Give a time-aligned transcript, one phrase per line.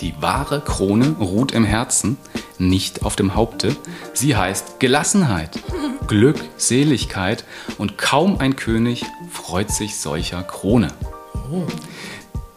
[0.00, 2.16] Die wahre Krone ruht im Herzen,
[2.58, 3.76] nicht auf dem Haupte.
[4.14, 5.58] Sie heißt Gelassenheit,
[6.06, 7.44] Glückseligkeit
[7.76, 10.88] und kaum ein König freut sich solcher Krone.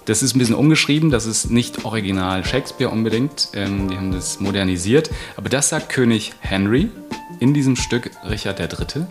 [0.05, 4.39] Das ist ein bisschen umgeschrieben, das ist nicht original Shakespeare unbedingt, ähm, die haben das
[4.39, 6.89] modernisiert, aber das sagt König Henry
[7.39, 9.05] in diesem Stück Richard III.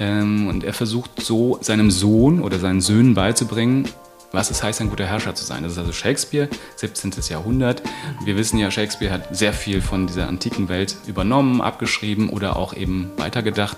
[0.00, 3.88] Ähm, und er versucht so seinem Sohn oder seinen Söhnen beizubringen,
[4.32, 5.62] was es heißt, ein guter Herrscher zu sein.
[5.62, 7.12] Das ist also Shakespeare, 17.
[7.28, 7.82] Jahrhundert.
[8.24, 12.74] Wir wissen ja, Shakespeare hat sehr viel von dieser antiken Welt übernommen, abgeschrieben oder auch
[12.74, 13.76] eben weitergedacht.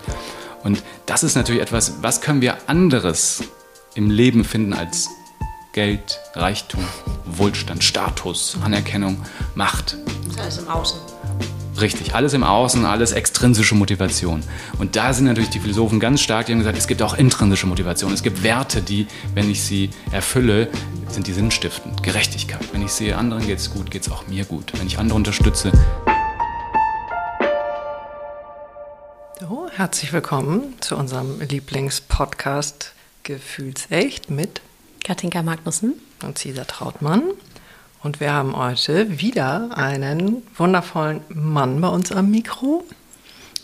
[0.63, 3.43] Und das ist natürlich etwas, was können wir anderes
[3.95, 5.09] im Leben finden als
[5.73, 6.85] Geld, Reichtum,
[7.25, 9.25] Wohlstand, Status, Anerkennung,
[9.55, 9.97] Macht.
[10.27, 11.12] Das ist alles im Außen.
[11.81, 14.43] Richtig, alles im Außen, alles extrinsische Motivation.
[14.79, 17.67] Und da sind natürlich die Philosophen ganz stark, die haben gesagt, es gibt auch intrinsische
[17.67, 18.13] Motivation.
[18.13, 20.69] Es gibt Werte, die, wenn ich sie erfülle,
[21.09, 22.03] sind die sinnstiftend.
[22.03, 22.63] Gerechtigkeit.
[22.73, 24.73] Wenn ich sehe, anderen geht es gut, geht es auch mir gut.
[24.79, 25.73] Wenn ich andere unterstütze.
[29.41, 34.61] So, herzlich willkommen zu unserem Lieblingspodcast Gefühlsecht mit
[35.03, 37.23] Katinka Magnussen und Cesar Trautmann.
[38.03, 42.85] Und wir haben heute wieder einen wundervollen Mann bei uns am Mikro.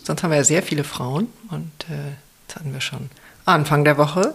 [0.05, 1.27] Sonst haben wir ja sehr viele Frauen.
[1.51, 2.15] Und äh,
[2.47, 3.11] jetzt hatten wir schon
[3.47, 4.35] Anfang der Woche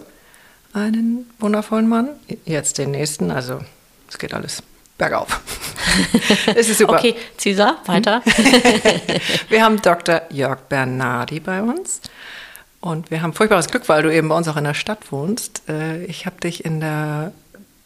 [0.74, 2.10] einen wundervollen Mann.
[2.44, 3.30] Jetzt den nächsten.
[3.30, 3.60] Also
[4.08, 4.62] es geht alles
[4.98, 5.40] bergauf.
[6.54, 6.98] es ist super.
[6.98, 8.22] Okay, Cesar, weiter.
[9.48, 10.20] wir haben Dr.
[10.28, 12.02] Jörg Bernardi bei uns.
[12.80, 15.62] Und wir haben furchtbares Glück, weil du eben bei uns auch in der Stadt wohnst.
[15.66, 17.32] Äh, ich habe dich in der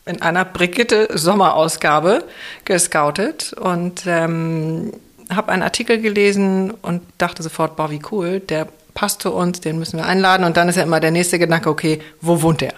[0.09, 2.25] in einer Brigitte Sommerausgabe
[2.65, 4.93] gescoutet und ähm,
[5.31, 9.79] habe einen Artikel gelesen und dachte sofort, boah, wie cool, der passt zu uns, den
[9.79, 10.45] müssen wir einladen.
[10.45, 12.75] Und dann ist ja immer der nächste Gedanke, okay, wo wohnt der?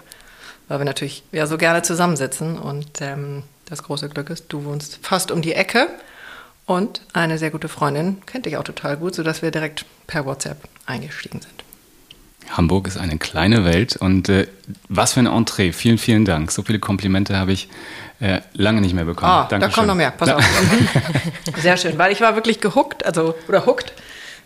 [0.67, 4.99] Weil wir natürlich ja so gerne zusammensitzen und ähm, das große Glück ist, du wohnst
[5.01, 5.87] fast um die Ecke
[6.65, 10.57] und eine sehr gute Freundin kennt dich auch total gut, sodass wir direkt per WhatsApp
[10.85, 11.60] eingestiegen sind.
[12.49, 14.47] Hamburg ist eine kleine Welt und äh,
[14.89, 15.71] was für ein Entree.
[15.71, 16.51] Vielen, vielen Dank.
[16.51, 17.69] So viele Komplimente habe ich
[18.19, 19.31] äh, lange nicht mehr bekommen.
[19.31, 20.11] Ah, da kommt noch mehr.
[20.11, 20.43] Pass auf.
[21.57, 23.93] Sehr schön, weil ich war wirklich gehuckt, also oder hooked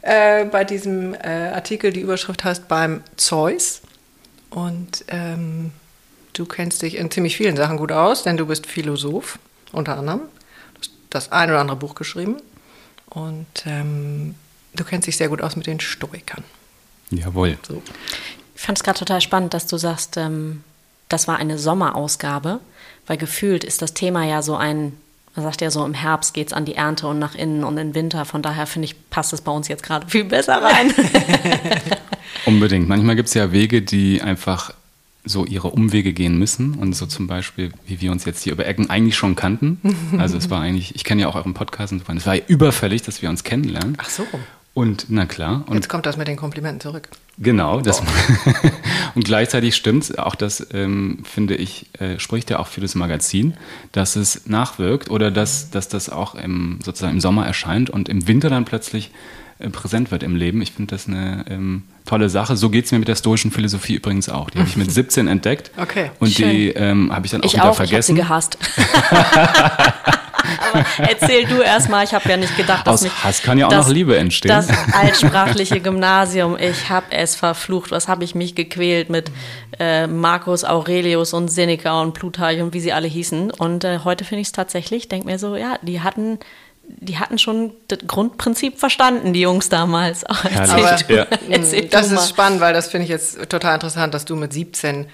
[0.02, 1.92] äh, bei diesem äh, Artikel.
[1.92, 3.82] Die Überschrift heißt beim Zeus
[4.50, 5.72] und ähm,
[6.34, 9.40] du kennst dich in ziemlich vielen Sachen gut aus, denn du bist Philosoph
[9.72, 10.22] unter anderem.
[10.76, 12.38] Du hast das ein oder andere Buch geschrieben
[13.10, 14.36] und ähm,
[14.74, 16.44] du kennst dich sehr gut aus mit den Stoikern.
[17.12, 17.58] Jawohl.
[17.68, 17.82] So.
[18.56, 20.64] Ich fand es gerade total spannend, dass du sagst, ähm,
[21.10, 22.60] das war eine Sommerausgabe,
[23.08, 24.94] weil gefühlt ist das Thema ja so ein,
[25.36, 27.78] man sagt ja so, im Herbst geht es an die Ernte und nach innen und
[27.78, 28.26] im Winter.
[28.26, 30.94] Von daher finde ich, passt es bei uns jetzt gerade viel besser rein.
[32.46, 32.88] Unbedingt.
[32.88, 34.74] Manchmal gibt es ja Wege, die einfach
[35.26, 38.66] so ihre Umwege gehen müssen und so zum Beispiel, wie wir uns jetzt hier über
[38.66, 39.80] Ecken eigentlich schon kannten.
[40.20, 42.20] Also es war eigentlich, ich kenne ja auch euren Podcast und so weiter.
[42.20, 43.98] Es war ja überfällig, dass wir uns kennenlernen.
[43.98, 44.26] Ach so.
[44.76, 45.64] Und na klar.
[45.68, 47.08] Und Jetzt kommt das mit den Komplimenten zurück.
[47.38, 48.04] Genau, das
[49.16, 53.54] und gleichzeitig stimmt auch das ähm, finde ich äh, spricht ja auch für das Magazin,
[53.94, 58.28] dass es nachwirkt oder dass, dass das auch im, sozusagen im Sommer erscheint und im
[58.28, 59.12] Winter dann plötzlich
[59.60, 60.62] äh, präsent wird im Leben.
[60.62, 62.58] Ich finde das eine ähm, tolle Sache.
[62.58, 64.50] So geht es mir mit der stoischen Philosophie übrigens auch.
[64.50, 65.72] Die habe ich mit 17 entdeckt.
[65.78, 66.12] Okay.
[66.20, 66.50] Und Schön.
[66.50, 68.18] die ähm, habe ich dann auch ich wieder auch, vergessen.
[68.18, 70.18] Ich habe sie gehasst.
[70.72, 73.68] Aber erzähl du erstmal, ich habe ja nicht gedacht, dass Aus mich, Hass kann ja
[73.68, 74.50] auch das, noch Liebe entstehen.
[74.50, 77.92] Das altsprachliche Gymnasium, ich habe es verflucht.
[77.92, 79.32] Was habe ich mich gequält mit
[79.80, 83.52] äh, Marcus Aurelius und Seneca und Plutarch und wie sie alle hießen.
[83.52, 86.40] Und äh, heute finde ich es tatsächlich, denke mir so, ja, die hatten
[86.88, 90.24] die hatten schon das Grundprinzip verstanden, die Jungs damals.
[90.44, 91.28] Erzähl Aber, ja.
[91.90, 95.08] das ist spannend, weil das finde ich jetzt total interessant, dass du mit 17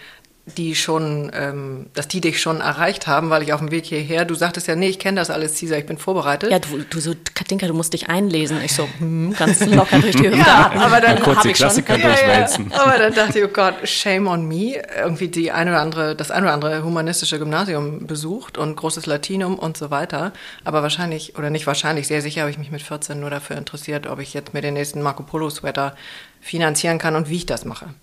[0.54, 4.26] die schon, ähm, dass die dich schon erreicht haben, weil ich auf dem Weg hierher,
[4.26, 6.52] du sagtest ja, nee, ich kenne das alles, Caesar, ich bin vorbereitet.
[6.52, 8.62] Ja, du, du so, Katinka, du musst dich einlesen.
[8.64, 12.04] Ich so, hm, ganz locker durch die Hüfte ja, aber dann kurz die Klassiker schon.
[12.04, 12.70] durchwälzen.
[12.70, 12.84] Ja, ja.
[12.84, 16.32] Aber dann dachte ich, oh Gott, shame on me, irgendwie die ein oder andere, das
[16.32, 20.34] ein oder andere humanistische Gymnasium besucht und großes Latinum und so weiter.
[20.64, 24.08] Aber wahrscheinlich, oder nicht wahrscheinlich, sehr sicher habe ich mich mit 14 nur dafür interessiert,
[24.08, 25.96] ob ich jetzt mir den nächsten Marco Polo Sweater
[26.42, 27.94] finanzieren kann und wie ich das mache.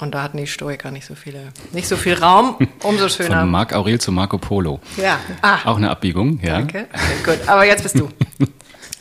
[0.00, 3.40] Und da hatten die Stoiker nicht so viele, nicht so viel Raum, umso schöner.
[3.40, 4.80] Von Marc Aurel zu Marco Polo.
[4.96, 5.18] Ja.
[5.42, 5.58] Ah.
[5.64, 6.58] Auch eine Abbiegung, ja.
[6.58, 6.86] Danke.
[6.92, 7.48] Okay, gut.
[7.48, 8.08] Aber jetzt bist du.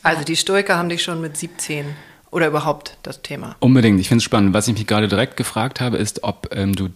[0.02, 1.86] Also die Stoiker haben dich schon mit 17
[2.32, 3.58] oder überhaupt das Thema.
[3.60, 4.00] Unbedingt.
[4.00, 4.54] Ich finde es spannend.
[4.54, 6.90] Was ich mich gerade direkt gefragt habe, ist, ob ähm, du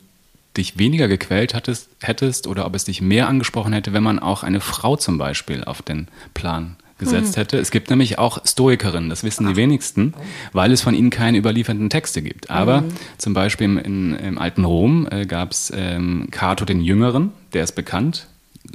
[0.55, 4.43] dich weniger gequält hattest, hättest oder ob es dich mehr angesprochen hätte, wenn man auch
[4.43, 7.41] eine Frau zum Beispiel auf den Plan gesetzt mhm.
[7.41, 7.57] hätte.
[7.57, 10.13] Es gibt nämlich auch Stoikerinnen, das wissen die wenigsten,
[10.51, 12.49] weil es von ihnen keine überlieferten Texte gibt.
[12.49, 12.89] Aber mhm.
[13.17, 17.63] zum Beispiel im, in, im alten Rom äh, gab es ähm, Cato den Jüngeren, der
[17.63, 18.27] ist bekannt,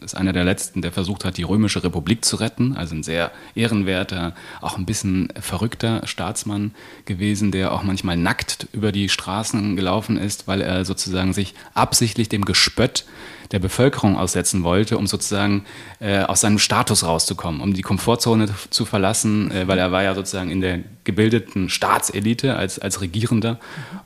[0.03, 2.77] ist einer der letzten, der versucht hat, die römische Republik zu retten.
[2.77, 6.73] Also ein sehr ehrenwerter, auch ein bisschen verrückter Staatsmann
[7.05, 12.29] gewesen, der auch manchmal nackt über die Straßen gelaufen ist, weil er sozusagen sich absichtlich
[12.29, 13.07] dem Gespött
[13.53, 15.65] der Bevölkerung aussetzen wollte, um sozusagen
[16.00, 20.15] äh, aus seinem Status rauszukommen, um die Komfortzone zu verlassen, äh, weil er war ja
[20.15, 23.59] sozusagen in der gebildeten Staatselite als, als Regierender,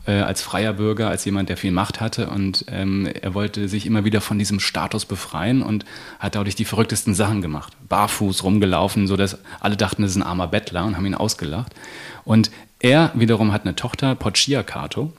[0.07, 3.87] äh, als freier Bürger, als jemand, der viel Macht hatte und ähm, er wollte sich
[3.87, 5.85] immer wieder von diesem Status befreien und
[6.21, 7.73] hat dadurch die verrücktesten Sachen gemacht.
[7.89, 11.73] Barfuß rumgelaufen, sodass alle dachten, das ist ein armer Bettler und haben ihn ausgelacht.
[12.25, 15.13] Und er wiederum hat eine Tochter, Pocia Cato,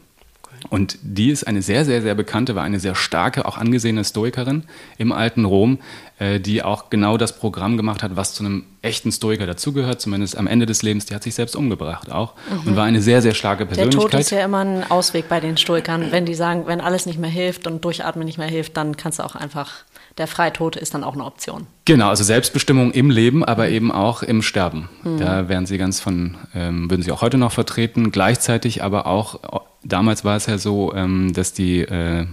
[0.69, 4.63] und die ist eine sehr, sehr, sehr bekannte, war eine sehr starke, auch angesehene Stoikerin
[4.97, 5.79] im alten Rom,
[6.19, 10.37] äh, die auch genau das Programm gemacht hat, was zu einem echten Stoiker dazugehört, zumindest
[10.37, 11.05] am Ende des Lebens.
[11.05, 12.69] Die hat sich selbst umgebracht auch mhm.
[12.69, 14.03] und war eine sehr, sehr starke Persönlichkeit.
[14.03, 16.11] Der Tod ist ja immer ein Ausweg bei den Stoikern.
[16.11, 19.19] Wenn die sagen, wenn alles nicht mehr hilft und Durchatmen nicht mehr hilft, dann kannst
[19.19, 19.83] du auch einfach
[20.17, 21.67] der Freitod ist dann auch eine Option.
[21.85, 24.89] Genau, also Selbstbestimmung im Leben, aber eben auch im Sterben.
[25.03, 25.19] Mhm.
[25.19, 28.11] Da wären sie ganz von, ähm, würden sie auch heute noch vertreten.
[28.11, 32.25] Gleichzeitig aber auch damals war es ja so, ähm, dass die äh,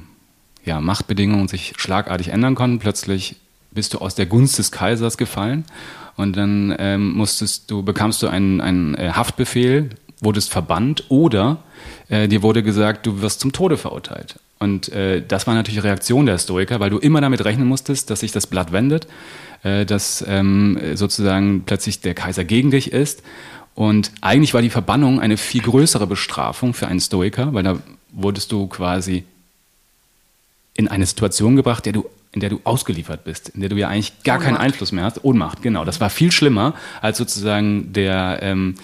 [0.65, 2.79] ja, Machtbedingungen sich schlagartig ändern konnten.
[2.79, 3.37] Plötzlich
[3.71, 5.65] bist du aus der Gunst des Kaisers gefallen
[6.17, 9.91] und dann ähm, musstest du, bekamst du einen, einen äh, Haftbefehl,
[10.21, 11.63] wurdest verbannt oder
[12.09, 14.39] äh, dir wurde gesagt, du wirst zum Tode verurteilt.
[14.61, 18.21] Und äh, das war natürlich Reaktion der Stoiker, weil du immer damit rechnen musstest, dass
[18.21, 19.09] sich das Blatt wendet,
[19.63, 23.23] äh, dass ähm, sozusagen plötzlich der Kaiser gegen dich ist
[23.75, 27.79] und eigentlich war die Verbannung eine viel größere Bestrafung für einen Stoiker, weil da
[28.13, 29.25] wurdest du quasi
[30.75, 33.89] in eine Situation gebracht, der du, in der du ausgeliefert bist, in der du ja
[33.89, 34.47] eigentlich gar Ohnmacht.
[34.47, 35.25] keinen Einfluss mehr hast.
[35.25, 35.85] Ohnmacht, genau.
[35.87, 38.75] Das war viel schlimmer als sozusagen der, ähm,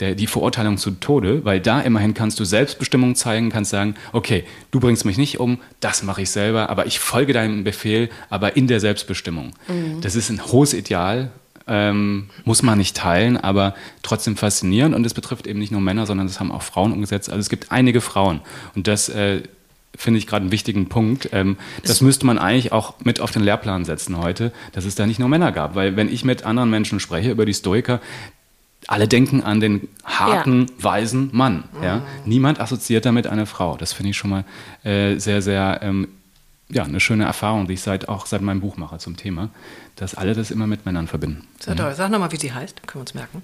[0.00, 4.44] der, die Verurteilung zu Tode, weil da immerhin kannst du Selbstbestimmung zeigen, kannst sagen, okay,
[4.70, 8.56] du bringst mich nicht um, das mache ich selber, aber ich folge deinem Befehl, aber
[8.56, 9.52] in der Selbstbestimmung.
[9.68, 10.00] Mhm.
[10.00, 11.30] Das ist ein hohes Ideal
[11.70, 14.94] ähm, muss man nicht teilen, aber trotzdem faszinierend.
[14.94, 17.30] Und es betrifft eben nicht nur Männer, sondern es haben auch Frauen umgesetzt.
[17.30, 18.40] Also es gibt einige Frauen.
[18.74, 19.42] Und das äh,
[19.96, 21.28] finde ich gerade einen wichtigen Punkt.
[21.32, 25.06] Ähm, das müsste man eigentlich auch mit auf den Lehrplan setzen heute, dass es da
[25.06, 25.76] nicht nur Männer gab.
[25.76, 28.00] Weil wenn ich mit anderen Menschen spreche über die Stoiker,
[28.86, 30.84] alle denken an den harten, ja.
[30.84, 31.64] weisen Mann.
[31.82, 31.96] Ja?
[31.96, 32.02] Mhm.
[32.24, 33.76] Niemand assoziiert damit eine Frau.
[33.76, 34.44] Das finde ich schon mal
[34.84, 36.08] äh, sehr, sehr ähm,
[36.70, 39.50] ja, eine schöne Erfahrung, die ich seit, auch seit meinem Buch mache zum Thema,
[39.96, 41.46] dass alle das immer mit Männern verbinden.
[41.58, 41.94] Sehr toll.
[41.94, 43.42] Sag nochmal, wie sie heißt, können wir uns merken.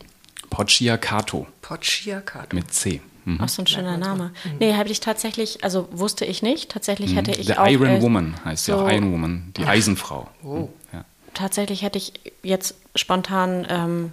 [0.50, 1.46] Pocciacato.
[1.60, 2.54] Pocciacato.
[2.54, 3.00] Mit C.
[3.24, 3.40] Mhm.
[3.40, 4.30] Auch so ein schöner Name.
[4.44, 4.50] Mhm.
[4.60, 6.70] Nee, habe ich tatsächlich, also wusste ich nicht.
[6.70, 7.16] Tatsächlich mhm.
[7.16, 7.66] hätte ich The auch.
[7.66, 10.28] Iron äh, Woman heißt so, ja auch Iron Woman, die Eisenfrau.
[10.44, 10.68] Oh.
[10.92, 11.04] Ja.
[11.34, 12.12] Tatsächlich hätte ich
[12.42, 14.12] jetzt spontan ähm,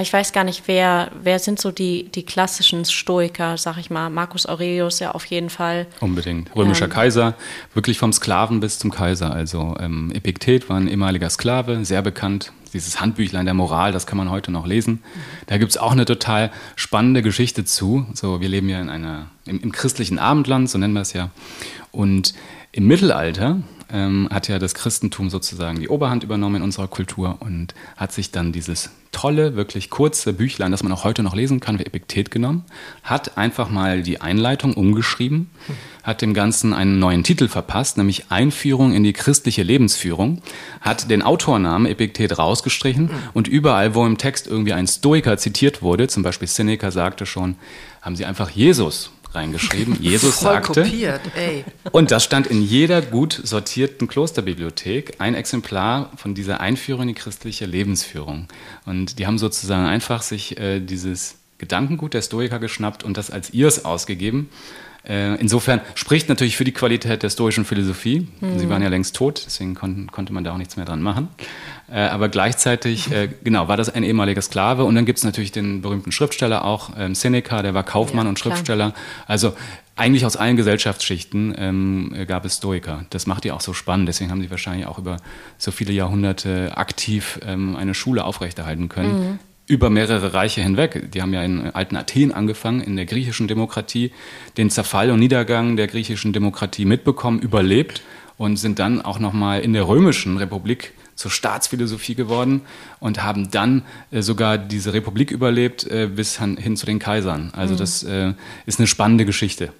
[0.00, 4.08] ich weiß gar nicht, wer, wer sind so die, die klassischen Stoiker, sag ich mal.
[4.08, 5.86] Marcus Aurelius ja auf jeden Fall.
[6.00, 6.54] Unbedingt.
[6.56, 7.34] Römischer ähm, Kaiser,
[7.74, 9.32] wirklich vom Sklaven bis zum Kaiser.
[9.32, 12.52] Also ähm, Epiktet war ein ehemaliger Sklave, sehr bekannt.
[12.72, 14.94] Dieses Handbüchlein der Moral, das kann man heute noch lesen.
[14.94, 15.20] Mhm.
[15.46, 18.06] Da gibt es auch eine total spannende Geschichte zu.
[18.14, 21.30] So, wir leben ja in einer, im, im christlichen Abendland, so nennen wir es ja.
[21.90, 22.32] Und
[22.72, 23.58] im Mittelalter
[23.92, 28.30] ähm, hat ja das Christentum sozusagen die Oberhand übernommen in unserer Kultur und hat sich
[28.30, 32.30] dann dieses tolle, wirklich kurze Büchlein, das man auch heute noch lesen kann, wie Epiktet
[32.30, 32.64] genommen,
[33.02, 35.50] hat einfach mal die Einleitung umgeschrieben,
[36.02, 40.40] hat dem Ganzen einen neuen Titel verpasst, nämlich Einführung in die christliche Lebensführung,
[40.80, 46.08] hat den Autornamen Epiktet rausgestrichen und überall, wo im Text irgendwie ein Stoiker zitiert wurde,
[46.08, 47.56] zum Beispiel Seneca sagte schon,
[48.00, 49.96] haben sie einfach Jesus reingeschrieben.
[50.00, 50.82] Jesus Voll sagte.
[50.82, 51.64] Kopiert, ey.
[51.90, 57.14] Und das stand in jeder gut sortierten Klosterbibliothek, ein Exemplar von dieser Einführung in die
[57.14, 58.48] christliche Lebensführung.
[58.86, 63.54] Und die haben sozusagen einfach sich äh, dieses Gedankengut der Stoiker geschnappt und das als
[63.54, 64.50] ihrs ausgegeben.
[65.08, 68.28] Äh, insofern spricht natürlich für die Qualität der stoischen Philosophie.
[68.40, 68.58] Mhm.
[68.58, 71.28] Sie waren ja längst tot, deswegen kon konnte man da auch nichts mehr dran machen.
[71.90, 74.84] Äh, aber gleichzeitig, äh, genau, war das ein ehemaliger Sklave.
[74.84, 78.30] Und dann gibt es natürlich den berühmten Schriftsteller auch, ähm, Seneca, der war Kaufmann ja,
[78.30, 78.92] und Schriftsteller.
[78.92, 79.04] Klar.
[79.26, 79.54] Also
[79.96, 83.04] eigentlich aus allen Gesellschaftsschichten ähm, gab es Stoiker.
[83.10, 84.08] Das macht die auch so spannend.
[84.08, 85.18] Deswegen haben sie wahrscheinlich auch über
[85.58, 89.30] so viele Jahrhunderte aktiv ähm, eine Schule aufrechterhalten können.
[89.30, 91.10] Mhm über mehrere Reiche hinweg.
[91.12, 94.12] Die haben ja in alten Athen angefangen, in der griechischen Demokratie,
[94.56, 98.02] den Zerfall und Niedergang der griechischen Demokratie mitbekommen, überlebt
[98.38, 102.62] und sind dann auch nochmal in der römischen Republik zur Staatsphilosophie geworden
[102.98, 107.52] und haben dann äh, sogar diese Republik überlebt äh, bis hin, hin, zu den Kaisern.
[107.54, 107.78] Also mhm.
[107.78, 108.32] das äh,
[108.66, 109.72] ist eine spannende Geschichte.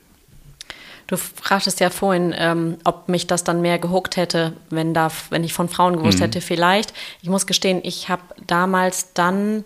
[1.13, 5.45] Du fragtest ja vorhin, ähm, ob mich das dann mehr gehuckt hätte, wenn, da, wenn
[5.45, 6.23] ich von Frauen gewusst mhm.
[6.23, 6.41] hätte.
[6.41, 6.95] Vielleicht.
[7.21, 9.65] Ich muss gestehen, ich habe damals dann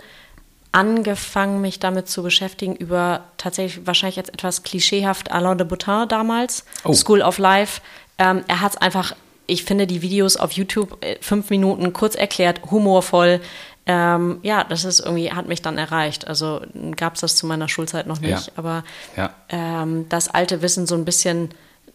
[0.73, 6.65] angefangen, mich damit zu beschäftigen, über tatsächlich wahrscheinlich jetzt etwas klischeehaft Alain de Bottin damals,
[6.83, 6.93] oh.
[6.93, 7.81] School of Life.
[8.19, 9.15] Ähm, er hat es einfach
[9.47, 13.41] ich finde die Videos auf YouTube äh, fünf Minuten kurz erklärt, humorvoll.
[13.87, 16.27] Ähm, ja, das ist irgendwie, hat mich dann erreicht.
[16.27, 16.61] Also
[16.97, 18.53] gab es das zu meiner Schulzeit noch nicht, Ja.
[18.57, 18.85] aber
[19.17, 19.31] Ja.
[19.49, 21.51] ähm, das alte Wissen so ein bisschen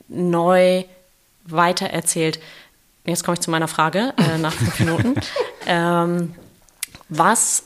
[0.08, 0.84] neu
[1.46, 2.40] weitererzählt.
[3.06, 5.16] Jetzt komme ich zu meiner Frage äh, nach fünf Minuten.
[5.66, 6.34] ähm,
[7.10, 7.64] was,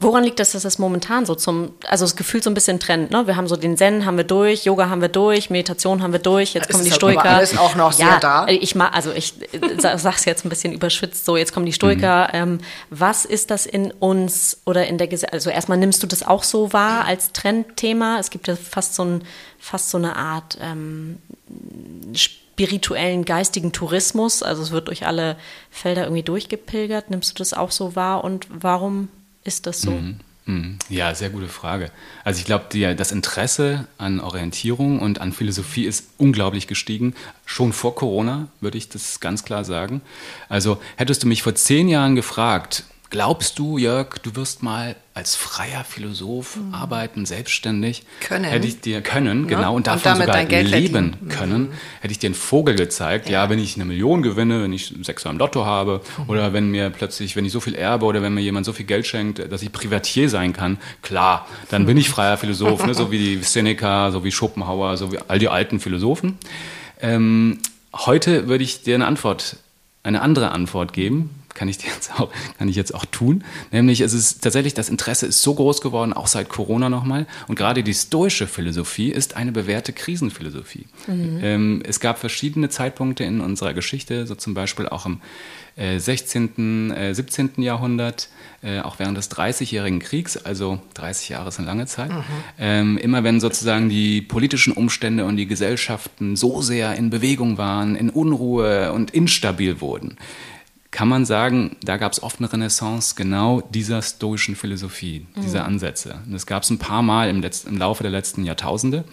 [0.00, 3.10] woran liegt es, dass das momentan so zum, also das Gefühl so ein bisschen Trend,
[3.10, 3.26] ne?
[3.26, 6.20] Wir haben so den Zen haben wir durch, Yoga haben wir durch, Meditation haben wir
[6.20, 7.30] durch, jetzt Es kommen die ist aber Stoiker.
[7.30, 8.46] alles auch noch sehr ja, da.
[8.46, 11.72] Ich mag, also ich äh, sa- sag's jetzt ein bisschen überschwitzt, so jetzt kommen die
[11.72, 12.28] Stoiker.
[12.28, 12.34] Mhm.
[12.34, 12.58] Ähm,
[12.90, 15.34] was ist das in uns oder in der Gesellschaft?
[15.34, 18.18] Also erstmal nimmst du das auch so wahr als Trendthema?
[18.20, 19.22] Es gibt ja fast so ein,
[19.58, 21.18] fast so eine Art ähm,
[22.14, 24.42] spirituellen, geistigen Tourismus.
[24.42, 25.36] Also es wird durch alle
[25.70, 27.10] Felder irgendwie durchgepilgert.
[27.10, 29.08] Nimmst du das auch so wahr und warum
[29.48, 29.90] ist das so?
[29.90, 30.78] Mhm.
[30.88, 31.90] Ja, sehr gute Frage.
[32.24, 37.14] Also ich glaube, das Interesse an Orientierung und an Philosophie ist unglaublich gestiegen.
[37.44, 40.00] Schon vor Corona würde ich das ganz klar sagen.
[40.48, 45.34] Also hättest du mich vor zehn Jahren gefragt, glaubst du, Jörg, du wirst mal als
[45.34, 48.02] freier Philosoph arbeiten, selbstständig?
[48.20, 48.44] Können.
[48.44, 49.46] Hätte ich dir können, Ne?
[49.48, 51.28] genau, und Und davon damit sogar leben verdienen.
[51.28, 51.68] können,
[52.00, 53.28] hätte ich dir einen Vogel gezeigt.
[53.28, 53.48] Ja.
[53.50, 57.34] wenn ich eine Million gewinne, wenn ich Sechser im Lotto habe oder wenn mir plötzlich,
[57.36, 59.72] wenn ich so viel erbe oder wenn mir jemand so viel Geld schenkt, dass ich
[59.72, 62.94] Privatier sein kann, klar, dann bin ich freier Philosoph, ne?
[62.94, 66.38] so wie die Seneca, so wie Schopenhauer, so wie all die alten Philosophen.
[67.00, 67.58] Ähm,
[67.94, 69.56] heute würde ich dir eine Antwort,
[70.02, 71.30] eine andere Antwort geben.
[71.58, 73.42] Kann ich, jetzt auch, kann ich jetzt auch tun.
[73.72, 77.26] Nämlich, es ist tatsächlich, das Interesse ist so groß geworden, auch seit Corona nochmal.
[77.48, 80.86] Und gerade die stoische Philosophie ist eine bewährte Krisenphilosophie.
[81.42, 85.20] Ähm, es gab verschiedene Zeitpunkte in unserer Geschichte, so zum Beispiel auch im
[85.74, 87.50] äh, 16., äh, 17.
[87.56, 88.28] Jahrhundert,
[88.62, 92.10] äh, auch während des Dreißigjährigen Kriegs, also 30 Jahre ist eine lange Zeit,
[92.58, 97.96] ähm, immer wenn sozusagen die politischen Umstände und die Gesellschaften so sehr in Bewegung waren,
[97.96, 100.16] in Unruhe und instabil wurden,
[100.90, 106.20] kann man sagen, da gab es oft eine Renaissance genau dieser stoischen Philosophie, dieser Ansätze.
[106.24, 109.04] Und das gab es ein paar Mal im, Letz-, im Laufe der letzten Jahrtausende.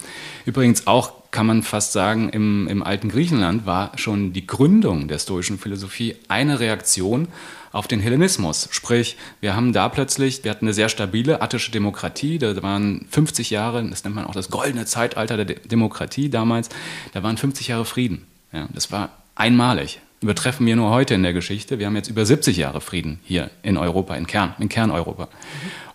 [0.46, 5.18] Übrigens auch, kann man fast sagen, im, im alten Griechenland war schon die Gründung der
[5.18, 7.28] stoischen Philosophie eine Reaktion
[7.72, 8.68] auf den Hellenismus.
[8.70, 13.50] Sprich, wir haben da plötzlich, wir hatten eine sehr stabile attische Demokratie, da waren 50
[13.50, 16.70] Jahre, das nennt man auch das goldene Zeitalter der De Demokratie damals,
[17.12, 18.26] da waren 50 Jahre Frieden.
[18.50, 21.78] Ja, das war einmalig übertreffen wir nur heute in der Geschichte.
[21.78, 25.28] Wir haben jetzt über 70 Jahre Frieden hier in Europa, in Kern, in Kerneuropa.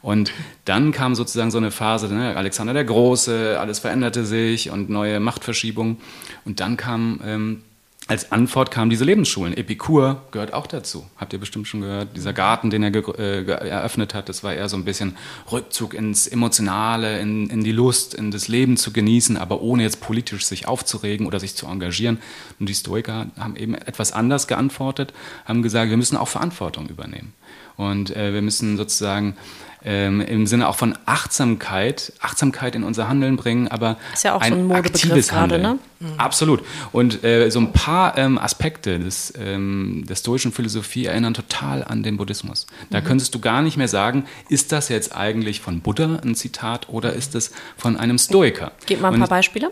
[0.02, 0.32] Und
[0.66, 5.20] dann kam sozusagen so eine Phase, ne, Alexander der Große, alles veränderte sich und neue
[5.20, 5.98] Machtverschiebungen.
[6.46, 7.64] Und dann kam ähm,
[8.12, 9.56] als Antwort kamen diese Lebensschulen.
[9.56, 11.06] Epikur gehört auch dazu.
[11.16, 12.10] Habt ihr bestimmt schon gehört.
[12.18, 15.16] Dieser Garten, den er äh, eröffnet hat, das war eher so ein bisschen
[15.50, 20.02] Rückzug ins Emotionale, in, in, die Lust, in das Leben zu genießen, aber ohne jetzt
[20.02, 22.20] politisch sich aufzuregen oder sich zu engagieren.
[22.60, 25.14] Und die Stoiker haben eben etwas anders geantwortet,
[25.46, 27.32] haben gesagt, wir müssen auch Verantwortung übernehmen.
[27.78, 29.38] Und äh, wir müssen sozusagen
[29.84, 34.42] ähm, im Sinne auch von Achtsamkeit, Achtsamkeit in unser Handeln bringen, aber ist ja auch
[34.42, 35.80] ein so ein Modebegriff aktives gerade, Handeln.
[36.00, 36.14] ne?
[36.18, 36.64] Absolut.
[36.92, 42.04] Und äh, so ein paar ähm, Aspekte des, ähm, der stoischen Philosophie erinnern total an
[42.04, 42.68] den Buddhismus.
[42.90, 46.90] Da könntest du gar nicht mehr sagen, ist das jetzt eigentlich von Buddha ein Zitat
[46.90, 48.72] oder ist es von einem Stoiker?
[48.86, 49.72] Gib mal ein Und, paar Beispiele.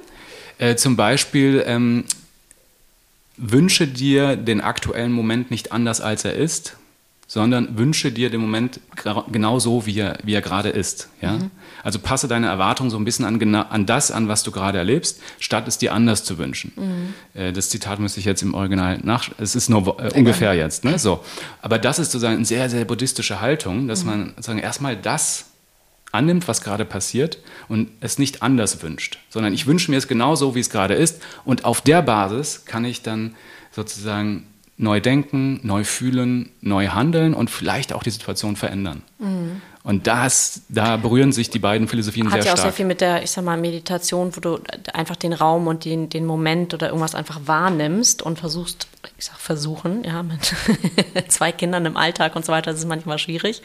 [0.58, 2.04] Äh, zum Beispiel, ähm,
[3.40, 6.76] wünsche dir den aktuellen Moment nicht anders, als er ist,
[7.30, 8.80] sondern wünsche dir den Moment
[9.32, 11.10] genau so, wie er, wie er gerade ist.
[11.22, 11.34] Ja?
[11.34, 11.52] Mhm.
[11.84, 15.22] Also passe deine Erwartungen so ein bisschen an, an das an, was du gerade erlebst,
[15.38, 16.72] statt es dir anders zu wünschen.
[16.76, 17.40] Mhm.
[17.40, 19.30] Äh, das Zitat müsste ich jetzt im Original nach...
[19.38, 20.84] Es ist nur äh, ungefähr jetzt.
[20.84, 20.98] Ne?
[20.98, 21.24] So.
[21.62, 24.10] Aber das ist sozusagen eine sehr, sehr buddhistische Haltung, dass mhm.
[24.10, 25.46] man sozusagen erstmal das
[26.12, 30.56] annimmt, was gerade passiert und es nicht anders wünscht, sondern ich wünsche mir es genauso,
[30.56, 33.36] wie es gerade ist und auf der Basis kann ich dann
[33.72, 34.48] sozusagen
[34.80, 39.04] neu denken, neu fühlen, neu handeln und vielleicht auch die Situation verändern.
[39.20, 39.62] Mhm.
[39.84, 42.72] Und das, da berühren sich die beiden Philosophien Hat sehr ja auch stark.
[42.72, 44.60] sehr viel mit der, ich sag mal, Meditation, wo du
[44.94, 49.38] einfach den Raum und den, den Moment oder irgendwas einfach wahrnimmst und versuchst, ich sag
[49.38, 50.54] versuchen, ja, mit
[51.28, 53.62] zwei Kindern im Alltag und so weiter, das ist manchmal schwierig,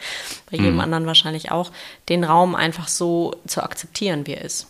[0.51, 0.81] bei jedem mhm.
[0.81, 1.71] anderen wahrscheinlich auch,
[2.09, 4.67] den Raum einfach so zu akzeptieren, wie er ist.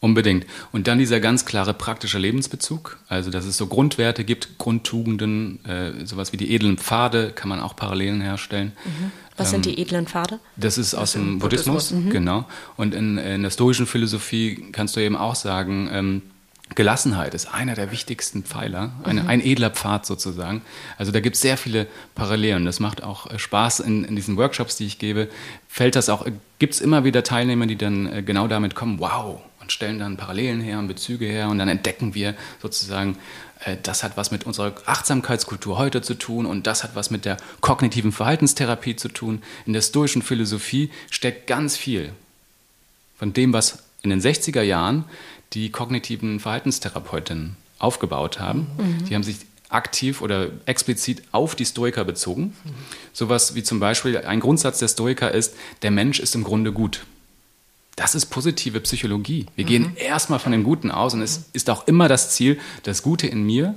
[0.00, 0.46] Unbedingt.
[0.70, 6.06] Und dann dieser ganz klare praktische Lebensbezug, also dass es so Grundwerte gibt, Grundtugenden, äh,
[6.06, 8.72] sowas wie die edlen Pfade, kann man auch Parallelen herstellen.
[8.84, 9.10] Mhm.
[9.36, 10.38] Was ähm, sind die edlen Pfade?
[10.56, 12.04] Das ist aus dem Buddhismus, Buddhismus.
[12.04, 12.10] Mhm.
[12.10, 12.44] genau.
[12.76, 16.22] Und in, in, der stoischen Philosophie kannst du eben auch sagen, ähm,
[16.76, 19.28] Gelassenheit ist einer der wichtigsten Pfeiler, eine, mhm.
[19.28, 20.62] ein edler Pfad sozusagen.
[20.96, 22.66] Also da gibt es sehr viele Parallelen.
[22.66, 25.28] Das macht auch Spaß in, in diesen Workshops, die ich gebe.
[25.66, 26.24] Fällt das auch,
[26.60, 30.62] gibt es immer wieder Teilnehmer, die dann genau damit kommen, wow, und stellen dann Parallelen
[30.62, 33.18] her und Bezüge her und dann entdecken wir sozusagen,
[33.66, 37.26] äh, das hat was mit unserer Achtsamkeitskultur heute zu tun und das hat was mit
[37.26, 39.42] der kognitiven Verhaltenstherapie zu tun.
[39.66, 42.12] In der stoischen Philosophie steckt ganz viel
[43.18, 45.04] von dem, was in den 60er Jahren
[45.52, 48.68] die kognitiven Verhaltenstherapeutinnen aufgebaut haben.
[48.78, 49.04] Mhm.
[49.04, 49.36] Die haben sich
[49.68, 52.56] aktiv oder explizit auf die Stoiker bezogen.
[52.64, 52.74] Mhm.
[53.12, 57.04] Sowas wie zum Beispiel ein Grundsatz der Stoiker ist, der Mensch ist im Grunde gut.
[57.98, 59.46] Das ist positive Psychologie.
[59.56, 59.68] Wir mhm.
[59.68, 63.26] gehen erstmal von dem Guten aus und es ist auch immer das Ziel, das Gute
[63.26, 63.74] in mir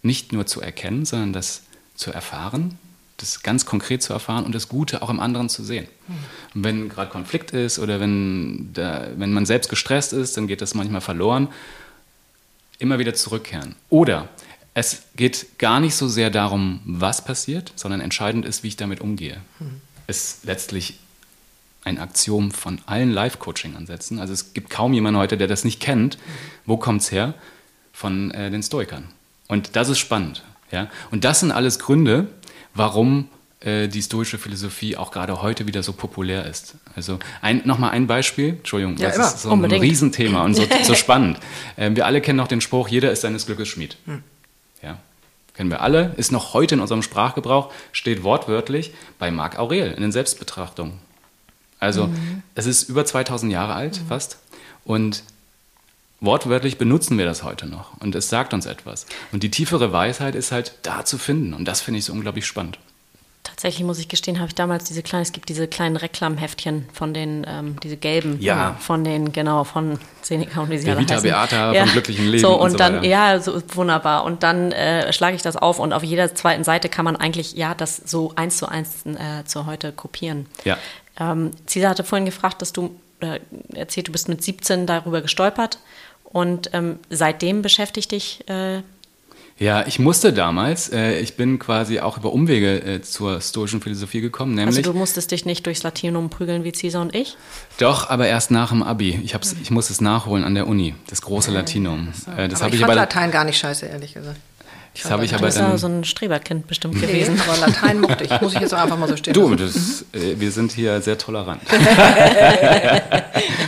[0.00, 1.60] nicht nur zu erkennen, sondern das
[1.94, 2.78] zu erfahren,
[3.18, 5.86] das ganz konkret zu erfahren und das Gute auch im anderen zu sehen.
[6.08, 6.14] Mhm.
[6.54, 10.62] Und wenn gerade Konflikt ist oder wenn, da, wenn man selbst gestresst ist, dann geht
[10.62, 11.48] das manchmal verloren.
[12.78, 13.76] Immer wieder zurückkehren.
[13.90, 14.30] Oder
[14.72, 19.02] es geht gar nicht so sehr darum, was passiert, sondern entscheidend ist, wie ich damit
[19.02, 19.42] umgehe.
[19.60, 19.82] Mhm.
[20.06, 20.98] Ist letztlich
[21.84, 24.18] ein Aktion von allen Life-Coaching-Ansätzen.
[24.18, 26.18] Also es gibt kaum jemanden heute, der das nicht kennt.
[26.64, 27.34] Wo kommt es her?
[27.92, 29.08] Von äh, den Stoikern.
[29.48, 30.44] Und das ist spannend.
[30.70, 30.88] Ja?
[31.10, 32.28] Und das sind alles Gründe,
[32.74, 33.28] warum
[33.60, 36.74] äh, die stoische Philosophie auch gerade heute wieder so populär ist.
[36.96, 39.26] Also ein, nochmal ein Beispiel, Entschuldigung, ja, das immer.
[39.26, 39.82] ist so Unbedingt.
[39.82, 41.38] ein Riesenthema und so, so spannend.
[41.76, 43.96] Äh, wir alle kennen noch den Spruch, jeder ist seines Glückes Schmied.
[44.06, 44.22] Hm.
[44.82, 44.98] Ja,
[45.54, 50.02] kennen wir alle, ist noch heute in unserem Sprachgebrauch, steht wortwörtlich bei Marc Aurel in
[50.02, 50.98] den Selbstbetrachtungen.
[51.82, 52.42] Also mhm.
[52.54, 54.06] es ist über 2000 Jahre alt mhm.
[54.06, 54.38] fast
[54.84, 55.24] und
[56.20, 59.06] wortwörtlich benutzen wir das heute noch und es sagt uns etwas.
[59.32, 62.46] Und die tiefere Weisheit ist halt da zu finden und das finde ich so unglaublich
[62.46, 62.78] spannend.
[63.44, 67.12] Tatsächlich muss ich gestehen, habe ich damals diese kleinen, es gibt diese kleinen Reklamheftchen von
[67.12, 68.76] den, ähm, diese gelben, ja.
[68.78, 71.28] von den, genau, von Seneca und wie sie Vita heißen.
[71.28, 71.82] Beata ja.
[71.82, 72.40] vom glücklichen Leben.
[72.40, 73.06] So, und, und so dann, weiter.
[73.06, 74.24] ja, so, wunderbar.
[74.24, 77.54] Und dann äh, schlage ich das auf und auf jeder zweiten Seite kann man eigentlich,
[77.54, 80.46] ja, das so eins zu eins äh, zu heute kopieren.
[80.64, 80.78] Ja.
[81.18, 83.40] Ähm, Cesar hatte vorhin gefragt, dass du äh,
[83.74, 85.80] erzählt, du bist mit 17 darüber gestolpert
[86.24, 88.48] und ähm, seitdem beschäftigt dich.
[88.48, 88.82] Äh,
[89.62, 94.20] ja, ich musste damals, äh, ich bin quasi auch über Umwege äh, zur stoischen Philosophie
[94.20, 94.78] gekommen, nämlich.
[94.78, 97.36] Also du musstest dich nicht durchs Latinum prügeln wie Cesar und ich?
[97.78, 99.20] Doch, aber erst nach dem Abi.
[99.24, 102.08] Ich, hab's, ich musste es nachholen an der Uni, das große Latinum.
[102.36, 104.38] Äh, das aber ich, ich fand Latein gar nicht scheiße, ehrlich gesagt.
[104.94, 105.64] Das habe ich aber dann.
[105.64, 107.40] Das ist so ein Streberkind bestimmt nee, gewesen.
[107.48, 108.40] Aber Latein mochte ich.
[108.40, 109.32] Muss ich jetzt auch einfach mal so stehen.
[109.32, 111.62] Du, das, äh, wir sind hier sehr tolerant.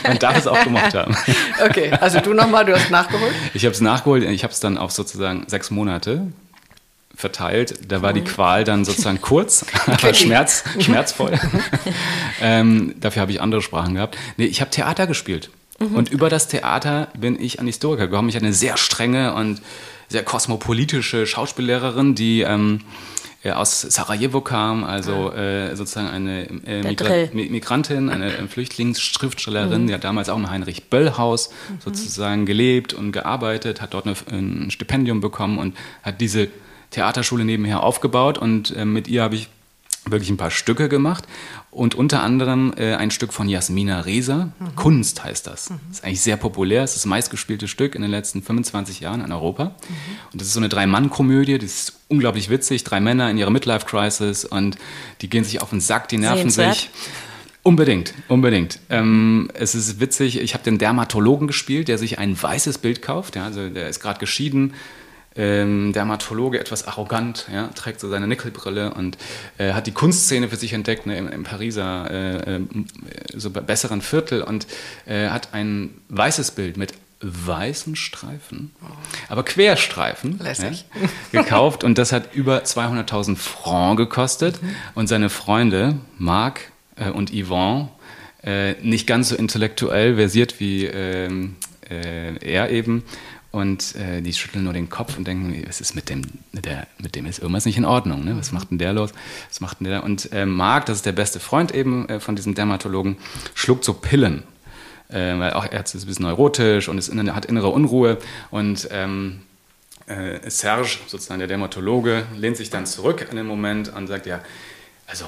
[0.04, 1.16] Man darf es auch gemocht haben.
[1.64, 3.32] Okay, also du nochmal, du hast nachgeholt?
[3.54, 4.24] Ich habe es nachgeholt.
[4.24, 6.26] Ich habe es dann auf sozusagen sechs Monate
[7.14, 7.90] verteilt.
[7.90, 11.38] Da war die Qual dann sozusagen kurz, aber Schmerz, schmerzvoll.
[12.42, 14.18] ähm, dafür habe ich andere Sprachen gehabt.
[14.36, 15.50] Nee, ich habe Theater gespielt.
[15.78, 15.96] Mhm.
[15.96, 18.28] Und über das Theater bin ich an Historiker gekommen.
[18.28, 19.60] Ich hatte eine sehr strenge und
[20.14, 22.82] sehr kosmopolitische Schauspiellehrerin, die ähm,
[23.52, 29.86] aus Sarajevo kam, also äh, sozusagen eine äh, Migra Migrantin, eine Flüchtlingsschriftstellerin, mhm.
[29.88, 31.80] die hat damals auch im Heinrich Böll Haus mhm.
[31.80, 36.48] sozusagen gelebt und gearbeitet, hat dort eine, ein Stipendium bekommen und hat diese
[36.90, 39.48] Theaterschule nebenher aufgebaut und äh, mit ihr habe ich
[40.08, 41.24] wirklich ein paar Stücke gemacht
[41.70, 44.52] und unter anderem äh, ein Stück von Jasmina Reza.
[44.58, 44.76] Mhm.
[44.76, 45.70] Kunst heißt das.
[45.70, 45.80] Mhm.
[45.90, 46.82] Ist eigentlich sehr populär.
[46.82, 49.64] Es ist das meistgespielte Stück in den letzten 25 Jahren in Europa.
[49.64, 49.72] Mhm.
[50.32, 51.58] Und das ist so eine Drei-Mann-Komödie.
[51.58, 52.84] Das ist unglaublich witzig.
[52.84, 54.76] Drei Männer in ihrer Midlife-Crisis und
[55.20, 56.90] die gehen sich auf den Sack, die nerven sich.
[57.62, 58.78] Unbedingt, unbedingt.
[58.90, 63.36] Ähm, es ist witzig, ich habe den Dermatologen gespielt, der sich ein weißes Bild kauft.
[63.36, 64.74] Ja, also der ist gerade geschieden,
[65.36, 69.18] ähm, Dermatologe, etwas arrogant, ja, trägt so seine Nickelbrille und
[69.58, 72.60] äh, hat die Kunstszene für sich entdeckt ne, im, im, Pariser äh, äh,
[73.34, 74.66] so besseren Viertel und
[75.06, 78.72] äh, hat ein weißes Bild mit weißen Streifen,
[79.28, 80.70] aber Querstreifen ja,
[81.32, 84.60] gekauft und das hat über 200.000 Francs gekostet
[84.94, 87.88] und seine Freunde Marc äh, und Yvonne
[88.42, 91.56] äh, nicht ganz so intellektuell versiert wie ähm,
[91.90, 93.04] er eben
[93.54, 97.14] und äh, die schütteln nur den Kopf und denken, was ist mit dem, der, mit
[97.14, 98.36] dem ist irgendwas nicht in Ordnung, ne?
[98.36, 99.12] was macht denn der los?
[99.48, 100.02] Was macht denn der?
[100.02, 103.16] Und äh, Marc, das ist der beste Freund eben äh, von diesem Dermatologen,
[103.54, 104.42] schluckt so Pillen.
[105.08, 108.18] Äh, weil auch er ist ein bisschen neurotisch und ist in, hat innere Unruhe.
[108.50, 109.42] Und ähm,
[110.06, 114.40] äh, Serge, sozusagen der Dermatologe, lehnt sich dann zurück an den Moment und sagt, ja,
[115.06, 115.26] also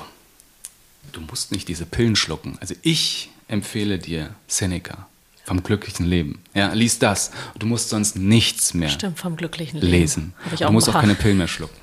[1.12, 2.58] du musst nicht diese Pillen schlucken.
[2.60, 5.06] Also ich empfehle dir Seneca
[5.46, 6.40] vom glücklichen Leben.
[6.54, 7.30] Ja, lies das.
[7.56, 9.92] Du musst sonst nichts mehr Stimmt, vom glücklichen Leben.
[9.92, 10.34] lesen.
[10.58, 11.76] Du musst auch keine Pillen mehr schlucken.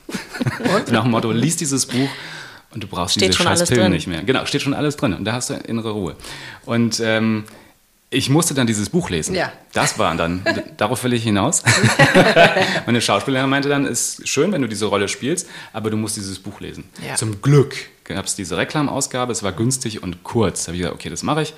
[0.92, 2.10] Nach dem Motto, lies dieses Buch
[2.72, 3.92] und du brauchst steht diese scheiß Pillen drin.
[3.94, 4.22] nicht mehr.
[4.24, 6.18] Genau, steht schon alles drin und da hast du innere Ruhe.
[6.66, 7.46] Und ähm,
[8.10, 9.34] ich musste dann dieses Buch lesen.
[9.34, 9.54] Ja.
[9.72, 10.44] Das war dann,
[10.76, 11.64] darauf will ich hinaus.
[12.86, 16.18] Meine Schauspielerin meinte dann, es ist schön, wenn du diese Rolle spielst, aber du musst
[16.18, 16.84] dieses Buch lesen.
[17.08, 17.16] Ja.
[17.16, 20.64] Zum Glück gab es diese Reklamausgabe, es war günstig und kurz.
[20.64, 21.54] Da habe ich gesagt, okay, das mache ich.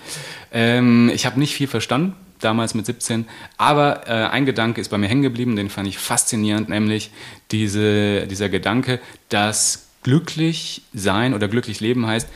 [0.51, 3.25] Ähm, ich habe nicht viel verstanden, damals mit 17.
[3.57, 7.11] Aber äh, ein Gedanke ist bei mir hängen geblieben, den fand ich faszinierend, nämlich
[7.51, 12.29] diese, dieser Gedanke, dass glücklich sein oder glücklich leben heißt,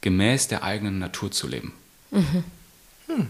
[0.00, 1.72] gemäß der eigenen Natur zu leben.
[2.10, 2.44] Mhm.
[3.06, 3.28] Hm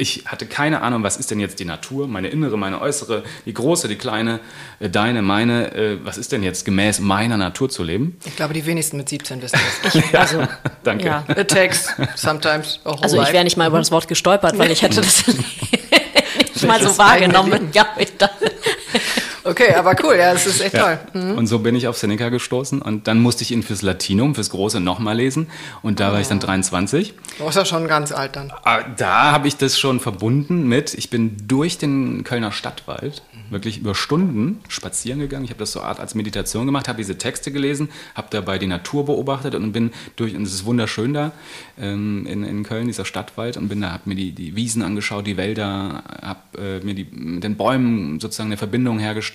[0.00, 3.52] ich hatte keine Ahnung, was ist denn jetzt die Natur, meine innere, meine äußere, die
[3.52, 4.40] große, die kleine,
[4.80, 8.18] äh, deine, meine, äh, was ist denn jetzt gemäß meiner Natur zu leben?
[8.24, 9.94] Ich glaube, die wenigsten mit 17 wissen das.
[10.00, 10.46] Ich, also,
[10.82, 11.04] Danke.
[11.04, 11.24] Ja.
[11.36, 14.70] It takes sometimes a whole Also ich wäre nicht mal über das Wort gestolpert, weil
[14.70, 17.68] ich hätte das nicht mal so wahrgenommen.
[17.74, 18.50] Ja, ich dachte,
[19.44, 20.82] Okay, aber cool, ja, das ist echt ja.
[20.82, 20.98] toll.
[21.14, 21.38] Mhm.
[21.38, 24.50] Und so bin ich auf Seneca gestoßen und dann musste ich ihn fürs Latinum, fürs
[24.50, 25.48] Große nochmal lesen
[25.82, 27.14] und da war ich dann 23.
[27.38, 28.52] Du warst ja schon ganz alt dann.
[28.64, 33.78] Ah, da habe ich das schon verbunden mit, ich bin durch den Kölner Stadtwald wirklich
[33.78, 35.44] über Stunden spazieren gegangen.
[35.44, 38.66] Ich habe das so Art als Meditation gemacht, habe diese Texte gelesen, habe dabei die
[38.66, 41.32] Natur beobachtet und bin durch, und es ist wunderschön da
[41.78, 45.26] ähm, in, in Köln, dieser Stadtwald, und bin da, habe mir die, die Wiesen angeschaut,
[45.26, 49.29] die Wälder, habe äh, mir die, den Bäumen sozusagen eine Verbindung hergestellt,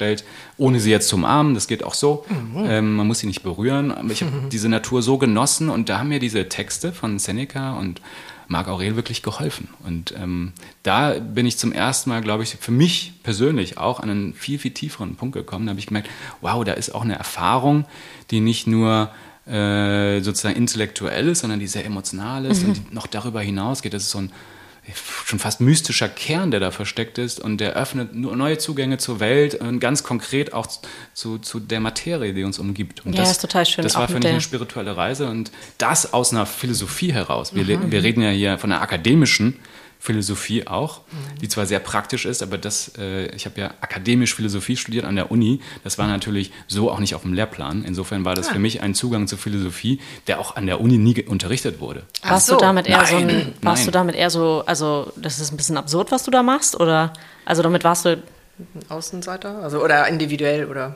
[0.58, 2.25] ohne sie jetzt zu umarmen, das geht auch so.
[2.29, 2.65] Mhm.
[2.65, 4.49] Ähm, man muss sie nicht berühren, aber ich habe mhm.
[4.49, 8.01] diese Natur so genossen und da haben mir diese Texte von Seneca und
[8.47, 9.69] Marc Aurel wirklich geholfen.
[9.84, 10.53] Und ähm,
[10.84, 14.60] da bin ich zum ersten Mal, glaube ich, für mich persönlich auch an einen viel,
[14.60, 15.65] viel tieferen Punkt gekommen.
[15.65, 16.10] Da habe ich gemerkt,
[16.41, 17.86] wow, da ist auch eine Erfahrung,
[18.31, 19.10] die nicht nur
[19.47, 22.69] äh, sozusagen intellektuell ist, sondern die sehr emotional ist mhm.
[22.69, 23.93] und noch darüber hinausgeht.
[23.93, 24.31] Das ist so ein
[25.25, 29.55] schon fast mystischer Kern, der da versteckt ist und der öffnet neue Zugänge zur Welt
[29.55, 30.67] und ganz konkret auch
[31.13, 33.05] zu, zu der Materie, die uns umgibt.
[33.05, 33.83] Und ja, das, ist total schön.
[33.83, 37.55] Das war für mich eine spirituelle Reise und das aus einer Philosophie heraus.
[37.55, 37.91] Wir, mhm.
[37.91, 39.59] wir reden ja hier von einer akademischen
[40.05, 41.39] Philosophie auch, mhm.
[41.41, 45.15] die zwar sehr praktisch ist, aber das, äh, ich habe ja akademisch Philosophie studiert an
[45.15, 47.83] der Uni, das war natürlich so auch nicht auf dem Lehrplan.
[47.83, 48.53] Insofern war das ja.
[48.53, 52.03] für mich ein Zugang zur Philosophie, der auch an der Uni nie unterrichtet wurde.
[52.23, 52.53] Warst so.
[52.53, 53.07] du damit eher Nein.
[53.07, 53.85] so ein, warst Nein.
[53.85, 57.13] du damit eher so, also das ist ein bisschen absurd, was du da machst, oder
[57.45, 58.21] also damit warst du
[58.89, 60.95] Außenseiter, also oder individuell oder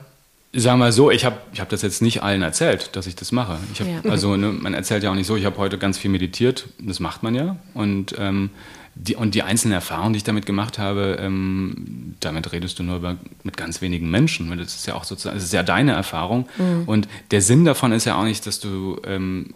[0.52, 3.30] Sagen wir so, ich habe ich hab das jetzt nicht allen erzählt, dass ich das
[3.30, 3.58] mache.
[3.72, 4.10] Ich hab, ja.
[4.10, 6.98] Also ne, man erzählt ja auch nicht so, ich habe heute ganz viel meditiert, das
[6.98, 7.56] macht man ja.
[7.72, 8.50] Und ähm,
[8.94, 12.96] die, und die einzelnen Erfahrungen, die ich damit gemacht habe, ähm, damit redest du nur
[12.96, 14.56] über, mit ganz wenigen Menschen.
[14.58, 16.48] Das ist ja auch sozusagen, das ist ja deine Erfahrung.
[16.58, 16.84] Mhm.
[16.86, 19.54] Und der Sinn davon ist ja auch nicht, dass du ähm,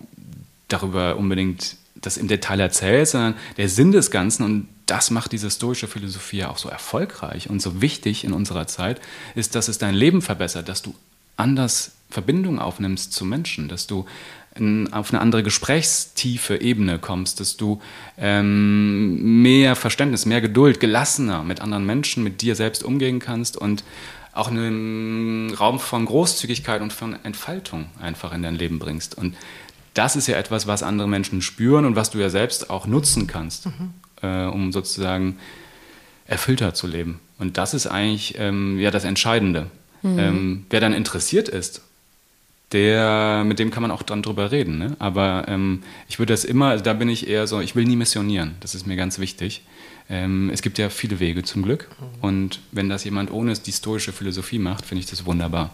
[0.69, 5.51] darüber unbedingt das im Detail erzählst, sondern der Sinn des Ganzen, und das macht diese
[5.51, 9.01] stoische Philosophie ja auch so erfolgreich und so wichtig in unserer Zeit,
[9.35, 10.95] ist, dass es dein Leben verbessert, dass du
[11.37, 14.07] anders Verbindungen aufnimmst zu Menschen, dass du
[14.55, 17.81] in, auf eine andere Gesprächstiefe Ebene kommst, dass du
[18.19, 23.85] ähm, mehr Verständnis, mehr Geduld, gelassener mit anderen Menschen, mit dir selbst umgehen kannst und
[24.33, 29.17] auch einen Raum von Großzügigkeit und von Entfaltung einfach in dein Leben bringst.
[29.17, 29.37] Und
[29.95, 33.27] das ist ja etwas, was andere Menschen spüren und was du ja selbst auch nutzen
[33.27, 33.95] kannst, mhm.
[34.23, 35.39] äh, um sozusagen
[36.27, 37.21] erfüllter zu leben.
[37.39, 39.71] Und das ist eigentlich ähm, ja das Entscheidende.
[40.03, 40.19] Mhm.
[40.19, 41.83] Ähm, wer dann interessiert ist
[42.75, 44.79] der, mit dem kann man auch dann drüber reden.
[44.79, 44.97] Ne?
[44.99, 47.97] Aber ähm, ich würde das immer, also da bin ich eher so, ich will nie
[47.97, 48.57] missionieren.
[48.61, 49.63] Das ist mir ganz wichtig.
[50.11, 51.89] Ähm, es gibt ja viele Wege zum Glück.
[52.21, 55.71] Und wenn das jemand ohne die stoische Philosophie macht, finde ich das wunderbar.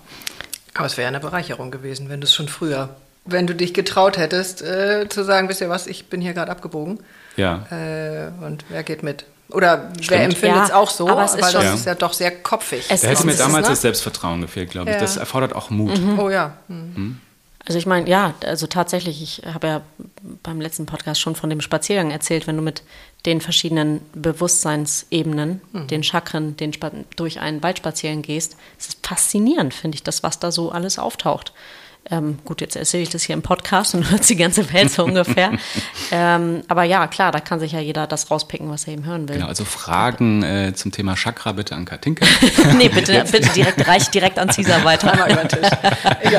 [0.75, 4.19] Aber es wäre eine Bereicherung gewesen, wenn du es schon früher, wenn du dich getraut
[4.19, 7.01] hättest, äh, zu sagen, wisst ihr was, ich bin hier gerade abgebogen.
[7.37, 7.67] Ja.
[7.71, 9.25] Äh, und wer geht mit?
[9.53, 10.11] Oder Stimmt.
[10.11, 11.75] wer empfindet es auch so, aber es weil das ja.
[11.75, 12.85] ist ja doch sehr kopfig.
[12.89, 13.73] Es da hätte mir damals ne?
[13.73, 14.95] das Selbstvertrauen gefehlt, glaube ich.
[14.95, 15.01] Ja.
[15.01, 15.99] Das erfordert auch Mut.
[15.99, 16.19] Mhm.
[16.19, 16.55] Oh ja.
[16.69, 17.21] Mhm.
[17.67, 19.81] Also ich meine, ja, also tatsächlich, ich habe ja
[20.43, 22.83] beim letzten Podcast schon von dem Spaziergang erzählt, wenn du mit
[23.27, 25.87] den verschiedenen Bewusstseinsebenen, mhm.
[25.87, 26.73] den Chakren, den
[27.17, 30.99] durch einen Wald spazieren gehst, es ist faszinierend, finde ich, das, was da so alles
[30.99, 31.53] auftaucht.
[32.11, 35.05] Ähm, gut, jetzt erzähle ich das hier im Podcast und hört die ganze Welt so
[35.05, 35.53] ungefähr.
[36.11, 39.29] Ähm, aber ja, klar, da kann sich ja jeder das rauspicken, was er eben hören
[39.29, 39.37] will.
[39.37, 42.27] Genau, also Fragen äh, zum Thema Chakra bitte an Katinka.
[42.77, 45.13] nee, bitte, bitte direkt, reicht direkt an Caesar weiter.
[45.13, 45.71] Einmal über den Tisch.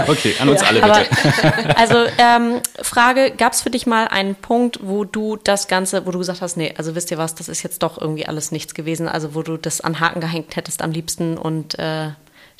[0.07, 0.67] Okay, an uns ja.
[0.67, 1.43] alle bitte.
[1.43, 6.05] Aber, also ähm, Frage, gab es für dich mal einen Punkt, wo du das Ganze,
[6.05, 8.51] wo du gesagt hast, nee, also wisst ihr was, das ist jetzt doch irgendwie alles
[8.51, 12.09] nichts gewesen, also wo du das an Haken gehängt hättest am liebsten und äh,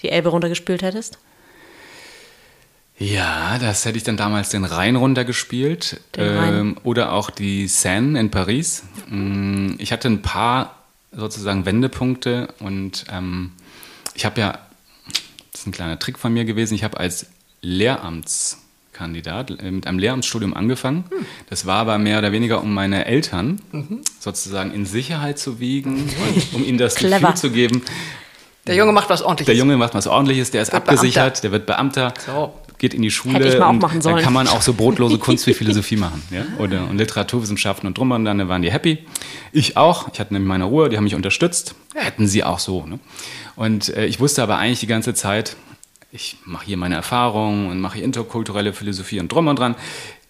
[0.02, 1.18] die Elbe runtergespült hättest?
[3.02, 8.30] Ja, das hätte ich dann damals den Rhein runtergespielt ähm, oder auch die Seine in
[8.30, 8.84] Paris.
[9.10, 10.76] Mm, ich hatte ein paar
[11.12, 13.54] sozusagen Wendepunkte und ähm,
[14.14, 14.60] ich habe ja,
[15.52, 17.26] das ist ein kleiner Trick von mir gewesen, ich habe als
[17.64, 21.06] Lehramtskandidat mit einem Lehramtsstudium angefangen.
[21.10, 21.26] Hm.
[21.50, 24.02] Das war aber mehr oder weniger, um meine Eltern mhm.
[24.20, 27.82] sozusagen in Sicherheit zu wiegen und um ihnen das Gefühl zu geben,
[28.68, 29.48] der Junge macht was ordentliches.
[29.48, 31.42] Der Junge macht was ordentliches, der ist abgesichert, Beamter.
[31.42, 32.14] der wird Beamter.
[32.24, 34.16] So geht in die Schule Hätte ich mal auch machen sollen.
[34.16, 36.24] dann kann man auch so brotlose Kunst wie Philosophie machen.
[36.32, 36.46] Ja?
[36.58, 38.98] Oder und Literaturwissenschaften und drum und dann waren die happy.
[39.52, 40.12] Ich auch.
[40.12, 41.76] Ich hatte nämlich meine Ruhe, die haben mich unterstützt.
[41.94, 42.88] Hätten sie auch so.
[42.88, 43.00] Ne?
[43.56, 45.58] Und äh, ich wusste aber eigentlich die ganze Zeit,
[46.12, 49.76] ich mache hier meine Erfahrungen und mache hier interkulturelle Philosophie und drum und dran.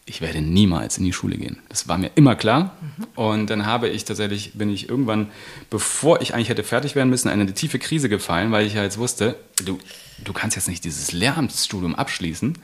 [0.05, 1.59] Ich werde niemals in die Schule gehen.
[1.69, 2.75] Das war mir immer klar.
[3.15, 5.29] Und dann habe ich tatsächlich, bin ich irgendwann,
[5.69, 8.83] bevor ich eigentlich hätte fertig werden müssen, in eine tiefe Krise gefallen, weil ich ja
[8.83, 9.79] jetzt wusste, du,
[10.23, 12.57] du kannst jetzt nicht dieses Lehramtsstudium abschließen.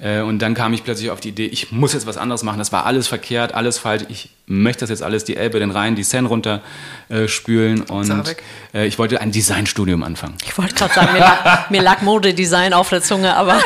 [0.00, 2.58] Äh, und dann kam ich plötzlich auf die Idee, ich muss jetzt was anderes machen.
[2.58, 4.04] Das war alles verkehrt, alles falsch.
[4.08, 6.62] Ich möchte das jetzt alles die Elbe, den Rhein, die Seine runter
[7.10, 7.82] äh, spülen.
[7.82, 8.34] Und
[8.72, 10.34] äh, ich wollte ein Designstudium anfangen.
[10.44, 13.60] Ich wollte gerade sagen, mir lag, mir lag Modedesign auf der Zunge, aber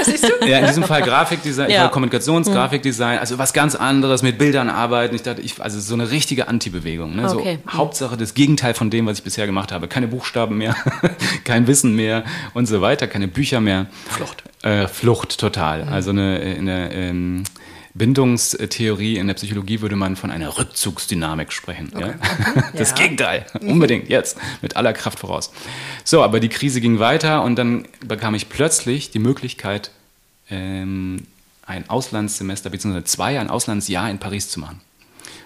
[0.47, 1.83] Ja, in diesem Fall Grafikdesign, ich Ja.
[1.83, 5.15] wollte Kommunikationsgrafikdesign, also was ganz anderes, mit Bildern arbeiten.
[5.15, 7.15] Ich dachte, ich, also so eine richtige Anti-Bewegung.
[7.17, 7.31] Ne?
[7.31, 7.59] Okay.
[7.65, 9.87] So Hauptsache das Gegenteil von dem, was ich bisher gemacht habe.
[9.89, 10.75] Keine Buchstaben mehr,
[11.45, 13.87] kein Wissen mehr und so weiter, keine Bücher mehr.
[14.09, 14.43] Flucht.
[14.63, 15.83] Äh, Flucht total.
[15.85, 17.45] Also eine, eine ähm,
[17.95, 21.93] Bindungstheorie in der Psychologie würde man von einer Rückzugsdynamik sprechen.
[21.99, 22.15] Ja?
[22.75, 22.97] Das Ja.
[22.97, 23.47] Gegenteil.
[23.61, 24.39] Unbedingt jetzt.
[24.63, 25.53] Mit aller Kraft voraus.
[26.05, 29.91] So, aber die Krise ging weiter und dann bekam ich plötzlich die Möglichkeit,
[30.51, 31.27] ähm,
[31.67, 33.05] ein Auslandssemester bzw.
[33.05, 34.81] zwei, ein Auslandsjahr in Paris zu machen.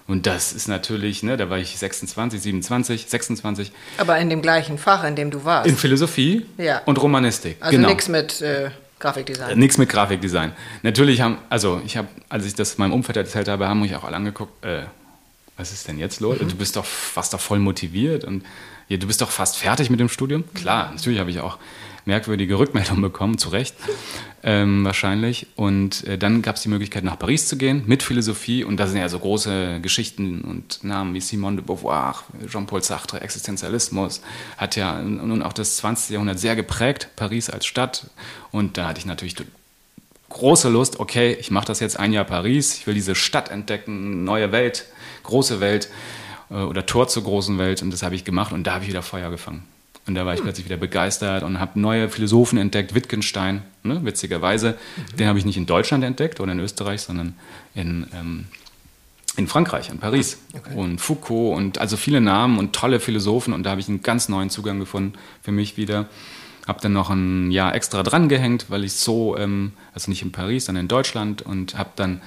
[0.09, 4.79] Und das ist natürlich, ne, da war ich 26, 27, 26 Aber in dem gleichen
[4.79, 5.69] Fach, in dem du warst.
[5.69, 6.81] in Philosophie Ja.
[6.87, 7.57] und Romanistik.
[7.61, 7.89] Also genau.
[7.89, 9.59] nichts mit äh, Grafikdesign.
[9.59, 10.53] Nichts mit Grafikdesign.
[10.83, 14.05] Natürlich haben, also ich habe, als ich das meinem Umfeld erzählt habe, haben mich auch
[14.05, 14.83] alle angeguckt, äh,
[15.57, 16.37] was ist denn jetzt los?
[16.39, 18.45] Du bist doch fast doch voll motiviert und
[18.89, 20.45] ja, du bist doch fast fertig mit dem Studium.
[20.55, 21.59] Klar, natürlich habe ich auch
[22.07, 23.75] merkwürdige Rückmeldungen bekommen, zu Recht
[24.43, 25.49] ähm, wahrscheinlich.
[25.57, 28.65] Und äh, dann gab es die Möglichkeit, nach Paris zu gehen mit Philosophie.
[28.65, 33.21] Und da sind ja so große Geschichten und Namen wie Simone de Beauvoir, Jean-Paul Sartre,
[33.21, 34.23] Existenzialismus,
[34.57, 36.11] hat ja nun auch das 20.
[36.11, 38.09] Jahrhundert sehr geprägt, Paris als Stadt.
[38.53, 39.35] Und da hatte ich natürlich
[40.29, 44.25] große Lust, okay, ich mache das jetzt ein Jahr Paris, ich will diese Stadt entdecken,
[44.25, 44.87] neue Welt,
[45.23, 45.89] große Welt
[46.51, 48.91] äh, oder Tor zur großen Welt und das habe ich gemacht und da habe ich
[48.91, 49.65] wieder Feuer gefangen.
[50.07, 54.77] Und da war ich plötzlich wieder begeistert und habe neue Philosophen entdeckt, Wittgenstein, ne, witzigerweise.
[55.19, 57.35] Den habe ich nicht in Deutschland entdeckt oder in Österreich, sondern
[57.75, 58.45] in, ähm,
[59.37, 60.39] in Frankreich, in Paris.
[60.77, 64.29] Und Foucault und also viele Namen und tolle Philosophen und da habe ich einen ganz
[64.29, 66.09] neuen Zugang gefunden für mich wieder.
[66.69, 70.31] Habe dann noch ein Jahr extra dran gehängt, weil ich so, ähm, also nicht in
[70.31, 72.23] Paris, sondern in Deutschland und habe dann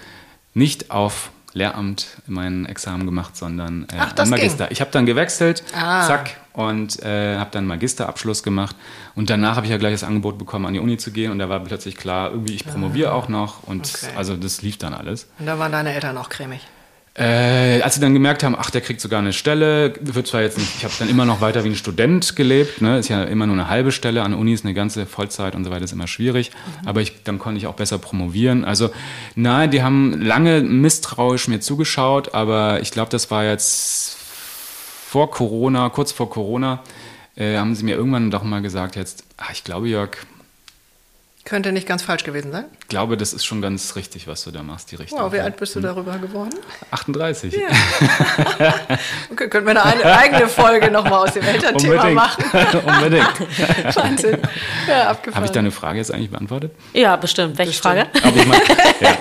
[0.53, 4.65] nicht auf Lehramt mein Examen gemacht, sondern äh, Ach, das ein Magister.
[4.65, 4.73] ging.
[4.73, 6.07] Ich habe dann gewechselt, Ah.
[6.07, 8.75] zack, und äh, habe dann Magisterabschluss gemacht.
[9.15, 11.31] Und danach habe ich ja gleich das Angebot bekommen, an die Uni zu gehen.
[11.31, 13.63] Und da war plötzlich klar, irgendwie ich promoviere auch noch.
[13.63, 14.07] Und Ah.
[14.07, 14.17] Okay.
[14.17, 15.27] also das lief dann alles.
[15.37, 16.61] Und da waren deine Eltern auch cremig.
[17.19, 20.57] Äh, als sie dann gemerkt haben, ach, der kriegt sogar eine Stelle, wird zwar jetzt
[20.57, 22.97] nicht, ich habe dann immer noch weiter wie ein Student gelebt, ne?
[22.97, 25.83] ist ja immer nur eine halbe Stelle, an Unis eine ganze Vollzeit und so weiter
[25.83, 26.51] ist immer schwierig,
[26.85, 28.63] aber ich, dann konnte ich auch besser promovieren.
[28.63, 28.89] Also
[29.35, 35.89] nein, die haben lange misstrauisch mir zugeschaut, aber ich glaube, das war jetzt vor Corona,
[35.89, 36.83] kurz vor Corona,
[37.35, 40.11] äh, haben sie mir irgendwann doch mal gesagt, jetzt, ach, ich glaube, Jörg,
[41.43, 42.65] Könnte nicht ganz falsch gewesen sein.
[42.89, 45.19] Ich glaube, das ist schon ganz richtig, was du da machst, die Richtung.
[45.19, 46.55] Wow, wie alt bist du darüber geworden?
[46.89, 47.55] 38.
[49.31, 52.15] Okay, können wir eine, eine eigene Folge nochmal aus dem Elternthema Unbedingt.
[52.15, 52.43] machen.
[52.85, 53.95] Unbedingt.
[53.95, 54.37] Wahnsinn.
[54.87, 55.35] Ja, abgefahren.
[55.35, 56.71] Habe ich deine Frage jetzt eigentlich beantwortet?
[56.93, 57.57] ja, bestimmt.
[57.59, 58.07] Welche Frage?
[58.23, 58.59] Aber ich mein,
[58.99, 59.17] ja.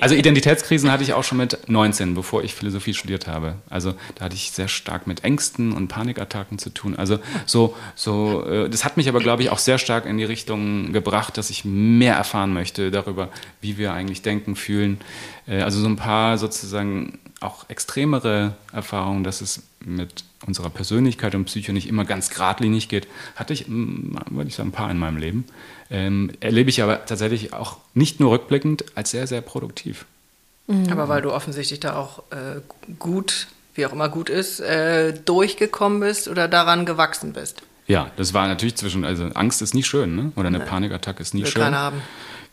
[0.00, 3.56] Also Identitätskrisen hatte ich auch schon mit 19, bevor ich Philosophie studiert habe.
[3.68, 6.96] Also da hatte ich sehr stark mit Ängsten und Panikattacken zu tun.
[6.96, 10.24] Also so, so, äh, das hat mich aber, glaube ich, auch sehr stark in die
[10.24, 13.28] Richtung gebracht, dass ich mehr erfahren möchte darüber,
[13.60, 15.00] wie wir eigentlich denken, fühlen.
[15.46, 21.44] Äh, Also so ein paar sozusagen auch extremere Erfahrungen, dass es mit unserer Persönlichkeit und
[21.44, 24.98] Psyche nicht immer ganz geradlinig geht, hatte ich, mm, würde ich sagen, ein paar in
[24.98, 25.44] meinem Leben.
[25.90, 30.06] Ähm, erlebe ich aber tatsächlich auch nicht nur rückblickend als sehr, sehr produktiv.
[30.90, 32.60] Aber weil du offensichtlich da auch äh,
[32.98, 37.60] gut, wie auch immer gut ist, äh, durchgekommen bist oder daran gewachsen bist.
[37.86, 40.32] Ja, das war natürlich zwischen, also Angst ist nie schön, ne?
[40.36, 41.62] oder eine Panikattacke ist nie Will schön.
[41.62, 42.02] keiner haben.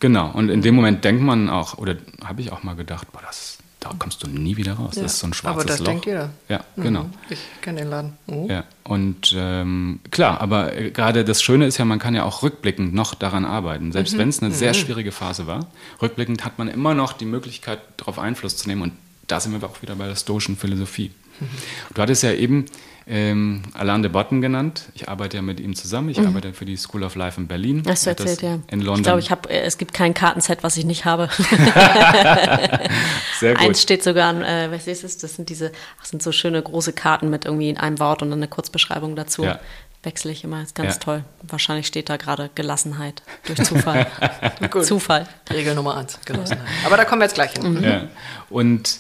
[0.01, 3.21] Genau, und in dem Moment denkt man auch, oder habe ich auch mal gedacht, boah,
[3.21, 4.95] das, da kommst du nie wieder raus.
[4.95, 5.85] Das ist so ein schwarzes Aber das Loch.
[5.85, 6.31] denkt jeder.
[6.49, 7.03] Ja, genau.
[7.03, 7.13] Mhm.
[7.29, 8.13] Ich kenne den Laden.
[8.25, 8.49] Mhm.
[8.49, 12.41] Ja, und ähm, klar, aber äh, gerade das Schöne ist ja, man kann ja auch
[12.41, 13.85] rückblickend noch daran arbeiten.
[13.85, 13.91] Mhm.
[13.91, 15.67] Selbst wenn es eine sehr schwierige Phase war,
[16.01, 18.81] rückblickend hat man immer noch die Möglichkeit, darauf Einfluss zu nehmen.
[18.81, 18.93] Und
[19.27, 21.11] da sind wir auch wieder bei der stoischen Philosophie.
[21.39, 21.45] Mhm.
[21.93, 22.65] Du hattest ja eben
[23.13, 24.84] ähm, Alain de Botton genannt.
[24.95, 26.08] Ich arbeite ja mit ihm zusammen.
[26.08, 27.84] Ich arbeite für die School of Life in Berlin.
[27.86, 28.60] Hast du Er erzählt, ja.
[28.69, 29.00] In London.
[29.00, 31.28] Ich glaube, ich habe, es gibt kein Kartenset, was ich nicht habe.
[33.39, 33.62] sehr gut.
[33.62, 35.17] Eins steht sogar an, äh, was ist es?
[35.17, 38.30] Das sind diese, ach, sind so schöne große Karten mit irgendwie in einem Wort und
[38.30, 39.43] dann eine Kurzbeschreibung dazu.
[39.43, 39.60] Ja.
[40.04, 40.63] wechsle ich immer.
[40.63, 41.00] Ist ganz Ja.
[41.00, 41.24] toll.
[41.43, 44.08] Wahrscheinlich steht da gerade Gelassenheit durch Zufall.
[44.71, 44.86] Gut.
[44.86, 45.28] Zufall.
[45.52, 46.65] Regel Nummer eins, Gelassenheit.
[46.86, 47.84] Aber da kommen wir jetzt gleich hin.
[47.84, 48.08] Ja.
[48.50, 48.97] Und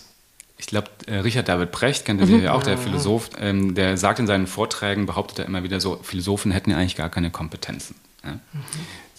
[0.61, 2.43] ich glaube, äh, Richard David Precht, kennt ihr Mhm.
[2.43, 5.99] ja auch, der Philosoph, ähm, der sagt in seinen Vorträgen, behauptet er immer wieder so,
[6.03, 7.95] Philosophen hätten ja eigentlich gar keine Kompetenzen.
[8.23, 8.39] Ja?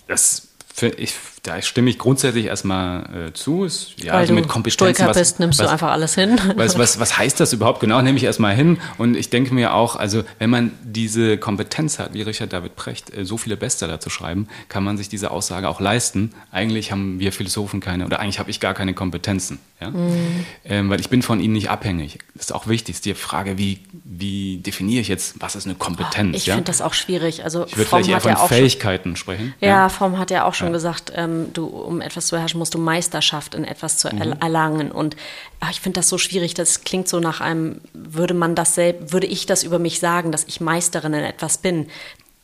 [0.07, 3.65] Das für, ich, da stimme ich grundsätzlich erstmal äh, zu.
[3.65, 4.95] Ist, ja, Weil also du mit Kompetenzen.
[4.95, 6.39] Stoiker was- bist, nimmst was, du einfach alles hin.
[6.57, 8.01] was, was, was heißt das überhaupt genau?
[8.01, 8.79] Nehme ich erstmal hin.
[8.97, 13.13] Und ich denke mir auch, also wenn man diese Kompetenz hat, wie Richard David Precht,
[13.13, 16.33] äh, so viele Bestseller zu schreiben, kann man sich diese Aussage auch leisten.
[16.53, 19.59] Eigentlich haben wir Philosophen keine, oder eigentlich habe ich gar keine Kompetenzen.
[19.81, 19.91] Ja?
[19.91, 20.47] Mhm.
[20.65, 22.21] Ähm, weil ich bin von ihnen nicht abhängig.
[22.35, 22.95] Das ist auch wichtig.
[22.95, 26.37] ist die Frage, wie, wie definiere ich jetzt, was ist eine Kompetenz?
[26.37, 26.55] Ich ja?
[26.55, 27.43] finde das auch schwierig.
[27.43, 29.55] Also ich würde vielleicht eher von ja auch schon, Fähigkeiten sprechen.
[29.61, 32.79] ja, Fromm hat ja auch schon gesagt, ähm, du, um etwas zu beherrschen, musst du
[32.79, 34.21] Meisterschaft in etwas zu Mhm.
[34.23, 34.91] er erlangen.
[34.93, 35.17] Und
[35.61, 36.55] ach, ich finde das so schwierig.
[36.55, 40.33] Das klingt so nach einem, würde man das selbst, würde ich das über mich sagen,
[40.33, 41.89] dass ich Meisterin in etwas bin.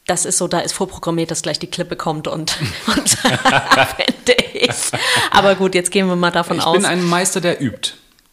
[0.06, 4.70] Das ist so, da ist vorprogrammiert, dass gleich die Klippe kommt und, und finde ich.
[5.30, 6.76] Aber gut, jetzt gehen wir mal davon Ich aus.
[6.76, 7.92] bin ein Meister, der übt.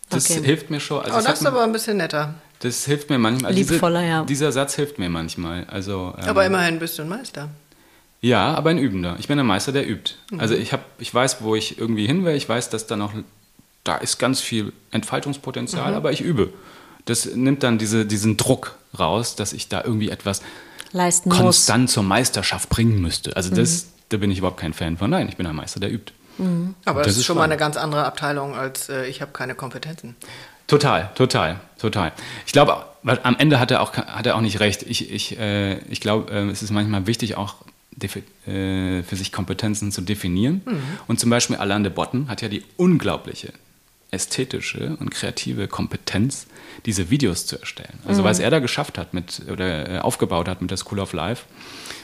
[0.09, 0.41] Das Okay.
[0.43, 1.03] hilft mir schon.
[1.03, 2.35] Also Oh, das ist aber ein bisschen netter.
[2.59, 3.51] Das hilft mir manchmal.
[3.51, 4.23] Also Liebevoller, diese, ja.
[4.23, 5.65] Dieser Satz hilft mir manchmal.
[5.69, 7.49] Also, ähm, Aber immerhin bist du ein Meister.
[8.25, 9.17] Ja, aber ein Übender.
[9.19, 10.13] Ich bin ein Meister, der übt.
[10.31, 10.39] Mhm.
[10.39, 12.35] Also ich, hab, ich weiß, wo ich irgendwie hin will.
[12.35, 13.13] Ich weiß, dass da noch,
[13.83, 15.97] da ist ganz viel Entfaltungspotenzial, Mhm.
[15.97, 16.51] aber ich übe.
[17.05, 20.41] Das nimmt dann diese, diesen Druck raus, dass ich da irgendwie etwas
[20.91, 21.37] leisten muss.
[21.37, 23.35] konstant zur Meisterschaft bringen müsste.
[23.35, 23.55] Also Mhm.
[23.57, 25.11] das, da bin ich überhaupt kein Fan von.
[25.11, 26.11] Nein, ich bin ein Meister, der übt.
[26.85, 29.53] Aber das, Das ist schon mal eine ganz andere Abteilung als äh, ich habe keine
[29.55, 30.15] Kompetenzen.
[30.67, 32.11] Total, total, total.
[32.47, 32.85] Ich glaube,
[33.23, 34.81] am Ende hat er auch, hat er auch nicht recht.
[34.83, 37.55] Ich, ich, äh, ich glaube, äh, es ist manchmal wichtig, auch
[38.01, 40.61] äh, für sich Kompetenzen zu definieren.
[41.07, 43.53] Und zum Beispiel Alain de Botton hat ja die unglaubliche
[44.11, 46.47] ästhetische und kreative Kompetenz,
[46.85, 47.99] diese Videos zu erstellen.
[48.05, 51.13] Also was er da geschafft hat mit oder äh, aufgebaut hat mit der School of
[51.13, 51.45] Life,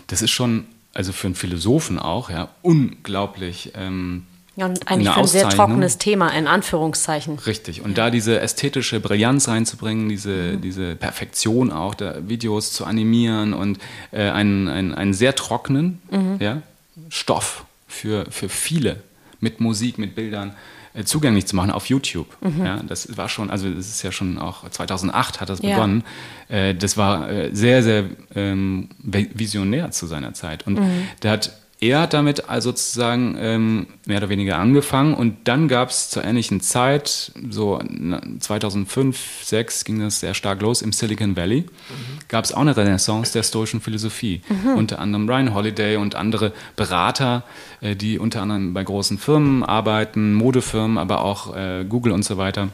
[0.07, 4.25] das ist schon, also für einen Philosophen auch, ja, unglaublich ähm,
[4.61, 7.39] Ja, und eigentlich für ein sehr trockenes Thema, in Anführungszeichen.
[7.39, 7.81] Richtig.
[7.81, 13.79] Und da diese ästhetische Brillanz reinzubringen, diese, diese Perfektion auch der Videos zu animieren und
[14.11, 15.99] äh, einen, einen, einen sehr trockenen
[16.39, 16.61] ja,
[17.09, 18.97] Stoff für, für viele
[19.39, 20.53] mit Musik, mit Bildern
[20.93, 22.27] äh, zugänglich zu machen auf YouTube.
[22.63, 25.69] Ja, das war schon, also das ist ja schon auch 2008 hat das Ja.
[25.75, 26.03] begonnen.
[26.49, 28.03] Äh, das war äh, sehr, sehr
[28.35, 30.67] ähm, vi- visionär zu seiner Zeit.
[30.67, 30.79] Und
[31.23, 35.89] der hat er hat damit also sozusagen ähm, mehr oder weniger angefangen und dann gab
[35.89, 41.35] es zur ähnlichen Zeit, so na, 2005, 2006 ging das sehr stark los im Silicon
[41.35, 41.65] Valley,
[42.27, 44.41] gab es auch eine Renaissance der stoischen Philosophie.
[44.77, 47.43] Unter anderem Ryan Holiday und andere Berater,
[47.81, 52.37] äh, die unter anderem bei großen Firmen arbeiten, Modefirmen, aber auch äh, Google und so
[52.37, 52.69] weiter.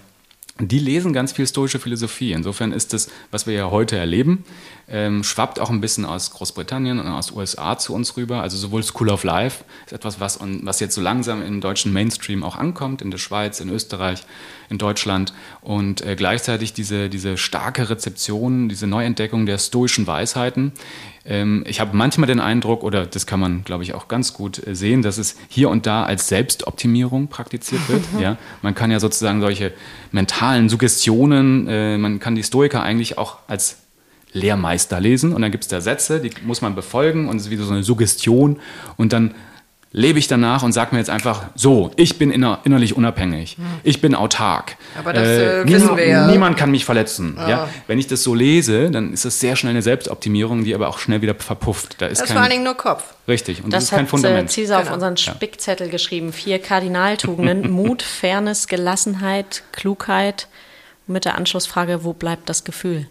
[0.60, 2.32] Die lesen ganz viel stoische Philosophie.
[2.32, 4.44] Insofern ist das, was wir ja heute erleben,
[4.90, 8.42] ähm, schwappt auch ein bisschen aus Großbritannien und aus USA zu uns rüber.
[8.42, 12.44] Also sowohl School of Life ist etwas, was, was jetzt so langsam im deutschen Mainstream
[12.44, 14.24] auch ankommt, in der Schweiz, in Österreich,
[14.70, 15.34] in Deutschland.
[15.62, 20.72] Und äh, gleichzeitig diese, diese starke Rezeption, diese Neuentdeckung der stoischen Weisheiten.
[21.28, 24.66] Ähm, ich habe manchmal den Eindruck, oder das kann man, glaube ich, auch ganz gut
[24.66, 28.04] äh, sehen, dass es hier und da als Selbstoptimierung praktiziert wird.
[28.20, 28.38] ja?
[28.62, 29.74] Man kann ja sozusagen solche
[30.12, 33.80] mentalen Suggestionen, äh, man kann die Stoiker eigentlich auch als
[34.34, 37.50] Lehrmeister lesen und dann gibt es da Sätze, die muss man befolgen und es ist
[37.50, 38.60] wieder so eine Suggestion
[38.98, 39.34] und dann
[39.98, 44.00] lebe ich danach und sage mir jetzt einfach so, ich bin inner, innerlich unabhängig, ich
[44.00, 44.78] bin autark.
[44.98, 46.28] Aber das, äh, wissen niemand, wir ja.
[46.28, 47.36] Niemand kann mich verletzen.
[47.38, 47.68] Ja?
[47.88, 51.00] Wenn ich das so lese, dann ist das sehr schnell eine Selbstoptimierung, die aber auch
[51.00, 51.96] schnell wieder verpufft.
[52.00, 53.04] Da ist Das ist vor allen Dingen nur Kopf.
[53.28, 54.52] richtig und das, Das ist kein hat äh, Fundament.
[54.54, 54.94] Caesar auf Genau.
[54.96, 56.32] unseren Spickzettel geschrieben.
[56.32, 57.72] Vier Kardinaltugenden.
[57.72, 60.48] Mut, Fairness, Gelassenheit, Klugheit.
[61.08, 63.08] Mit der Anschlussfrage, wo bleibt das Gefühl?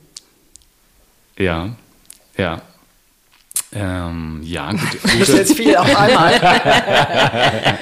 [1.39, 1.71] Ja,
[2.37, 2.61] ja.
[3.79, 6.41] Ähm, ja, gut, Das ist gute, jetzt viel auf einmal.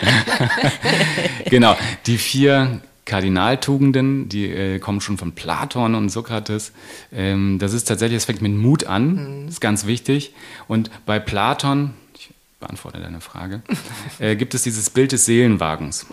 [1.50, 1.76] genau.
[2.06, 6.72] Die vier Kardinaltugenden, die äh, kommen schon von Platon und Sokrates.
[7.12, 10.34] Ähm, das ist tatsächlich, es fängt mit Mut an, ist ganz wichtig.
[10.66, 13.62] Und bei Platon, ich beantworte deine Frage,
[14.18, 16.06] äh, gibt es dieses Bild des Seelenwagens.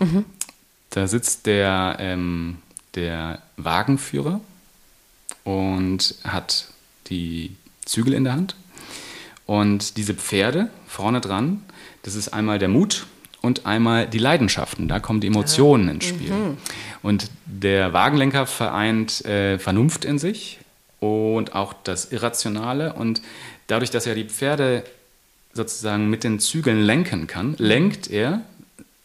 [0.90, 2.58] Da sitzt der, ähm,
[2.94, 4.40] der Wagenführer
[5.42, 6.68] und hat
[7.08, 8.54] die Zügel in der Hand.
[9.52, 11.62] Und diese Pferde vorne dran,
[12.04, 13.04] das ist einmal der Mut
[13.42, 14.88] und einmal die Leidenschaften.
[14.88, 16.32] Da kommen die Emotionen ins Spiel.
[17.02, 20.58] Und der Wagenlenker vereint äh, Vernunft in sich
[21.00, 22.94] und auch das Irrationale.
[22.94, 23.20] Und
[23.66, 24.84] dadurch, dass er die Pferde
[25.52, 28.40] sozusagen mit den Zügeln lenken kann, lenkt er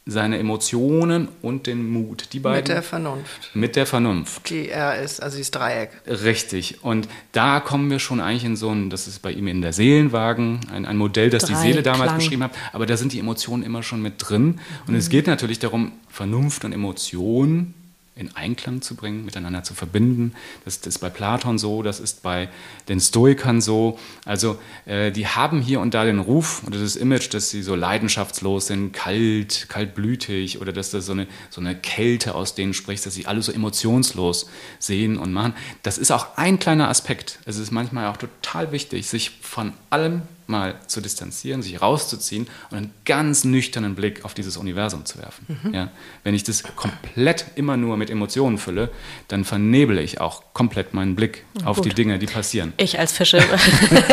[0.07, 2.29] seine Emotionen und den Mut.
[2.33, 2.59] Die beiden.
[2.59, 3.51] Mit der Vernunft.
[3.53, 4.49] Mit der Vernunft.
[4.49, 5.89] Die er ist, also dieses Dreieck.
[6.07, 6.83] Richtig.
[6.83, 9.73] Und da kommen wir schon eigentlich in so ein, das ist bei ihm in der
[9.73, 12.51] Seelenwagen, ein, ein Modell, das die Seele damals beschrieben hat.
[12.73, 14.59] Aber da sind die Emotionen immer schon mit drin.
[14.87, 14.99] Und mhm.
[14.99, 17.73] es geht natürlich darum, Vernunft und Emotionen
[18.17, 20.33] in Einklang zu bringen, miteinander zu verbinden.
[20.65, 22.49] Das, das, ist bei Platon so, das ist bei
[22.87, 23.99] den Stoikern so.
[24.25, 27.75] Also äh, die haben hier und da den Ruf oder das Image, dass sie so
[27.75, 33.05] leidenschaftslos sind, kalt, kaltblütig oder dass das so eine, so eine Kälte aus denen spricht,
[33.05, 34.49] dass sie alle so emotionslos
[34.79, 35.53] sehen und machen.
[35.83, 37.39] Das ist auch ein kleiner Aspekt.
[37.45, 42.77] Es ist manchmal auch total wichtig, sich von allem mal zu distanzieren, sich rauszuziehen und
[42.77, 45.59] einen ganz nüchternen Blick auf dieses Universum zu werfen.
[45.63, 45.73] Mhm.
[45.73, 45.89] Ja,
[46.23, 48.89] wenn ich das komplett immer nur mit Emotionen fülle,
[49.27, 51.85] dann vernebele ich auch komplett meinen Blick auf Gut.
[51.85, 52.73] die Dinge, die passieren.
[52.77, 53.37] Ich als Fische
[53.89, 54.03] tue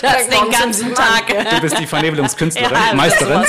[0.00, 1.26] das den ganzen Tag.
[1.28, 3.44] Du bist die Vernebelungskünstlerin, ja, Meisterin.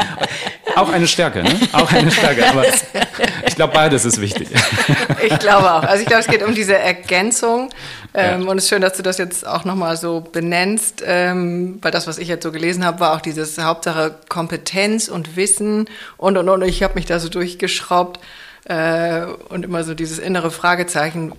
[0.76, 1.58] auch eine Stärke, ne?
[1.72, 2.48] Auch eine Stärke.
[2.48, 2.64] Aber
[3.46, 4.48] ich glaube, beides ist wichtig.
[5.22, 5.82] ich glaube auch.
[5.82, 7.70] Also ich glaube, es geht um diese Ergänzung.
[8.12, 8.50] Ähm, ja.
[8.50, 11.02] Und es ist schön, dass du das jetzt auch nochmal so benennst.
[11.06, 15.08] Ähm, ähm, weil das, was ich jetzt so gelesen habe, war auch dieses Hauptsache Kompetenz
[15.08, 16.62] und Wissen und und und.
[16.62, 18.20] Ich habe mich da so durchgeschraubt
[18.64, 21.32] äh, und immer so dieses innere Fragezeichen: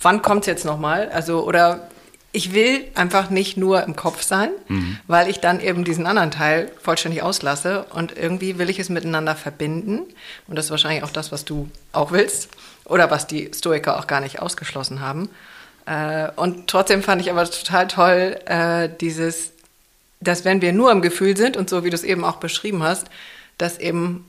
[0.00, 1.10] Wann kommt es jetzt nochmal?
[1.10, 1.88] Also oder
[2.32, 4.98] ich will einfach nicht nur im Kopf sein, mhm.
[5.06, 9.36] weil ich dann eben diesen anderen Teil vollständig auslasse und irgendwie will ich es miteinander
[9.36, 10.00] verbinden.
[10.48, 12.48] Und das ist wahrscheinlich auch das, was du auch willst
[12.86, 15.28] oder was die Stoiker auch gar nicht ausgeschlossen haben.
[15.86, 19.52] Äh, und trotzdem fand ich aber total toll, äh, dieses,
[20.20, 22.82] dass wenn wir nur im Gefühl sind und so wie du es eben auch beschrieben
[22.82, 23.08] hast,
[23.58, 24.28] dass eben,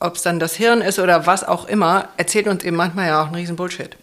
[0.00, 3.22] ob es dann das Hirn ist oder was auch immer, erzählt uns eben manchmal ja
[3.22, 3.96] auch einen riesen Bullshit.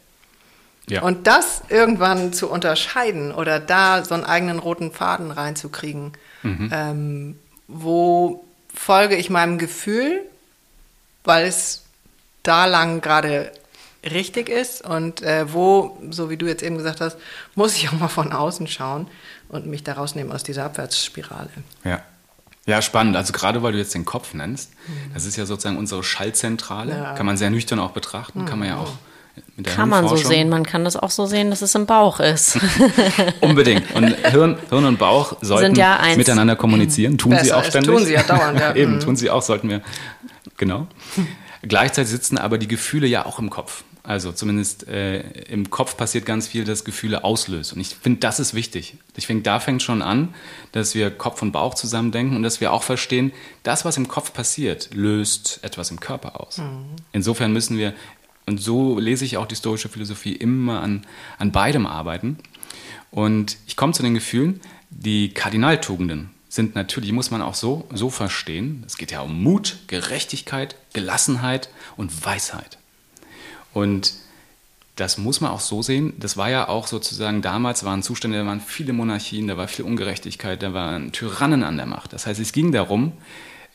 [0.88, 1.04] Ja.
[1.04, 6.70] Und das irgendwann zu unterscheiden oder da so einen eigenen roten Faden reinzukriegen, mhm.
[6.74, 8.43] ähm, wo
[8.74, 10.22] folge ich meinem Gefühl,
[11.24, 11.84] weil es
[12.43, 13.52] da lang gerade
[14.04, 17.18] richtig ist und äh, wo, so wie du jetzt eben gesagt hast,
[17.56, 19.08] muss ich auch mal von außen schauen
[19.49, 21.49] und mich da rausnehmen aus dieser Abwärtsspirale.
[21.84, 22.02] Ja.
[22.68, 23.16] Ja, spannend.
[23.16, 25.14] Also gerade weil du jetzt den Kopf nennst, mhm.
[25.14, 26.95] das ist ja sozusagen unsere Schallzentrale.
[26.95, 27.14] Ja.
[27.16, 28.45] Kann man sehr nüchtern auch betrachten, mhm.
[28.45, 28.93] kann man ja auch
[29.56, 30.49] mit der Kann man so sehen.
[30.49, 32.60] Man kann das auch so sehen, dass es im Bauch ist.
[33.41, 33.91] Unbedingt.
[33.93, 37.18] Und Hirn, Hirn und Bauch sollten ja miteinander kommunizieren.
[37.18, 37.95] Tun Besser sie auch ständig.
[37.95, 38.60] Tun sie ja dauernd.
[38.60, 38.76] Ja.
[38.76, 38.99] Eben, mhm.
[38.99, 39.82] tun sie auch, sollten wir.
[40.58, 40.88] Genau.
[41.64, 43.84] Gleichzeitig sitzen aber die Gefühle ja auch im Kopf.
[44.04, 47.74] Also zumindest äh, im Kopf passiert ganz viel, das Gefühle auslöst.
[47.74, 48.95] Und ich finde, das ist wichtig.
[49.16, 50.34] Ich finde, da fängt schon an,
[50.72, 53.32] dass wir Kopf und Bauch zusammen denken und dass wir auch verstehen,
[53.62, 56.58] das, was im Kopf passiert, löst etwas im Körper aus.
[56.58, 56.95] Mhm.
[57.12, 57.93] Insofern müssen wir,
[58.47, 61.06] und so lese ich auch die stoische Philosophie, immer an,
[61.38, 62.38] an beidem arbeiten.
[63.12, 68.10] Und ich komme zu den Gefühlen, die Kardinaltugenden sind natürlich, muss man auch so, so
[68.10, 68.84] verstehen.
[68.86, 72.78] Es geht ja um Mut, Gerechtigkeit, Gelassenheit und Weisheit.
[73.74, 74.13] Und
[74.95, 76.13] das muss man auch so sehen.
[76.19, 79.86] Das war ja auch sozusagen damals waren Zustände, da waren viele Monarchien, da war viel
[79.86, 82.13] Ungerechtigkeit, da waren Tyrannen an der Macht.
[82.13, 83.13] Das heißt, es ging darum,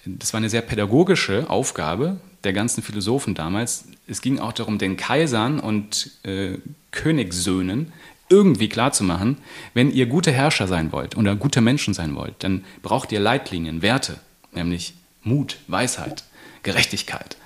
[0.04, 3.86] das war eine sehr pädagogische Aufgabe der ganzen Philosophen damals.
[4.06, 6.58] Es ging auch darum, den Kaisern und äh,
[6.92, 7.92] Königssöhnen
[8.28, 9.38] irgendwie klarzumachen,
[9.74, 13.82] wenn ihr gute Herrscher sein wollt oder gute Menschen sein wollt, dann braucht ihr Leitlinien,
[13.82, 14.18] Werte,
[14.52, 16.24] nämlich Mut, Weisheit,
[16.62, 17.36] Gerechtigkeit,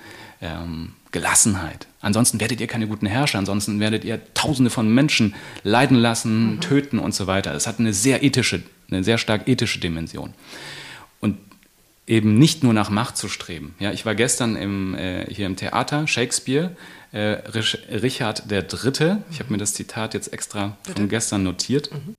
[0.41, 1.87] ähm, Gelassenheit.
[2.01, 6.61] Ansonsten werdet ihr keine guten Herrscher, ansonsten werdet ihr Tausende von Menschen leiden lassen, mhm.
[6.61, 7.53] töten und so weiter.
[7.53, 10.33] Es hat eine sehr ethische, eine sehr stark ethische Dimension.
[11.19, 11.37] Und
[12.07, 13.75] eben nicht nur nach Macht zu streben.
[13.79, 16.75] Ja, ich war gestern im, äh, hier im Theater, Shakespeare,
[17.11, 17.19] äh,
[17.89, 19.17] Richard III.
[19.31, 21.91] Ich habe mir das Zitat jetzt extra von gestern notiert.
[21.91, 22.15] Mhm.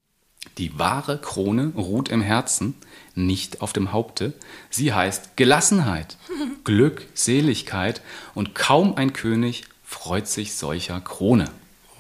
[0.59, 2.75] Die wahre Krone ruht im Herzen,
[3.15, 4.33] nicht auf dem Haupte.
[4.71, 6.17] Sie heißt Gelassenheit,
[6.65, 8.03] Glück, Seligkeit
[8.35, 11.47] und kaum ein König freut sich solcher Krone.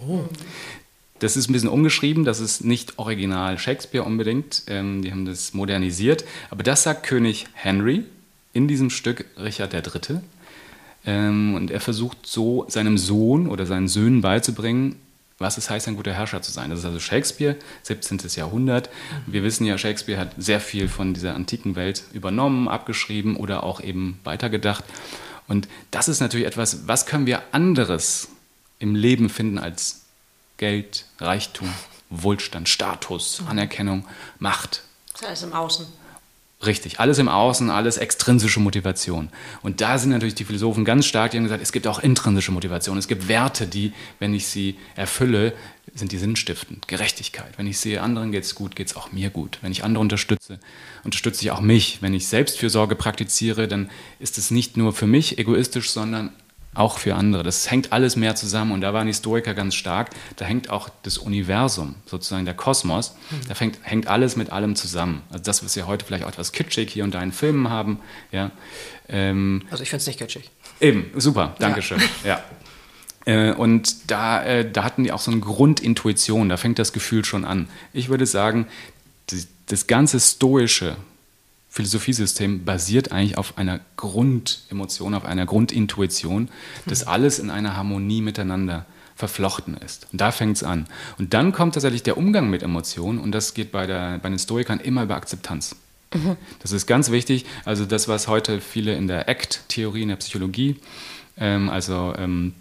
[0.06, 0.24] Oh.
[1.18, 5.54] Das ist ein bisschen umgeschrieben, das ist nicht original Shakespeare unbedingt, ähm, die haben das
[5.54, 8.04] modernisiert, aber das sagt König Henry
[8.52, 10.18] in diesem Stück Richard III.
[11.04, 14.96] Ähm, und er versucht so seinem Sohn oder seinen Söhnen beizubringen,
[15.42, 16.70] was es heißt, ein guter Herrscher zu sein.
[16.70, 18.20] Das ist also Shakespeare, 17.
[18.36, 18.88] Jahrhundert.
[19.26, 23.80] Wir wissen ja, Shakespeare hat sehr viel von dieser antiken Welt übernommen, abgeschrieben oder auch
[23.80, 24.84] eben weitergedacht.
[25.48, 28.28] Und das ist natürlich etwas, was können wir anderes
[28.78, 30.02] im Leben finden als
[30.56, 31.68] Geld, Reichtum,
[32.08, 34.06] Wohlstand, Status, Anerkennung,
[34.38, 34.82] Macht.
[35.12, 36.01] Das heißt im Außen.
[36.64, 39.30] Richtig, alles im Außen, alles extrinsische Motivation.
[39.62, 42.52] Und da sind natürlich die Philosophen ganz stark, die haben gesagt, es gibt auch intrinsische
[42.52, 42.96] Motivation.
[42.98, 45.54] Es gibt Werte, die, wenn ich sie erfülle,
[45.92, 46.86] sind die sinnstiftend.
[46.86, 47.54] Gerechtigkeit.
[47.56, 49.58] Wenn ich sehe, anderen geht es gut, geht es auch mir gut.
[49.60, 50.60] Wenn ich andere unterstütze,
[51.02, 51.98] unterstütze ich auch mich.
[52.00, 53.90] Wenn ich Selbstfürsorge praktiziere, dann
[54.20, 56.30] ist es nicht nur für mich egoistisch, sondern
[56.74, 57.42] auch für andere.
[57.42, 60.10] Das hängt alles mehr zusammen und da waren die Stoiker ganz stark.
[60.36, 63.48] Da hängt auch das Universum, sozusagen der Kosmos, mhm.
[63.48, 65.22] da fängt, hängt alles mit allem zusammen.
[65.30, 67.98] Also das, was wir heute vielleicht auch etwas kitschig hier und da in Filmen haben.
[68.30, 68.50] Ja,
[69.08, 70.50] ähm, also ich finde es nicht kitschig.
[70.80, 72.00] Eben, super, Dankeschön.
[72.24, 72.42] Ja.
[73.26, 73.50] ja.
[73.50, 77.24] Äh, und da, äh, da hatten die auch so eine Grundintuition, da fängt das Gefühl
[77.24, 77.68] schon an.
[77.92, 78.66] Ich würde sagen,
[79.66, 80.96] das ganze Stoische,
[81.72, 86.50] Philosophiesystem basiert eigentlich auf einer Grundemotion, auf einer Grundintuition,
[86.84, 87.10] dass mhm.
[87.10, 88.84] alles in einer Harmonie miteinander
[89.16, 90.06] verflochten ist.
[90.12, 90.86] Und da fängt es an.
[91.16, 94.38] Und dann kommt tatsächlich der Umgang mit Emotionen und das geht bei, der, bei den
[94.38, 95.74] Stoikern immer über Akzeptanz.
[96.12, 96.36] Mhm.
[96.60, 97.46] Das ist ganz wichtig.
[97.64, 100.76] Also das, was heute viele in der ACT-Theorie, in der Psychologie,
[101.38, 102.52] ähm, also ähm,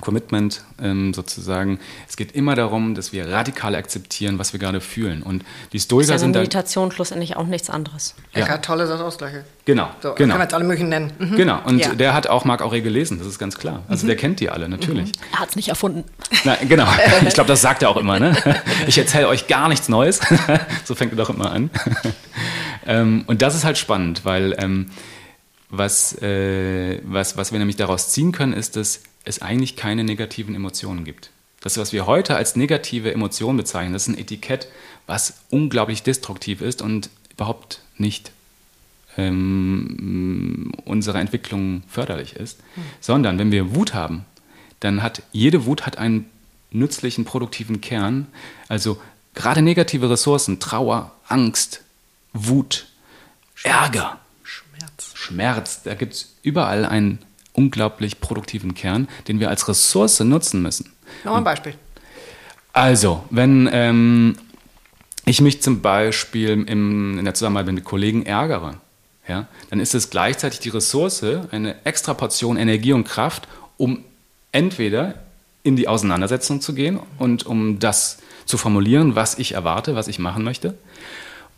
[0.00, 1.78] Commitment ähm, sozusagen.
[2.08, 5.22] Es geht immer darum, dass wir radikal akzeptieren, was wir gerade fühlen.
[5.22, 8.14] Und die Stoiker ist ja sind Meditation schlussendlich auch nichts anderes.
[8.34, 8.42] Ja.
[8.42, 9.44] Eckhart Tolle sagt auch das Gleiche.
[9.64, 9.90] Genau.
[10.02, 10.16] So, genau.
[10.16, 11.12] Kann man jetzt alle möglichen nennen.
[11.18, 11.36] Mhm.
[11.36, 11.60] Genau.
[11.64, 11.94] Und ja.
[11.94, 13.82] der hat auch Marc Aurel gelesen, das ist ganz klar.
[13.88, 14.08] Also mhm.
[14.08, 15.08] der kennt die alle, natürlich.
[15.08, 15.32] Mhm.
[15.32, 16.04] Er hat es nicht erfunden.
[16.44, 16.86] Na, genau.
[17.26, 18.18] Ich glaube, das sagt er auch immer.
[18.18, 18.36] Ne?
[18.86, 20.20] Ich erzähle euch gar nichts Neues.
[20.84, 21.70] so fängt er doch immer an.
[22.86, 24.86] Ähm, und das ist halt spannend, weil ähm,
[25.72, 30.54] was, äh, was, was wir nämlich daraus ziehen können, ist, dass es eigentlich keine negativen
[30.54, 31.30] Emotionen gibt.
[31.60, 34.68] Das, was wir heute als negative Emotion bezeichnen, das ist ein Etikett,
[35.06, 38.32] was unglaublich destruktiv ist und überhaupt nicht
[39.16, 42.60] ähm, unserer Entwicklung förderlich ist.
[42.76, 42.82] Mhm.
[43.00, 44.26] Sondern wenn wir Wut haben,
[44.80, 46.28] dann hat jede Wut hat einen
[46.70, 48.26] nützlichen, produktiven Kern.
[48.68, 49.00] Also
[49.34, 51.82] gerade negative Ressourcen, Trauer, Angst,
[52.34, 52.88] Wut,
[53.62, 54.18] Ärger,
[55.14, 57.18] Schmerz, Schmerz da gibt es überall einen
[57.52, 60.92] unglaublich produktiven Kern, den wir als Ressource nutzen müssen.
[61.24, 61.74] Noch ein Beispiel.
[62.72, 64.36] Also, wenn ähm,
[65.26, 68.76] ich mich zum Beispiel im, in der Zusammenarbeit mit Kollegen ärgere,
[69.28, 73.46] ja, dann ist es gleichzeitig die Ressource, eine extra Portion Energie und Kraft,
[73.76, 74.04] um
[74.50, 75.14] entweder
[75.62, 80.18] in die Auseinandersetzung zu gehen und um das zu formulieren, was ich erwarte, was ich
[80.18, 80.74] machen möchte.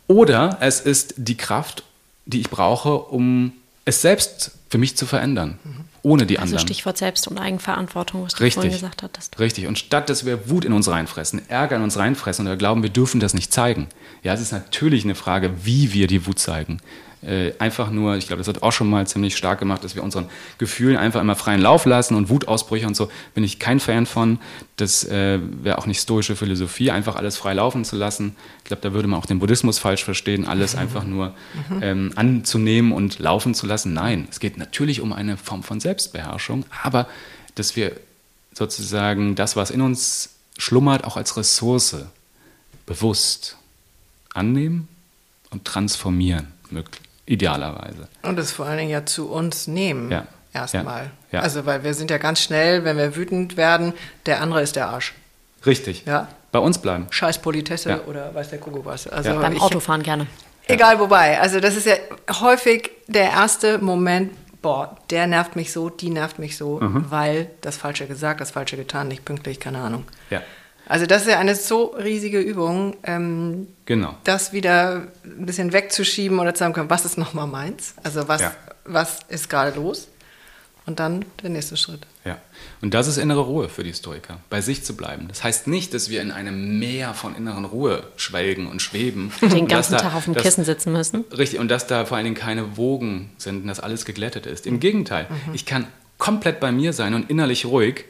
[0.07, 1.83] Oder es ist die Kraft,
[2.25, 3.53] die ich brauche, um
[3.85, 5.59] es selbst für mich zu verändern,
[6.01, 6.67] ohne die also anderen.
[6.67, 8.55] Stichwort Selbst- und Eigenverantwortung, was du Richtig.
[8.55, 9.39] vorhin gesagt hattest.
[9.39, 9.67] Richtig.
[9.67, 12.81] Und statt, dass wir Wut in uns reinfressen, Ärger in uns reinfressen und wir glauben,
[12.81, 13.87] wir dürfen das nicht zeigen.
[14.23, 16.81] Ja, es ist natürlich eine Frage, wie wir die Wut zeigen
[17.21, 20.03] äh, einfach nur, ich glaube, das wird auch schon mal ziemlich stark gemacht, dass wir
[20.03, 24.05] unseren Gefühlen einfach immer freien Lauf lassen und Wutausbrüche und so, bin ich kein Fan
[24.05, 24.39] von.
[24.75, 28.35] Das äh, wäre auch nicht stoische Philosophie, einfach alles frei laufen zu lassen.
[28.59, 30.79] Ich glaube, da würde man auch den Buddhismus falsch verstehen, alles mhm.
[30.79, 31.33] einfach nur
[31.69, 31.79] mhm.
[31.81, 33.93] ähm, anzunehmen und laufen zu lassen.
[33.93, 37.07] Nein, es geht natürlich um eine Form von Selbstbeherrschung, aber
[37.55, 37.93] dass wir
[38.53, 41.95] sozusagen das, was in uns schlummert, auch als Ressource
[42.85, 43.57] bewusst
[44.33, 44.87] annehmen
[45.49, 48.07] und transformieren möglich idealerweise.
[48.23, 50.11] Und es vor allen Dingen ja zu uns nehmen.
[50.11, 50.25] Ja.
[50.53, 51.11] Erstmal.
[51.31, 51.39] Ja.
[51.39, 51.39] ja.
[51.41, 53.93] Also, weil wir sind ja ganz schnell, wenn wir wütend werden,
[54.25, 55.13] der andere ist der Arsch.
[55.65, 56.05] Richtig.
[56.05, 56.29] Ja.
[56.51, 57.07] Bei uns bleiben.
[57.09, 57.99] Scheiß Politesse ja.
[58.07, 59.07] oder weiß der Kuckuck was.
[59.07, 59.39] Also ja.
[59.39, 60.27] Beim Autofahren gerne.
[60.67, 61.39] Egal wobei.
[61.41, 61.95] Also, das ist ja
[62.39, 67.05] häufig der erste Moment, boah, der nervt mich so, die nervt mich so, mhm.
[67.09, 70.05] weil das Falsche gesagt, das Falsche getan, nicht pünktlich, keine Ahnung.
[70.29, 70.41] Ja.
[70.87, 74.15] Also das ist ja eine so riesige Übung, ähm, genau.
[74.23, 77.95] das wieder ein bisschen wegzuschieben oder zu sagen, was ist nochmal meins?
[78.03, 78.55] Also was, ja.
[78.85, 80.07] was ist gerade los?
[80.87, 82.01] Und dann der nächste Schritt.
[82.25, 82.37] Ja,
[82.81, 85.27] und das ist innere Ruhe für die Stoiker, bei sich zu bleiben.
[85.27, 89.31] Das heißt nicht, dass wir in einem Meer von inneren Ruhe schwelgen und schweben.
[89.41, 91.25] Den ganzen da, Tag auf dem Kissen sitzen müssen.
[91.35, 94.67] Richtig, und dass da vor allen Dingen keine Wogen sind und dass alles geglättet ist.
[94.67, 95.55] Im Gegenteil, mhm.
[95.55, 95.87] ich kann
[96.19, 98.05] komplett bei mir sein und innerlich ruhig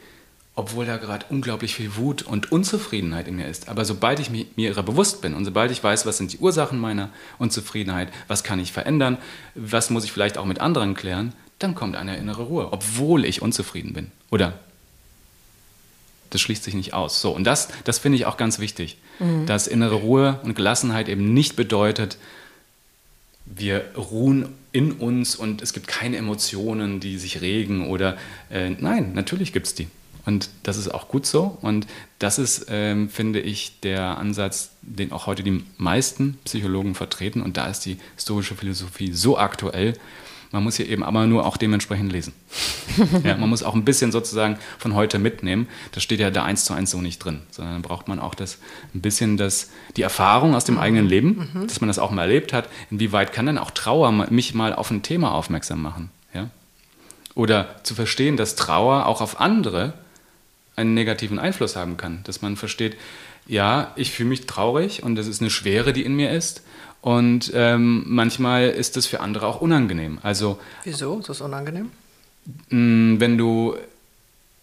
[0.56, 3.68] obwohl da gerade unglaublich viel Wut und Unzufriedenheit in mir ist.
[3.68, 6.78] Aber sobald ich mir ihrer bewusst bin und sobald ich weiß, was sind die Ursachen
[6.78, 9.18] meiner Unzufriedenheit, was kann ich verändern,
[9.54, 13.42] was muss ich vielleicht auch mit anderen klären, dann kommt eine innere Ruhe, obwohl ich
[13.42, 14.10] unzufrieden bin.
[14.30, 14.54] Oder
[16.30, 17.20] das schließt sich nicht aus.
[17.20, 19.44] So, und das, das finde ich auch ganz wichtig, mhm.
[19.44, 22.16] dass innere Ruhe und Gelassenheit eben nicht bedeutet,
[23.44, 28.16] wir ruhen in uns und es gibt keine Emotionen, die sich regen oder
[28.50, 29.88] äh, nein, natürlich gibt es die.
[30.26, 31.56] Und das ist auch gut so.
[31.62, 31.86] Und
[32.18, 37.40] das ist, ähm, finde ich, der Ansatz, den auch heute die meisten Psychologen vertreten.
[37.40, 39.94] Und da ist die historische Philosophie so aktuell.
[40.50, 42.32] Man muss hier eben aber nur auch dementsprechend lesen.
[43.24, 45.68] ja, man muss auch ein bisschen sozusagen von heute mitnehmen.
[45.92, 48.34] Das steht ja da eins zu eins so nicht drin, sondern dann braucht man auch
[48.34, 48.58] das
[48.94, 51.66] ein bisschen das, die Erfahrung aus dem eigenen Leben, mhm.
[51.66, 52.68] dass man das auch mal erlebt hat.
[52.90, 56.10] Inwieweit kann denn auch Trauer mich mal auf ein Thema aufmerksam machen?
[56.32, 56.48] Ja?
[57.34, 59.94] Oder zu verstehen, dass Trauer auch auf andere
[60.76, 62.20] einen negativen Einfluss haben kann.
[62.24, 62.96] Dass man versteht,
[63.46, 66.62] ja, ich fühle mich traurig und das ist eine Schwere, die in mir ist.
[67.00, 70.18] Und ähm, manchmal ist das für andere auch unangenehm.
[70.22, 71.90] Also, Wieso ist das unangenehm?
[72.70, 73.76] mh, wenn du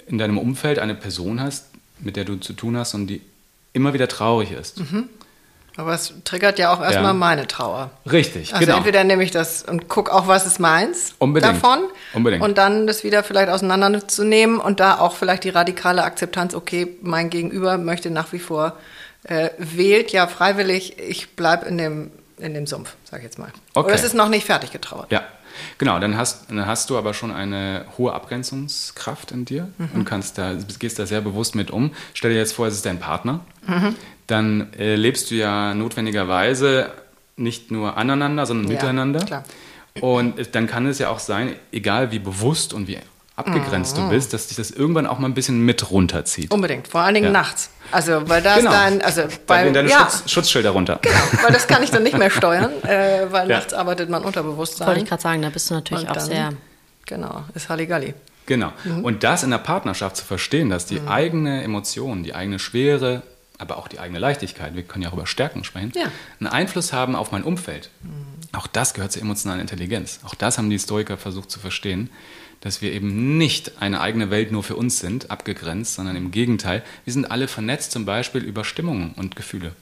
[0.08, 1.68] in deinem Umfeld eine Person hast,
[2.00, 3.22] mit der du zu tun hast und die
[3.72, 4.82] immer wieder traurig ist.
[5.76, 7.14] Aber es triggert ja auch erstmal Ja.
[7.14, 7.90] meine Trauer.
[8.12, 8.78] Richtig, Also genau.
[8.78, 11.56] entweder nehme ich das und gucke auch, was ist meins Unbedingt.
[11.56, 11.80] davon.
[12.14, 12.44] Unbedingt.
[12.44, 17.30] Und dann das wieder vielleicht auseinanderzunehmen und da auch vielleicht die radikale Akzeptanz, okay, mein
[17.32, 18.78] Gegenüber möchte nach wie vor,
[19.24, 23.50] äh, wählt ja freiwillig, ich bleibe in dem, in dem Sumpf, sag ich jetzt mal.
[23.74, 23.86] Okay.
[23.88, 25.12] Oder es ist noch nicht fertig getrauert.
[25.12, 25.22] Ja,
[25.78, 25.98] genau.
[26.00, 30.54] Dann hast, dann hast du aber schon eine hohe Abgrenzungskraft in dir und kannst da,
[30.78, 31.92] gehst da sehr bewusst mit um.
[32.14, 33.40] Stell dir jetzt vor, es ist dein Partner.
[34.28, 36.92] Dann äh, lebst du ja notwendigerweise
[37.36, 39.20] nicht nur aneinander, sondern Ja, miteinander.
[39.26, 39.44] klar.
[40.00, 42.98] Und es- dann kann es ja auch sein, egal wie bewusst und wie
[43.36, 46.52] abgegrenzt du bist, dass dich das irgendwann auch mal ein bisschen mit runterzieht.
[46.52, 47.32] Unbedingt, vor allen Dingen Ja.
[47.32, 47.72] nachts.
[47.92, 51.00] Also, weil da ist dann, also, Weil weil, deine ja, Schutz, Schutzschilder runter.
[51.44, 53.58] weil das kann ich dann nicht mehr steuern, äh, weil Ja.
[53.58, 54.88] nachts arbeitet man Unterbewusstsein.
[54.88, 56.54] Wollte ich gerade sagen, da bist du natürlich Und auch dann, sehr.
[57.08, 58.14] Genau, ist Halligalli.
[58.46, 58.72] Genau.
[58.84, 59.04] Mhm.
[59.04, 63.24] Und das in der Partnerschaft zu verstehen, dass die eigene Emotion, die eigene Schwere,
[63.58, 66.12] aber auch die eigene Leichtigkeit, wir können ja auch über Stärken sprechen, Ja.
[66.40, 67.90] einen Einfluss haben auf mein Umfeld.
[68.52, 70.20] Auch das gehört zur emotionalen Intelligenz.
[70.24, 72.10] Auch das haben die Stoiker versucht zu verstehen,
[72.62, 76.84] dass wir eben nicht eine eigene Welt nur für uns sind, abgegrenzt, sondern im Gegenteil,
[77.04, 79.74] wir sind alle vernetzt zum Beispiel über Stimmungen und Gefühle.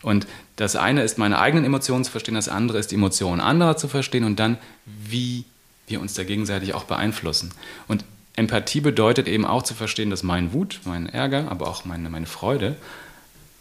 [0.00, 0.26] Und
[0.56, 3.88] das eine ist, meine eigenen Emotionen zu verstehen, das andere ist, die Emotionen anderer zu
[3.88, 5.44] verstehen und dann, wie
[5.86, 7.52] wir uns da gegenseitig auch beeinflussen.
[7.88, 8.04] Und
[8.38, 12.26] Empathie bedeutet eben auch zu verstehen, dass mein Wut, mein Ärger, aber auch meine, meine
[12.26, 12.76] Freude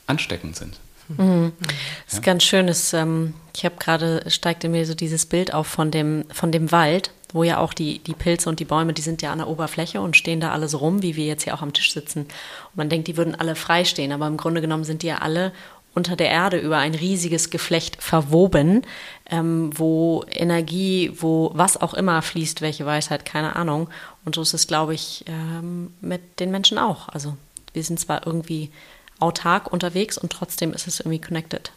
[0.05, 0.79] ansteckend sind.
[1.09, 2.67] Das ist ganz schön.
[2.67, 6.51] Das, ähm, ich habe gerade, steigt in mir so dieses Bild auf von dem, von
[6.51, 9.39] dem Wald, wo ja auch die, die Pilze und die Bäume, die sind ja an
[9.39, 11.93] der Oberfläche und stehen da alle so rum, wie wir jetzt hier auch am Tisch
[11.93, 12.21] sitzen.
[12.21, 15.19] Und man denkt, die würden alle frei stehen, aber im Grunde genommen sind die ja
[15.19, 15.53] alle
[15.97, 18.83] unter der Erde über ein riesiges Geflecht verwoben,
[19.31, 23.89] ähm, wo Energie, wo was auch immer fließt, welche Weisheit, keine Ahnung.
[24.27, 27.07] Und so ist es, glaube ich, ähm, mit den Menschen auch.
[27.07, 27.37] Also
[27.71, 28.71] wir sind zwar irgendwie
[29.19, 31.71] autark unterwegs und trotzdem ist es irgendwie connected.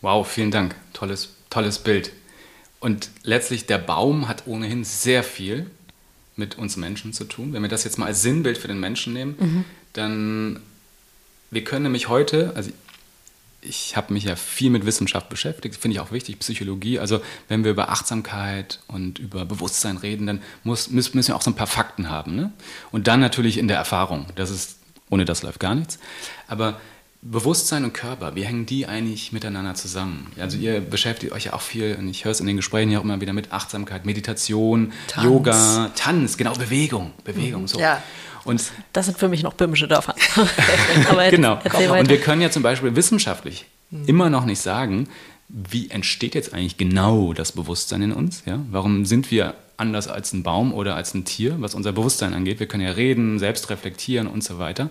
[0.00, 0.74] Wow, vielen Dank.
[0.94, 2.10] Tolles, tolles Bild.
[2.80, 5.70] Und letztlich, der Baum hat ohnehin sehr viel
[6.34, 7.52] mit uns Menschen zu tun.
[7.52, 10.60] Wenn wir das jetzt mal als Sinnbild für den Menschen nehmen, dann,
[11.52, 12.72] wir können nämlich heute, also
[13.62, 16.98] ich habe mich ja viel mit Wissenschaft beschäftigt, finde ich auch wichtig, Psychologie.
[16.98, 21.50] Also wenn wir über Achtsamkeit und über Bewusstsein reden, dann muss, müssen wir auch so
[21.50, 22.34] ein paar Fakten haben.
[22.34, 22.52] Ne?
[22.90, 24.26] Und dann natürlich in der Erfahrung.
[24.34, 24.78] Das ist,
[25.10, 26.00] ohne das läuft gar nichts.
[26.48, 26.80] Aber
[27.24, 30.32] Bewusstsein und Körper, wie hängen die eigentlich miteinander zusammen?
[30.40, 32.98] Also ihr beschäftigt euch ja auch viel, und ich höre es in den Gesprächen ja
[32.98, 35.24] auch immer wieder mit Achtsamkeit, Meditation, Tanz.
[35.24, 37.78] Yoga, Tanz, genau, Bewegung, Bewegung, so.
[37.78, 38.02] Ja.
[38.44, 38.62] Und
[38.92, 40.14] Das sind für mich noch böhmische Dörfer.
[40.36, 41.54] Jetzt genau.
[41.54, 43.66] Und wir können ja zum Beispiel wissenschaftlich
[44.06, 45.08] immer noch nicht sagen,
[45.48, 48.42] wie entsteht jetzt eigentlich genau das Bewusstsein in uns?
[48.46, 48.58] Ja?
[48.70, 52.58] Warum sind wir anders als ein Baum oder als ein Tier, was unser Bewusstsein angeht?
[52.58, 54.88] Wir können ja reden, selbst reflektieren und so weiter.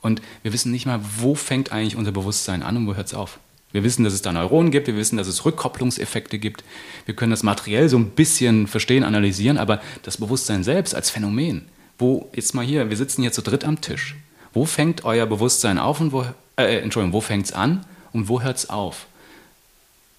[0.00, 3.14] Und wir wissen nicht mal, wo fängt eigentlich unser Bewusstsein an und wo hört es
[3.14, 3.38] auf.
[3.70, 6.64] Wir wissen, dass es da Neuronen gibt, wir wissen, dass es Rückkopplungseffekte gibt.
[7.04, 11.66] Wir können das materiell so ein bisschen verstehen, analysieren, aber das Bewusstsein selbst als Phänomen,
[11.98, 14.14] wo, jetzt mal hier, wir sitzen hier zu dritt am Tisch.
[14.52, 16.24] Wo fängt euer Bewusstsein auf und wo,
[16.56, 19.06] äh, Entschuldigung, wo fängt es an und wo hört es auf?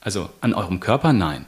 [0.02, 1.14] Also an eurem Körper?
[1.14, 1.46] Nein.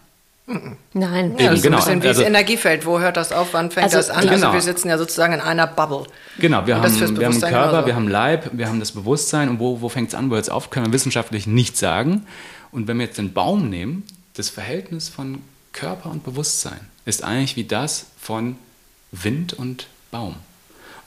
[0.93, 1.77] Nein, Ja, das ist genau.
[1.77, 2.85] ein bisschen wie Also- das Energiefeld.
[2.85, 3.53] Wo hört das auf?
[3.53, 4.23] Wann fängt Also das an?
[4.23, 4.53] die- Also Genau.
[4.53, 6.05] wir sitzen ja sozusagen in einer Bubble.
[6.39, 7.85] Genau, wir Und haben, wir haben Körper, genauso.
[7.87, 10.43] wir haben Leib, wir haben das Bewusstsein und wo, wo fängt es an, wo hört
[10.43, 12.25] es auf, können wir wissenschaftlich nicht sagen.
[12.71, 14.03] Und wenn wir jetzt den Baum nehmen,
[14.33, 18.57] das Verhältnis von Körper und Bewusstsein ist eigentlich wie das von
[19.13, 20.35] Wind und Baum.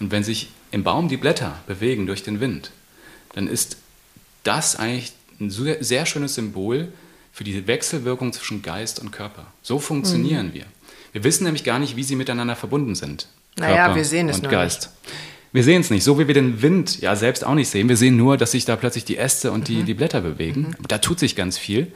[0.01, 2.71] Und wenn sich im Baum die Blätter bewegen durch den Wind,
[3.35, 3.77] dann ist
[4.43, 6.93] das eigentlich ein sehr, schönes Symbol
[7.33, 9.47] für die Wechselwirkung zwischen Geist und Körper.
[9.63, 10.55] So funktionieren Mhm.
[10.55, 10.65] wir.
[11.13, 13.29] Wir wissen nämlich gar nicht, wie sie miteinander verbunden sind.
[13.57, 14.91] Naja, Körper wir sehen es und nur Geist.
[15.53, 17.89] Wir sehen es nicht, so wie wir den Wind ja selbst auch nicht sehen.
[17.89, 19.65] Wir sehen nur, dass sich da plötzlich die Äste und Mhm.
[19.65, 20.75] die, die Blätter bewegen.
[20.79, 21.93] Aber da tut sich ganz viel.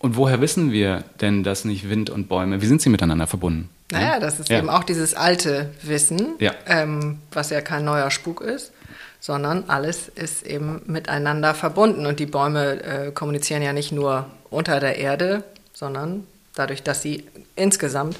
[0.00, 3.68] Und woher wissen wir denn, dass nicht Wind und Bäume, wie sind sie miteinander verbunden?
[3.92, 4.58] Naja, das ist Ja.
[4.58, 6.52] eben auch dieses alte Wissen, Ja.
[6.66, 8.72] ähm, was ja kein neuer Spuk ist,
[9.20, 12.06] sondern alles ist eben miteinander verbunden.
[12.06, 15.44] Und die Bäume äh, kommunizieren ja nicht nur unter der Erde,
[15.74, 17.24] sondern dadurch, dass sie
[17.54, 18.16] insgesamt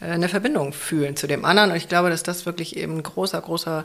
[0.00, 1.70] äh, eine Verbindung fühlen zu dem anderen.
[1.72, 3.84] Und ich glaube, dass das wirklich eben ein großer, großer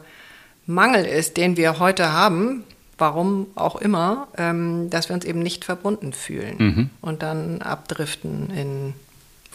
[0.68, 2.64] Mangel ist, den wir heute haben,
[2.98, 8.93] warum auch immer, ähm, dass wir uns eben nicht verbunden fühlen und dann abdriften in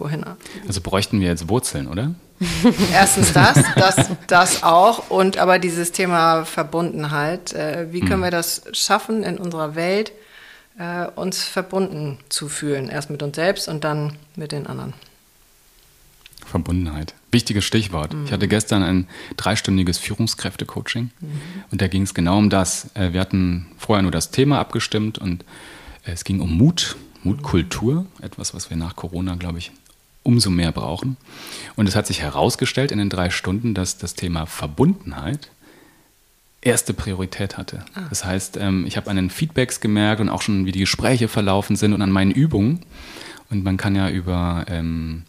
[0.00, 0.24] wohin.
[0.66, 2.14] Also bräuchten wir jetzt Wurzeln, oder?
[2.92, 5.10] Erstens das, das, das auch.
[5.10, 7.52] Und aber dieses Thema Verbundenheit.
[7.52, 8.24] Äh, wie können mhm.
[8.24, 10.12] wir das schaffen in unserer Welt,
[10.78, 12.88] äh, uns verbunden zu fühlen?
[12.88, 14.94] Erst mit uns selbst und dann mit den anderen.
[16.46, 17.14] Verbundenheit.
[17.32, 18.14] Wichtiges Stichwort.
[18.14, 18.24] Mhm.
[18.26, 19.06] Ich hatte gestern ein
[19.36, 21.28] dreistündiges Führungskräfte-Coaching mhm.
[21.70, 22.90] und da ging es genau um das.
[22.94, 25.44] Äh, wir hatten vorher nur das Thema abgestimmt und
[26.04, 29.72] es ging um Mut, Mutkultur, etwas, was wir nach Corona, glaube ich,
[30.22, 31.16] umso mehr brauchen.
[31.76, 35.50] Und es hat sich herausgestellt in den drei Stunden, dass das Thema Verbundenheit
[36.62, 37.84] erste Priorität hatte.
[37.94, 38.02] Ah.
[38.10, 41.28] Das heißt, ähm, ich habe an den Feedbacks gemerkt und auch schon, wie die Gespräche
[41.28, 42.80] verlaufen sind und an meinen Übungen.
[43.50, 45.24] Und man kann ja über, ähm,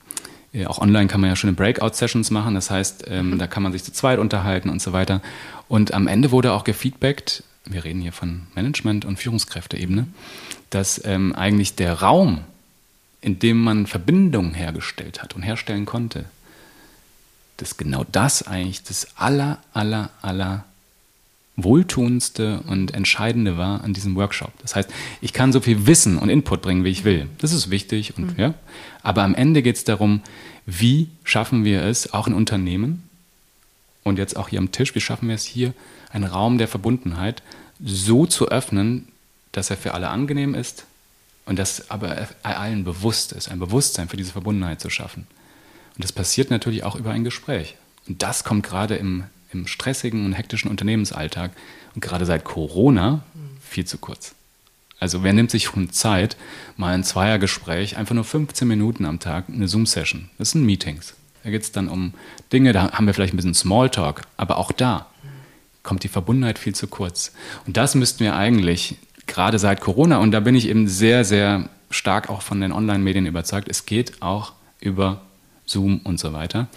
[0.66, 2.56] auch online kann man ja schöne Breakout-Sessions machen.
[2.56, 3.40] Das heißt, ähm, mhm.
[3.40, 5.22] da kann man sich zu zweit unterhalten und so weiter.
[5.68, 10.08] Und am Ende wurde auch gefeedbackt, wir reden hier von Management- und Führungskräfteebene,
[10.70, 12.42] dass ähm, eigentlich der Raum,
[13.22, 16.26] in dem man Verbindungen hergestellt hat und herstellen konnte,
[17.58, 20.66] dass genau das eigentlich das aller, aller, aller
[21.58, 24.52] wohltuendste und entscheidende war an diesem Workshop.
[24.62, 24.90] Das heißt,
[25.22, 27.28] ich kann so viel Wissen und Input bringen, wie ich will.
[27.40, 28.40] Das ist wichtig und mhm.
[28.40, 28.54] ja.
[29.04, 30.22] Aber am Ende geht es darum,
[30.66, 33.04] wie schaffen wir es, auch in Unternehmen
[34.04, 35.74] und jetzt auch hier am Tisch, wie schaffen wir es hier,
[36.12, 37.44] einen Raum der Verbundenheit
[37.84, 39.08] so zu öffnen,
[39.52, 40.86] dass er für alle angenehm ist
[41.46, 45.28] und dass aber allen bewusst ist, ein Bewusstsein für diese Verbundenheit zu schaffen.
[45.96, 47.76] Und das passiert natürlich auch über ein Gespräch.
[48.08, 51.52] Und das kommt gerade im, im stressigen und hektischen Unternehmensalltag
[51.96, 53.24] und gerade seit Corona
[53.62, 54.36] viel zu kurz.
[55.00, 56.38] Also wer nimmt sich schon Zeit,
[56.78, 60.30] mal ein Zweiergespräch, einfach nur 15 Minuten am Tag, eine Zoom-Session.
[60.38, 61.16] Das sind Meetings.
[61.44, 62.14] Da geht es dann um
[62.54, 65.08] Dinge, da haben wir vielleicht ein bisschen Smalltalk, aber auch da
[65.82, 67.34] kommt die Verbundenheit viel zu kurz.
[67.66, 71.70] Und das müssten wir eigentlich gerade seit Corona, und da bin ich eben sehr, sehr
[71.90, 75.22] stark auch von den Online-Medien überzeugt, es geht auch über
[75.66, 76.68] Zoom und so weiter,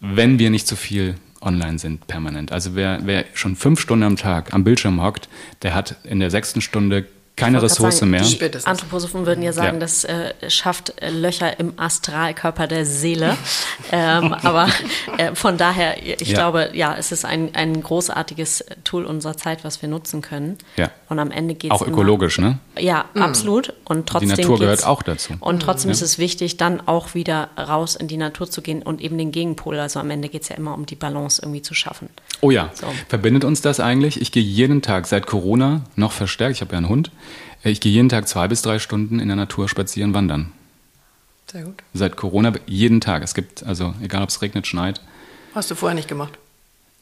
[0.00, 0.16] mhm.
[0.16, 2.52] wenn wir nicht zu viel online sind permanent.
[2.52, 5.28] Also wer, wer schon fünf Stunden am Tag am Bildschirm hockt,
[5.62, 7.06] der hat in der sechsten Stunde
[7.36, 8.22] keine Ressource sagen, mehr.
[8.22, 9.80] Die Anthroposophen würden ja sagen, ja.
[9.80, 13.36] das äh, schafft Löcher im Astralkörper der Seele.
[13.92, 14.68] ähm, aber
[15.16, 16.38] äh, von daher, ich ja.
[16.38, 20.58] glaube, ja, es ist ein, ein großartiges Tool unserer Zeit, was wir nutzen können.
[20.76, 20.90] Ja.
[21.08, 21.80] Und am Ende geht es.
[21.80, 22.58] Auch ökologisch, immer, ne?
[22.78, 23.22] Ja, mhm.
[23.22, 23.72] absolut.
[23.84, 24.30] Und trotzdem.
[24.30, 25.32] Die Natur gehört auch dazu.
[25.40, 25.92] Und trotzdem mhm.
[25.92, 29.32] ist es wichtig, dann auch wieder raus in die Natur zu gehen und eben den
[29.32, 29.78] Gegenpol.
[29.78, 32.10] Also am Ende geht es ja immer um die Balance irgendwie zu schaffen.
[32.42, 32.70] Oh ja.
[32.74, 32.86] So.
[33.08, 34.20] Verbindet uns das eigentlich?
[34.20, 37.10] Ich gehe jeden Tag seit Corona noch verstärkt, ich habe ja einen Hund,
[37.70, 40.52] ich gehe jeden Tag zwei bis drei Stunden in der Natur spazieren, wandern.
[41.50, 41.82] Sehr gut.
[41.92, 43.22] Seit Corona jeden Tag.
[43.22, 45.00] Es gibt, also egal ob es regnet, schneit.
[45.54, 46.38] Hast du vorher nicht gemacht?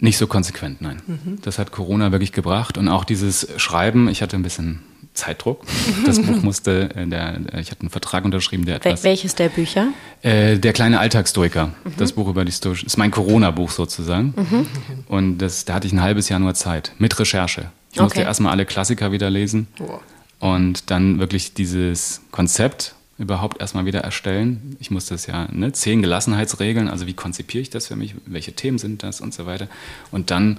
[0.01, 1.03] Nicht so konsequent, nein.
[1.07, 1.39] Mhm.
[1.43, 2.79] Das hat Corona wirklich gebracht.
[2.79, 4.83] Und auch dieses Schreiben, ich hatte ein bisschen
[5.15, 5.65] Zeitdruck.
[6.07, 9.05] Das Buch musste, äh, der, ich hatte einen Vertrag unterschrieben, der etwas.
[9.05, 9.89] Welches der Bücher?
[10.23, 11.67] Äh, der kleine Alltagsstoiker.
[11.67, 11.93] Mhm.
[11.99, 12.87] Das Buch über die Stoischen.
[12.87, 14.35] ist mein Corona-Buch sozusagen.
[14.37, 14.67] Mhm.
[15.07, 17.71] Und das, da hatte ich ein halbes Jahr nur Zeit mit Recherche.
[17.93, 18.05] Ich okay.
[18.05, 19.69] musste erstmal alle Klassiker wieder lesen.
[19.79, 20.01] Wow
[20.41, 24.77] und dann wirklich dieses Konzept überhaupt erstmal wieder erstellen.
[24.81, 28.55] Ich musste es ja, ne, zehn Gelassenheitsregeln, also wie konzipiere ich das für mich, welche
[28.55, 29.69] Themen sind das und so weiter.
[30.11, 30.59] Und dann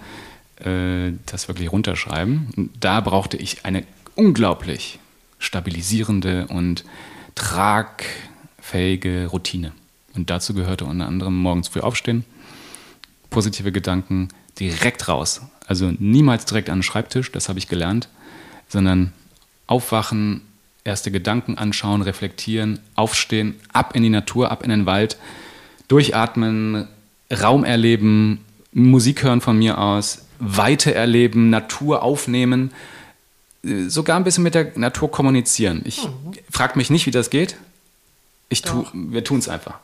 [0.63, 2.53] äh, das wirklich runterschreiben.
[2.55, 3.84] Und da brauchte ich eine
[4.15, 4.99] unglaublich
[5.39, 6.86] stabilisierende und
[7.34, 9.71] tragfähige Routine.
[10.13, 12.25] Und dazu gehörte unter anderem morgens früh aufstehen,
[13.32, 14.27] positive Gedanken
[14.59, 15.41] direkt raus.
[15.65, 18.09] Also niemals direkt an den Schreibtisch, das habe ich gelernt,
[18.67, 19.13] sondern
[19.68, 20.41] aufwachen,
[20.84, 25.18] erste Gedanken anschauen, reflektieren, aufstehen, ab in die Natur, ab in den Wald,
[25.88, 26.88] durchatmen,
[27.32, 28.43] Raum erleben,
[28.74, 32.72] Musik hören von mir aus, Weite erleben, Natur aufnehmen,
[33.64, 35.82] äh, sogar ein bisschen mit der Natur kommunizieren.
[35.86, 36.34] Ich mhm.
[36.49, 37.55] frage mich nicht, wie das geht.
[38.49, 39.80] Ich tu, wir tun es einfach.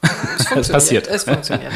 [0.53, 1.07] Es passiert.
[1.07, 1.71] Es funktioniert.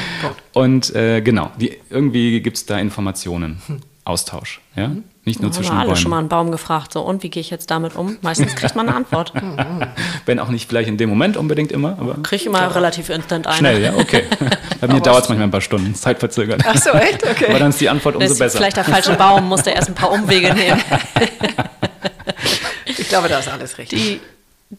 [0.51, 3.81] Und äh, genau, die, irgendwie gibt es da Informationen, hm.
[4.11, 4.61] Austausch.
[4.75, 4.89] Ja?
[4.89, 5.03] Mhm.
[5.23, 5.95] Nicht nur ja, zwischen alle Bäumen.
[5.97, 8.17] schon mal einen Baum gefragt, so und wie gehe ich jetzt damit um?
[8.21, 9.33] Meistens kriegt man eine Antwort.
[10.25, 12.15] Wenn auch nicht vielleicht in dem Moment unbedingt immer, aber.
[12.23, 12.75] Kriege ich immer klar.
[12.75, 13.57] relativ instant eine.
[13.57, 14.23] Schnell, ja, okay.
[14.81, 16.63] Bei mir dauert es manchmal ein paar Stunden, zeitverzögert.
[16.65, 17.23] Ach so, echt?
[17.23, 17.45] Okay.
[17.49, 18.57] Aber dann ist die Antwort umso besser.
[18.57, 20.81] Vielleicht der falsche Baum, musste erst ein paar Umwege nehmen.
[22.85, 24.01] ich glaube, da ist alles richtig.
[24.01, 24.21] Die,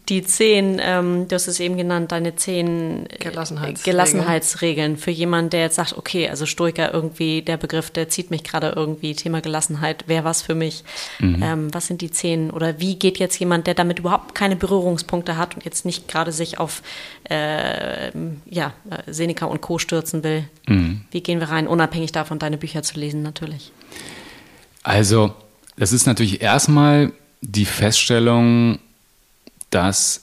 [0.08, 3.84] die zehn, ähm, du hast es eben genannt, deine zehn äh, Gelassenheitsregeln.
[3.84, 8.42] Gelassenheitsregeln für jemanden, der jetzt sagt, okay, also Stoiker irgendwie, der Begriff, der zieht mich
[8.42, 10.82] gerade irgendwie, Thema Gelassenheit, wäre was für mich.
[11.18, 11.42] Mhm.
[11.42, 15.36] Ähm, was sind die zehn oder wie geht jetzt jemand, der damit überhaupt keine Berührungspunkte
[15.36, 16.82] hat und jetzt nicht gerade sich auf
[17.24, 18.10] äh,
[18.46, 18.72] ja,
[19.06, 19.78] Seneca und Co.
[19.78, 20.44] stürzen will?
[20.66, 21.02] Mhm.
[21.10, 23.72] Wie gehen wir rein, unabhängig davon, deine Bücher zu lesen, natürlich?
[24.82, 25.34] Also,
[25.76, 27.12] das ist natürlich erstmal
[27.42, 28.78] die Feststellung,
[29.72, 30.22] dass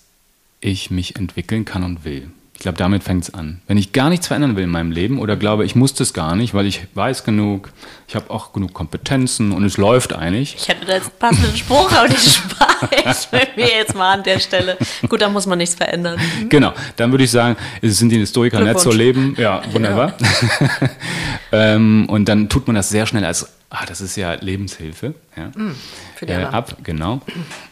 [0.62, 2.30] ich mich entwickeln kann und will.
[2.60, 3.62] Ich glaube, damit fängt es an.
[3.68, 6.36] Wenn ich gar nichts verändern will in meinem Leben oder glaube, ich muss das gar
[6.36, 7.72] nicht, weil ich weiß genug,
[8.06, 10.56] ich habe auch genug Kompetenzen und es läuft eigentlich.
[10.60, 14.24] Ich hätte da jetzt einen passenden Spruch, aber den spare ich mir jetzt mal an
[14.24, 14.78] der Stelle.
[15.08, 16.20] Gut, da muss man nichts verändern.
[16.50, 19.36] Genau, dann würde ich sagen, es sind die Historiker nett zu leben.
[19.38, 20.16] Ja, wunderbar.
[20.20, 20.90] Ja.
[21.76, 25.52] ähm, und dann tut man das sehr schnell als ah, das ist ja Lebenshilfe, ja,
[25.56, 25.76] mm,
[26.22, 27.22] äh, ab, genau.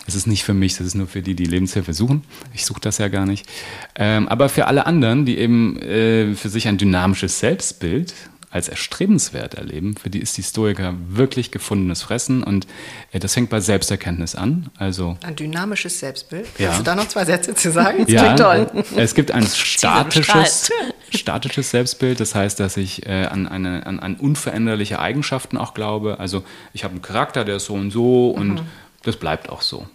[0.05, 2.23] Das ist nicht für mich, das ist nur für die, die Lebenshilfe suchen.
[2.53, 3.47] Ich suche das ja gar nicht.
[3.95, 8.13] Ähm, aber für alle anderen, die eben äh, für sich ein dynamisches Selbstbild
[8.49, 12.65] als erstrebenswert erleben, für die ist die Stoiker wirklich gefundenes Fressen und
[13.11, 14.69] äh, das fängt bei Selbsterkenntnis an.
[14.77, 16.47] Also ein dynamisches Selbstbild.
[16.57, 16.67] Ja.
[16.67, 17.99] Kannst du da noch zwei Sätze zu sagen?
[17.99, 18.67] Das ja, toll.
[18.95, 20.71] Es gibt ein statisches,
[21.13, 26.19] statisches Selbstbild, das heißt, dass ich äh, an, eine, an, an unveränderliche Eigenschaften auch glaube.
[26.19, 26.43] Also
[26.73, 28.67] ich habe einen Charakter, der ist so und so und mhm.
[29.03, 29.87] das bleibt auch so.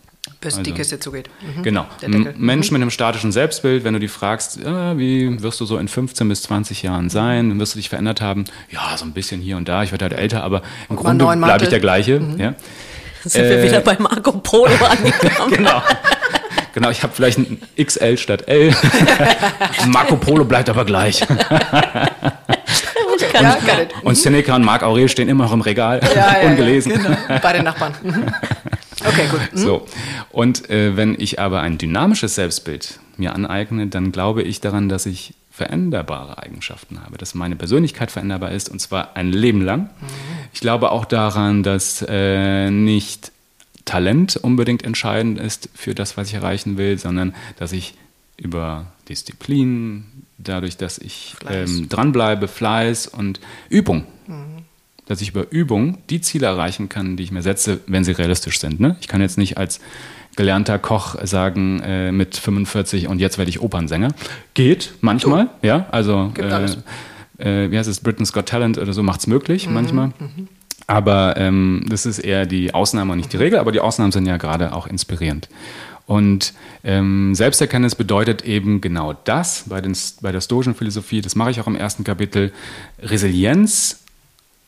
[0.43, 1.31] Bis also, die Kiste zugeht.
[1.41, 1.63] Mhm.
[1.63, 1.87] Genau.
[2.37, 2.75] Mensch mhm.
[2.75, 6.29] mit einem statischen Selbstbild, wenn du die fragst, äh, wie wirst du so in 15
[6.29, 8.45] bis 20 Jahren sein, wirst du dich verändert haben.
[8.71, 11.25] Ja, so ein bisschen hier und da, ich werde halt älter, aber im und Grunde
[11.25, 12.19] bleibe ich der gleiche.
[12.19, 12.41] Mhm.
[12.41, 12.55] Ja.
[13.25, 15.55] Sind äh, wir wieder bei Marco Polo angekommen.
[15.55, 15.81] genau.
[16.75, 18.75] Genau, ich habe vielleicht ein XL statt L.
[19.89, 21.21] Marco Polo bleibt aber gleich.
[23.41, 23.59] ja,
[24.03, 26.95] und Seneca und Marc Aurel stehen immer noch im Regal, ja, ja, ungelesen.
[26.95, 27.17] Genau.
[27.43, 27.95] Bei den Nachbarn.
[29.05, 29.41] Okay, gut.
[29.53, 29.59] Mhm.
[29.59, 29.87] So.
[30.31, 35.07] Und äh, wenn ich aber ein dynamisches Selbstbild mir aneigne, dann glaube ich daran, dass
[35.07, 39.83] ich veränderbare Eigenschaften habe, dass meine Persönlichkeit veränderbar ist und zwar ein Leben lang.
[39.83, 39.89] Mhm.
[40.55, 43.33] Ich glaube auch daran, dass äh, nicht
[43.85, 47.95] Talent unbedingt entscheidend ist für das, was ich erreichen will, sondern dass ich
[48.37, 50.05] über Disziplin,
[50.39, 54.62] dadurch, dass ich ähm, dranbleibe, Fleiß und Übung, mhm.
[55.07, 58.61] Dass ich über Übung die Ziele erreichen kann, die ich mir setze, wenn sie realistisch
[58.61, 58.81] sind.
[58.81, 58.97] Ne?
[59.01, 59.81] Ich kann jetzt nicht als
[60.37, 64.09] gelernter Koch sagen äh, mit 45 und jetzt werde ich Opernsänger.
[64.55, 65.67] Geht manchmal, oh.
[65.67, 65.87] ja.
[65.91, 66.65] Also äh,
[67.39, 69.75] äh, wie heißt es, Britain's Got Talent oder so macht es möglich mhm.
[69.75, 70.07] manchmal.
[70.09, 70.49] Mhm.
[70.87, 74.27] Aber ähm, das ist eher die Ausnahme und nicht die Regel, aber die Ausnahmen sind
[74.27, 75.49] ja gerade auch inspirierend.
[76.07, 81.53] Und ähm, Selbsterkenntnis bedeutet eben genau das bei, den, bei der stoischen Philosophie, das mache
[81.53, 82.53] ich auch im ersten Kapitel.
[83.01, 84.02] Resilienz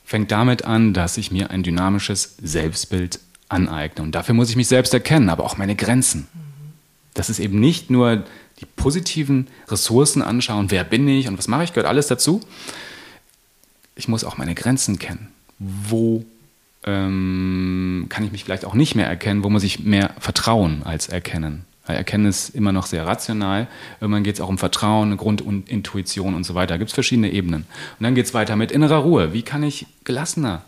[0.05, 4.03] fängt damit an, dass ich mir ein dynamisches Selbstbild aneigne.
[4.03, 6.29] Und dafür muss ich mich selbst erkennen, aber auch meine Grenzen.
[7.15, 8.25] Das ist eben nicht nur
[8.61, 12.41] die positiven Ressourcen anschauen, wer bin ich und was mache ich, gehört alles dazu.
[13.97, 15.29] Ich muss auch meine Grenzen kennen.
[15.59, 16.25] Wo
[16.85, 21.09] ähm, kann ich mich vielleicht auch nicht mehr erkennen, wo muss ich mehr vertrauen als
[21.09, 21.65] erkennen.
[21.93, 23.69] Erkennen ist immer noch sehr rational.
[24.01, 26.75] Irgendwann geht es auch um Vertrauen, Grundintuition und so weiter.
[26.75, 27.67] Da gibt es verschiedene Ebenen.
[27.99, 29.35] Und dann geht es weiter mit innerer Ruhe.
[29.35, 30.63] Wie kann ich gelassener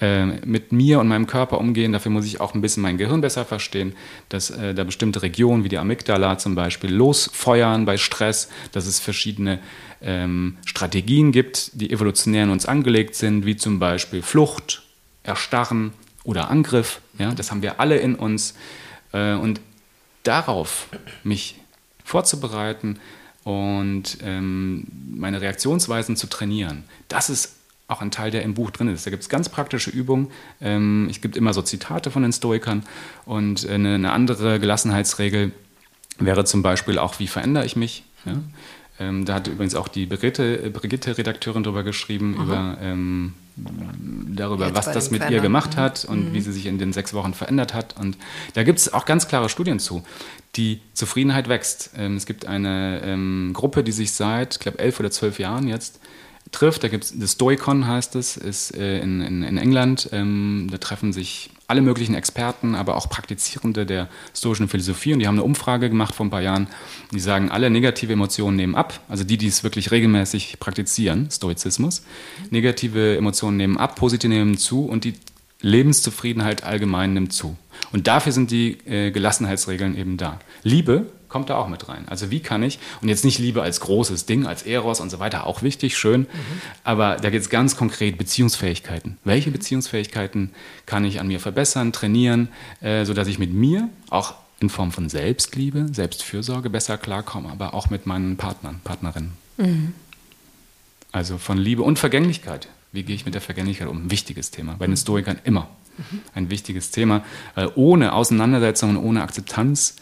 [0.00, 1.92] äh, mit mir und meinem Körper umgehen?
[1.92, 3.94] Dafür muss ich auch ein bisschen mein Gehirn besser verstehen,
[4.28, 9.00] dass äh, da bestimmte Regionen wie die Amygdala zum Beispiel losfeuern bei Stress, dass es
[9.00, 9.58] verschiedene
[10.00, 14.84] ähm, Strategien gibt, die evolutionär in uns angelegt sind, wie zum Beispiel Flucht,
[15.24, 15.92] Erstarren
[16.22, 17.00] oder Angriff.
[17.18, 18.54] Ja, das haben wir alle in uns.
[19.12, 19.60] Äh, und
[20.22, 20.88] darauf
[21.24, 21.56] mich
[22.04, 22.98] vorzubereiten
[23.44, 27.56] und ähm, meine Reaktionsweisen zu trainieren, das ist
[27.88, 29.06] auch ein Teil, der im Buch drin ist.
[29.06, 30.30] Da gibt es ganz praktische Übungen.
[30.60, 32.84] Ähm, es gibt immer so Zitate von den Stoikern
[33.26, 35.52] und eine, eine andere Gelassenheitsregel
[36.18, 38.04] wäre zum Beispiel auch, wie verändere ich mich?
[38.24, 38.34] Ja?
[39.00, 42.44] Ähm, da hat übrigens auch die Brigitte, Brigitte Redakteurin darüber geschrieben, Aha.
[42.44, 46.34] über ähm, darüber, Jetzt was das mit ihr gemacht hat und mhm.
[46.34, 47.96] wie sie sich in den sechs Wochen verändert hat.
[47.98, 48.16] Und
[48.54, 50.02] da gibt es auch ganz klare Studien zu.
[50.56, 51.90] Die Zufriedenheit wächst.
[51.96, 55.68] Ähm, es gibt eine ähm, Gruppe, die sich seit, ich glaube, elf oder zwölf Jahren
[55.68, 56.00] jetzt
[56.50, 56.84] trifft.
[56.84, 60.10] Da gibt es, das Stoicon heißt es, ist äh, in, in, in, England.
[60.12, 65.14] Ähm, da treffen sich alle möglichen Experten, aber auch Praktizierende der stoischen Philosophie.
[65.14, 66.66] Und die haben eine Umfrage gemacht vor ein paar Jahren.
[67.12, 69.00] Die sagen, alle negative Emotionen nehmen ab.
[69.08, 72.02] Also die, die es wirklich regelmäßig praktizieren, Stoizismus.
[72.50, 75.14] Negative Emotionen nehmen ab, positive nehmen zu und die
[75.62, 77.56] Lebenszufriedenheit allgemein nimmt zu.
[77.90, 80.40] Und dafür sind die äh, Gelassenheitsregeln eben da.
[80.62, 82.04] Liebe kommt da auch mit rein.
[82.08, 85.18] Also wie kann ich, und jetzt nicht Liebe als großes Ding, als Eros und so
[85.18, 86.26] weiter, auch wichtig, schön, mhm.
[86.84, 89.16] aber da geht es ganz konkret Beziehungsfähigkeiten.
[89.24, 90.50] Welche Beziehungsfähigkeiten
[90.84, 92.48] kann ich an mir verbessern, trainieren,
[92.82, 97.88] äh, sodass ich mit mir auch in Form von Selbstliebe, Selbstfürsorge besser klarkomme, aber auch
[97.88, 99.32] mit meinen Partnern, Partnerinnen.
[99.56, 99.94] Mhm.
[101.12, 102.68] Also von Liebe und Vergänglichkeit.
[102.92, 104.04] Wie gehe ich mit der Vergänglichkeit um?
[104.04, 104.76] Ein wichtiges Thema.
[104.78, 106.20] Bei den Stoikern immer mhm.
[106.34, 107.24] ein wichtiges Thema.
[107.54, 109.96] Weil ohne Auseinandersetzung und ohne Akzeptanz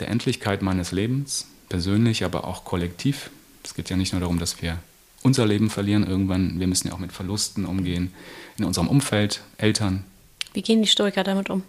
[0.00, 3.30] der Endlichkeit meines Lebens, persönlich, aber auch kollektiv.
[3.64, 4.78] Es geht ja nicht nur darum, dass wir
[5.22, 8.12] unser Leben verlieren irgendwann, wir müssen ja auch mit Verlusten umgehen
[8.58, 10.04] in unserem Umfeld, Eltern.
[10.52, 11.62] Wie gehen die Stoiker damit um?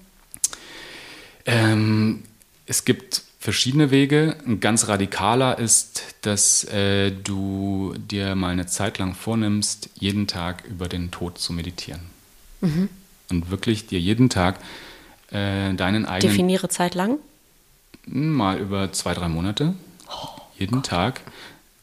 [1.46, 2.24] Ähm,
[2.66, 4.36] es gibt verschiedene Wege.
[4.46, 10.66] Ein ganz radikaler ist, dass äh, du dir mal eine Zeit lang vornimmst, jeden Tag
[10.66, 12.02] über den Tod zu meditieren.
[12.62, 12.90] Mhm.
[13.30, 14.60] Und wirklich dir jeden Tag
[15.32, 16.32] äh, deinen eigenen.
[16.32, 17.20] Definiere Zeit lang?
[18.08, 19.76] Mal über zwei, drei Monate.
[20.10, 20.88] Oh, jeden Gott.
[20.88, 21.22] Tag.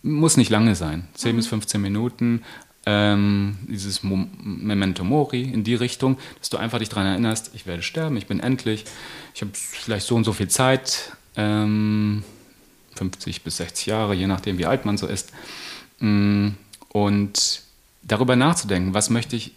[0.03, 1.09] Muss nicht lange sein.
[1.15, 1.37] 10 mhm.
[1.37, 2.43] bis 15 Minuten.
[2.87, 7.83] Ähm, dieses Memento Mori in die Richtung, dass du einfach dich daran erinnerst, ich werde
[7.83, 8.85] sterben, ich bin endlich,
[9.35, 12.25] ich habe vielleicht so und so viel Zeit, ähm,
[12.97, 15.33] 50 bis 60 Jahre, je nachdem, wie alt man so ist.
[16.01, 16.49] Mm,
[16.91, 17.63] und
[18.03, 19.53] darüber nachzudenken, was möchte ich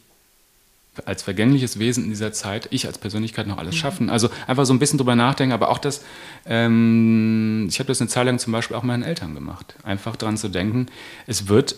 [1.05, 4.09] als vergängliches Wesen in dieser Zeit, ich als Persönlichkeit noch alles schaffen.
[4.09, 6.03] Also einfach so ein bisschen drüber nachdenken, aber auch das,
[6.45, 9.75] ähm, ich habe das eine Zeit lang zum Beispiel auch meinen Eltern gemacht.
[9.83, 10.87] Einfach daran zu denken,
[11.25, 11.75] es wird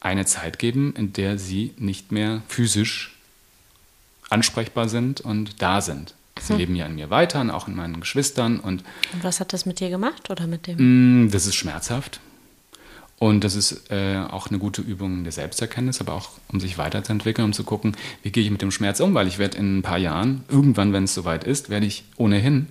[0.00, 3.16] eine Zeit geben, in der sie nicht mehr physisch
[4.30, 6.14] ansprechbar sind und da sind.
[6.40, 6.58] Sie hm.
[6.58, 8.58] leben ja in mir weiter und auch in meinen Geschwistern.
[8.58, 8.82] Und,
[9.12, 11.24] und was hat das mit dir gemacht oder mit dem?
[11.24, 12.20] Mm, das ist schmerzhaft.
[13.22, 17.44] Und das ist äh, auch eine gute Übung der Selbsterkenntnis, aber auch um sich weiterzuentwickeln,
[17.44, 19.82] um zu gucken, wie gehe ich mit dem Schmerz um, weil ich werde in ein
[19.82, 22.66] paar Jahren, irgendwann, wenn es soweit ist, werde ich ohnehin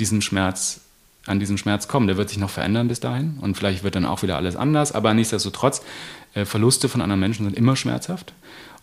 [0.00, 0.80] diesen Schmerz,
[1.26, 2.08] an diesen Schmerz kommen.
[2.08, 4.90] Der wird sich noch verändern bis dahin und vielleicht wird dann auch wieder alles anders,
[4.90, 5.82] aber nichtsdestotrotz,
[6.34, 8.32] äh, Verluste von anderen Menschen sind immer schmerzhaft.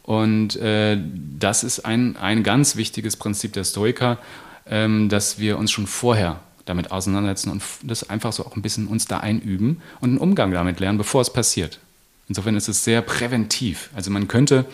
[0.04, 0.98] Und äh,
[1.38, 4.20] das ist ein, ein ganz wichtiges Prinzip der Stoiker,
[4.66, 8.88] ähm, dass wir uns schon vorher damit auseinandersetzen und das einfach so auch ein bisschen
[8.88, 11.80] uns da einüben und einen Umgang damit lernen, bevor es passiert.
[12.28, 13.89] Insofern ist es sehr präventiv.
[13.95, 14.66] Also man könnte,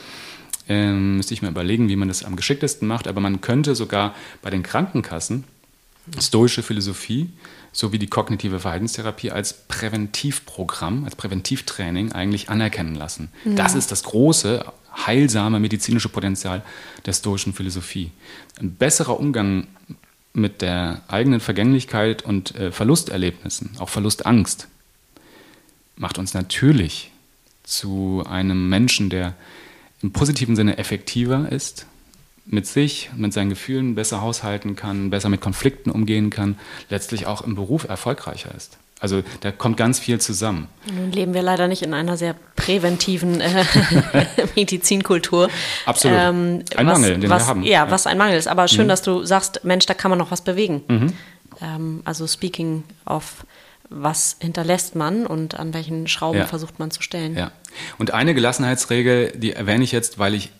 [0.68, 4.14] ähm, müsste ich mal überlegen, wie man das am geschicktesten macht, aber man könnte sogar
[4.42, 5.46] bei den Krankenkassen
[6.20, 7.30] stoische Philosophie
[7.72, 13.30] sowie die kognitive Verhaltenstherapie als Präventivprogramm, als Präventivtraining eigentlich anerkennen lassen.
[13.44, 13.56] Ja.
[13.56, 14.66] Das ist das große,
[15.06, 16.64] heilsame medizinische Potenzial
[17.06, 18.12] der stoischen Philosophie.
[18.60, 19.68] Ein besserer Umgang
[20.36, 24.68] mit der eigenen Vergänglichkeit und äh, Verlusterlebnissen, auch Verlustangst,
[25.96, 27.12] macht uns natürlich
[27.64, 29.34] zu einem Menschen, der
[30.02, 31.86] im positiven Sinne effektiver ist,
[32.46, 36.60] mit sich, mit seinen Gefühlen besser haushalten kann, besser mit Konflikten umgehen kann,
[36.90, 38.78] letztlich auch im Beruf erfolgreicher ist.
[39.06, 40.68] Also da kommt ganz viel zusammen.
[40.92, 43.64] Nun leben wir leider nicht in einer sehr präventiven äh,
[44.56, 45.48] Medizinkultur.
[45.86, 46.18] Absolut.
[46.20, 47.62] Ähm, ein was, Mangel, den was, wir haben.
[47.62, 48.48] Ja, ja, was ein Mangel ist.
[48.48, 48.90] Aber schön, mhm.
[48.90, 50.82] dass du sagst, Mensch, da kann man noch was bewegen.
[50.88, 51.14] Mhm.
[51.62, 53.46] Ähm, also speaking of
[53.92, 56.48] was hinterlässt man und an welchen Schrauben ja.
[56.48, 57.38] versucht man zu stellen.
[57.38, 57.52] Ja.
[58.00, 60.52] Und eine Gelassenheitsregel, die erwähne ich jetzt, weil ich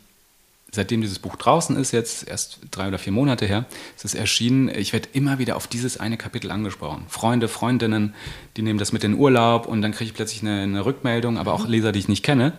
[0.76, 3.66] seitdem dieses Buch draußen ist, jetzt erst drei oder vier Monate her,
[3.96, 7.06] ist es erschienen, ich werde immer wieder auf dieses eine Kapitel angesprochen.
[7.08, 8.14] Freunde, Freundinnen,
[8.58, 11.38] die nehmen das mit in den Urlaub und dann kriege ich plötzlich eine, eine, Rückmeldung,
[11.38, 12.54] aber auch Leser, die ich nicht kenne,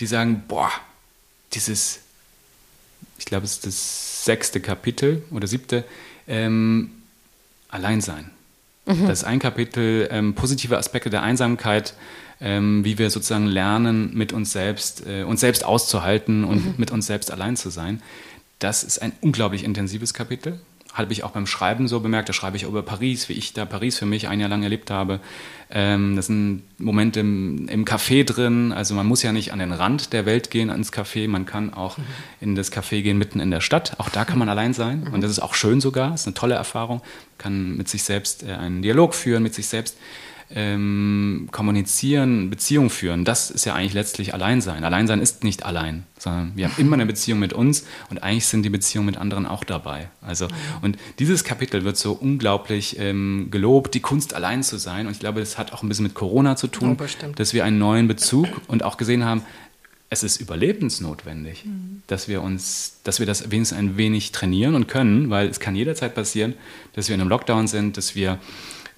[0.00, 0.70] die sagen, boah,
[1.52, 2.00] dieses,
[3.18, 5.84] ich glaube, es ist das sechste Kapitel oder siebte,
[6.26, 6.90] ähm,
[7.68, 8.30] Alleinsein.
[8.86, 9.06] Mhm.
[9.06, 11.94] Das ist ein Kapitel, ähm, positive Aspekte der Einsamkeit,
[12.40, 16.74] ähm, wie wir sozusagen lernen, mit uns selbst, äh, uns selbst auszuhalten und mhm.
[16.76, 18.02] mit uns selbst allein zu sein.
[18.58, 20.60] Das ist ein unglaublich intensives Kapitel.
[20.92, 22.28] Habe ich auch beim Schreiben so bemerkt.
[22.28, 24.90] Da schreibe ich über Paris, wie ich da Paris für mich ein Jahr lang erlebt
[24.90, 25.20] habe.
[25.70, 28.72] Ähm, das sind Momente im, im Café drin.
[28.72, 31.28] Also man muss ja nicht an den Rand der Welt gehen, ans Café.
[31.28, 32.04] Man kann auch mhm.
[32.40, 33.94] in das Café gehen, mitten in der Stadt.
[33.98, 35.04] Auch da kann man allein sein.
[35.04, 35.14] Mhm.
[35.14, 36.12] Und das ist auch schön sogar.
[36.12, 36.98] Das ist eine tolle Erfahrung.
[36.98, 39.96] Man kann mit sich selbst äh, einen Dialog führen, mit sich selbst
[40.54, 44.82] ähm, kommunizieren, Beziehung führen, das ist ja eigentlich letztlich Alleinsein.
[44.84, 48.62] Alleinsein ist nicht allein, sondern wir haben immer eine Beziehung mit uns und eigentlich sind
[48.62, 50.08] die Beziehungen mit anderen auch dabei.
[50.22, 50.48] Also,
[50.80, 55.06] und dieses Kapitel wird so unglaublich ähm, gelobt, die Kunst allein zu sein.
[55.06, 57.64] Und ich glaube, das hat auch ein bisschen mit Corona zu tun, oh, dass wir
[57.64, 59.42] einen neuen Bezug und auch gesehen haben,
[60.10, 62.02] es ist überlebensnotwendig, mhm.
[62.06, 65.76] dass wir uns, dass wir das wenigstens ein wenig trainieren und können, weil es kann
[65.76, 66.54] jederzeit passieren,
[66.94, 68.38] dass wir in einem Lockdown sind, dass wir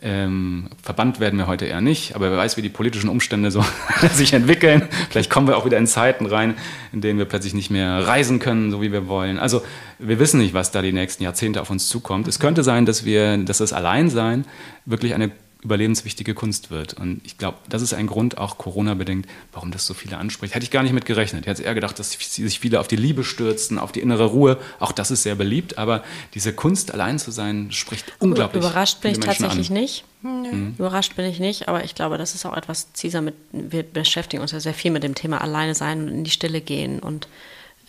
[0.03, 3.65] ähm, verbannt werden wir heute eher nicht, aber wer weiß, wie die politischen Umstände so
[4.13, 4.89] sich entwickeln.
[5.11, 6.55] Vielleicht kommen wir auch wieder in Zeiten rein,
[6.93, 9.39] in denen wir plötzlich nicht mehr reisen können, so wie wir wollen.
[9.39, 9.63] Also
[9.99, 12.29] wir wissen nicht, was da die nächsten Jahrzehnte auf uns zukommt.
[12.29, 14.47] Es könnte sein, dass wir, dass das Alleinsein
[14.87, 15.31] wirklich eine
[15.63, 16.95] überlebenswichtige Kunst wird.
[16.95, 20.55] Und ich glaube, das ist ein Grund, auch Corona-bedingt, warum das so viele anspricht.
[20.55, 21.43] Hätte ich gar nicht mit gerechnet.
[21.43, 24.59] Ich hätte eher gedacht, dass sich viele auf die Liebe stürzen, auf die innere Ruhe.
[24.79, 25.77] Auch das ist sehr beliebt.
[25.79, 26.03] Aber
[26.35, 28.63] diese Kunst, allein zu sein, spricht unglaublich.
[28.63, 29.75] Überrascht bin ich tatsächlich an.
[29.75, 30.05] nicht.
[30.23, 30.75] Mhm.
[30.79, 34.43] Überrascht bin ich nicht, aber ich glaube, das ist auch etwas, Caesar, mit, wir beschäftigen
[34.43, 37.29] uns ja sehr viel mit dem Thema alleine sein und in die Stille gehen und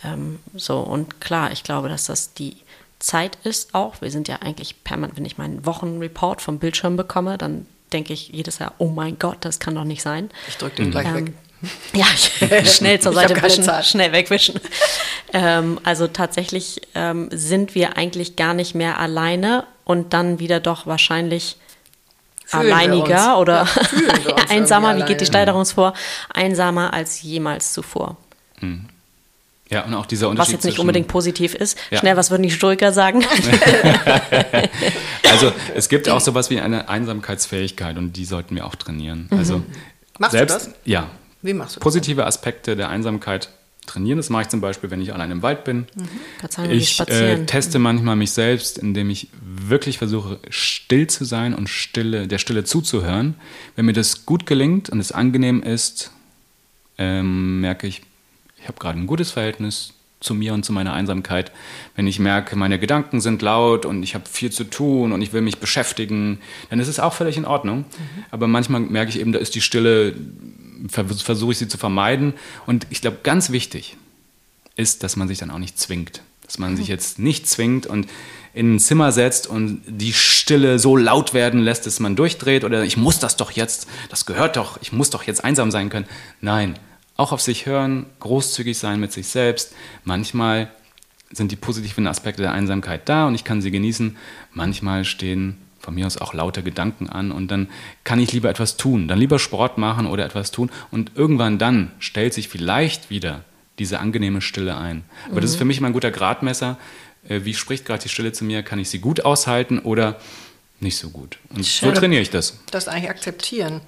[0.04, 0.80] ähm, so.
[0.80, 2.56] Und klar, ich glaube, dass das die
[3.02, 4.00] Zeit ist auch.
[4.00, 8.28] Wir sind ja eigentlich permanent, wenn ich meinen Wochenreport vom Bildschirm bekomme, dann denke ich
[8.28, 10.30] jedes Jahr, oh mein Gott, das kann doch nicht sein.
[10.48, 11.32] Ich drücke den gleich ähm, weg.
[11.92, 12.06] Ja,
[12.64, 14.58] schnell zur Seite wischen, schnell wegwischen.
[15.32, 20.86] ähm, also tatsächlich ähm, sind wir eigentlich gar nicht mehr alleine und dann wieder doch
[20.86, 21.56] wahrscheinlich
[22.44, 23.68] Fühlen alleiniger oder
[24.26, 25.26] Ja, einsamer, wie geht die.
[25.26, 25.94] Steigerung vor?
[26.34, 28.16] Einsamer als jemals zuvor.
[29.72, 31.78] Ja, und auch dieser Unterschied Was jetzt nicht zwischen- unbedingt positiv ist.
[31.90, 31.98] Ja.
[31.98, 33.24] Schnell, was würden die Stoiker sagen?
[35.30, 39.28] Also es gibt auch sowas wie eine Einsamkeitsfähigkeit und die sollten wir auch trainieren.
[39.30, 39.64] Also Mhm.
[40.18, 40.70] Machst du selbst, das?
[40.84, 41.08] Ja.
[41.40, 41.82] Wie machst du das?
[41.82, 43.48] Positive Aspekte der Einsamkeit
[43.86, 44.18] trainieren.
[44.18, 45.86] Das mache ich zum Beispiel, wenn ich allein im Wald bin.
[46.58, 51.68] Wir Ich äh, teste manchmal mich selbst, indem ich wirklich versuche, still zu sein und
[51.68, 53.34] Stille, der Stille zuzuhören.
[53.74, 56.12] Wenn mir das gut gelingt und es angenehm ist,
[56.98, 58.02] ähm, merke ich,
[58.62, 61.50] ich habe gerade ein gutes Verhältnis zu mir und zu meiner Einsamkeit.
[61.96, 65.32] Wenn ich merke, meine Gedanken sind laut und ich habe viel zu tun und ich
[65.32, 66.38] will mich beschäftigen,
[66.70, 67.84] dann ist es auch völlig in Ordnung.
[68.30, 70.14] Aber manchmal merke ich eben, da ist die Stille,
[70.88, 72.34] ver- versuche ich sie zu vermeiden.
[72.66, 73.96] Und ich glaube, ganz wichtig
[74.76, 76.22] ist, dass man sich dann auch nicht zwingt.
[76.46, 78.06] Dass man sich jetzt nicht zwingt und
[78.54, 82.84] in ein Zimmer setzt und die Stille so laut werden lässt, dass man durchdreht oder
[82.84, 86.06] ich muss das doch jetzt, das gehört doch, ich muss doch jetzt einsam sein können.
[86.42, 86.78] Nein,
[87.22, 89.74] auch auf sich hören, großzügig sein mit sich selbst.
[90.04, 90.70] Manchmal
[91.30, 94.16] sind die positiven Aspekte der Einsamkeit da und ich kann sie genießen.
[94.52, 97.68] Manchmal stehen von mir aus auch laute Gedanken an und dann
[98.02, 101.92] kann ich lieber etwas tun, dann lieber Sport machen oder etwas tun und irgendwann dann
[102.00, 103.44] stellt sich vielleicht wieder
[103.78, 105.04] diese angenehme Stille ein.
[105.30, 106.76] Aber das ist für mich immer ein guter Gradmesser.
[107.28, 108.62] Äh, Wie spricht gerade die Stille zu mir?
[108.62, 110.20] Kann ich sie gut aushalten oder
[110.80, 111.38] nicht so gut?
[111.50, 111.94] Und so Schön.
[111.94, 112.58] trainiere ich das.
[112.70, 113.80] Das eigentlich akzeptieren,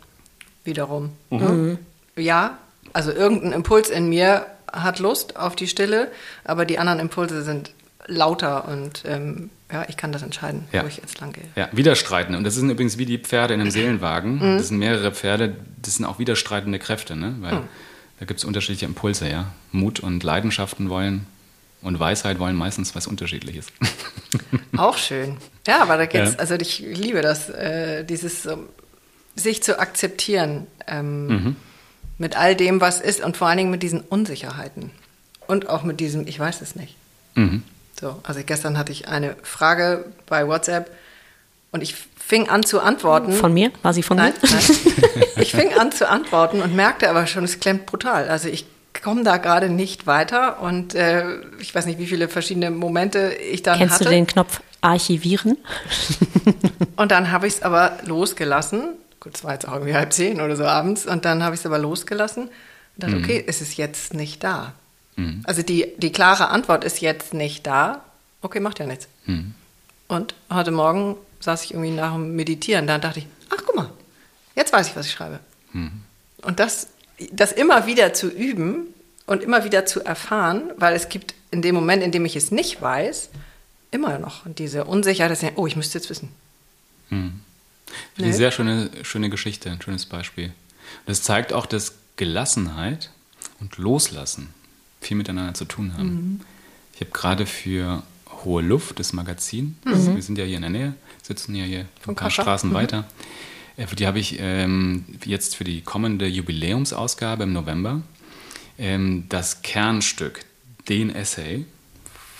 [0.64, 1.11] wiederum.
[1.30, 1.39] Mhm.
[1.39, 1.78] Ne?
[2.16, 2.59] Ja,
[2.95, 6.11] also irgendein Impuls in mir hat Lust auf die Stille,
[6.45, 7.73] aber die anderen Impulse sind
[8.07, 10.83] lauter und ähm, ja, ich kann das entscheiden, Ja.
[10.83, 11.45] wo ich jetzt lang gehe.
[11.57, 12.37] Ja, widerstreitende.
[12.39, 14.37] Und das sind übrigens wie die Pferde in einem Seelenwagen.
[14.37, 14.59] Mhm.
[14.59, 17.35] Das sind mehrere Pferde, das sind auch widerstreitende Kräfte, ne?
[17.41, 17.61] Weil
[18.21, 19.47] da gibt es unterschiedliche Impulse, ja.
[19.73, 21.27] Mut und Leidenschaften wollen
[21.83, 23.67] und Weisheit wollen meistens was Unterschiedliches.
[24.77, 25.37] Auch schön.
[25.67, 26.39] Ja, aber da geht's, Ja.
[26.39, 28.69] also ich liebe das, äh, dieses ähm,
[29.37, 31.57] sich zu akzeptieren ähm,
[32.19, 34.91] mit all dem, was ist und vor allen Dingen mit diesen Unsicherheiten.
[35.47, 36.97] Und auch mit diesem, ich weiß es nicht.
[37.35, 37.62] Mhm.
[38.01, 40.91] So, also gestern hatte ich eine Frage bei WhatsApp
[41.71, 43.33] und ich fing an zu antworten.
[43.33, 43.71] Von mir?
[43.83, 44.51] War sie von Nein, mir?
[44.51, 45.25] nein.
[45.37, 48.29] Ich fing an zu antworten und merkte aber schon, es klemmt brutal.
[48.29, 48.65] Also ich
[49.03, 51.25] komme da gerade nicht weiter und äh,
[51.59, 54.05] ich weiß nicht, wie viele verschiedene Momente ich dann Kennst hatte.
[54.05, 55.57] du den Knopf Archivieren?
[56.97, 58.91] Und dann habe ich es aber losgelassen.
[59.25, 61.07] Gut, es war jetzt auch irgendwie halb zehn oder so abends.
[61.07, 62.53] Und dann habe ich es aber losgelassen und
[63.03, 63.25] dachte, Mhm.
[63.25, 64.75] okay, es ist jetzt nicht da.
[65.45, 68.03] Also die, die klare Antwort ist jetzt nicht da.
[68.43, 69.07] Okay, macht ja nichts.
[69.27, 69.55] Mhm.
[70.09, 72.87] Und heute Morgen saß ich irgendwie nach dem Meditieren.
[72.89, 73.91] Dann dachte ich, ach guck mal,
[74.57, 75.39] jetzt weiß ich, was ich schreibe.
[75.72, 76.03] Mhm.
[76.43, 76.89] Und das,
[77.33, 78.89] das immer wieder zu üben
[79.27, 82.51] und immer wieder zu erfahren, weil es gibt in dem Moment, in dem ich es
[82.51, 83.31] nicht weiß,
[83.93, 86.29] immer noch diese Unsicherheit, dass ich, oh, ich müsste jetzt wissen.
[88.15, 90.53] Finde ich sehr schöne, schöne Geschichte, ein schönes Beispiel.
[91.07, 93.11] Das zeigt auch, dass Gelassenheit
[93.61, 94.53] und Loslassen
[95.01, 96.09] viel miteinander zu tun haben.
[96.15, 96.41] Mhm.
[96.95, 98.03] Ich habe gerade für
[98.45, 101.81] Hohe Luft, das Magazin, das, wir sind ja hier in der Nähe, sitzen ja hier
[101.81, 102.31] ein Von paar.
[102.31, 102.75] Straßen Mhm.
[102.75, 103.05] weiter.
[103.77, 108.03] Äh, für Die habe ich ähm, jetzt für die kommende Jubiläumsausgabe im November
[108.79, 110.41] ähm, das Kernstück,
[110.89, 111.65] den Essay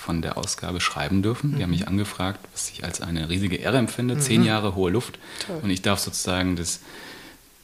[0.05, 1.57] von der Ausgabe schreiben dürfen.
[1.57, 4.19] Die haben mich angefragt, was ich als eine riesige Ehre empfinde.
[4.19, 5.19] Zehn Jahre hohe Luft.
[5.47, 5.61] Toll.
[5.63, 6.81] Und ich darf sozusagen das,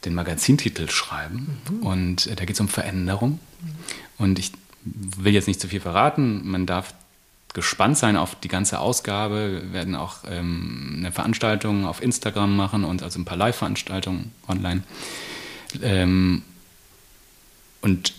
[0.06, 1.58] den Magazintitel schreiben.
[1.82, 3.38] Und äh, da geht es um Veränderung.
[4.16, 6.48] Und ich will jetzt nicht zu viel verraten.
[6.50, 6.94] Man darf
[7.52, 9.60] gespannt sein auf die ganze Ausgabe.
[9.62, 14.82] Wir werden auch ähm, eine Veranstaltung auf Instagram machen und also ein paar Live-Veranstaltungen online.
[15.82, 16.42] Ähm,
[17.82, 18.14] und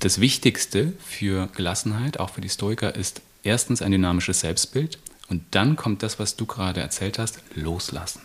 [0.00, 5.76] das Wichtigste für Gelassenheit, auch für die Stoiker, ist erstens ein dynamisches Selbstbild und dann
[5.76, 8.20] kommt das, was du gerade erzählt hast, loslassen.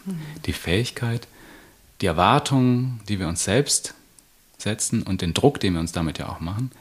[0.45, 1.27] Die Fähigkeit,
[2.01, 3.93] die Erwartungen, die wir uns selbst
[4.57, 6.71] setzen und den Druck, den wir uns damit ja auch machen,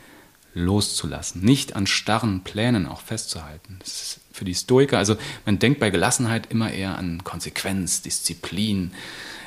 [0.55, 1.43] loszulassen.
[1.43, 3.77] Nicht an starren Plänen auch festzuhalten.
[3.81, 8.93] Das ist für die Stoiker, also man denkt bei Gelassenheit immer eher an Konsequenz, Disziplin,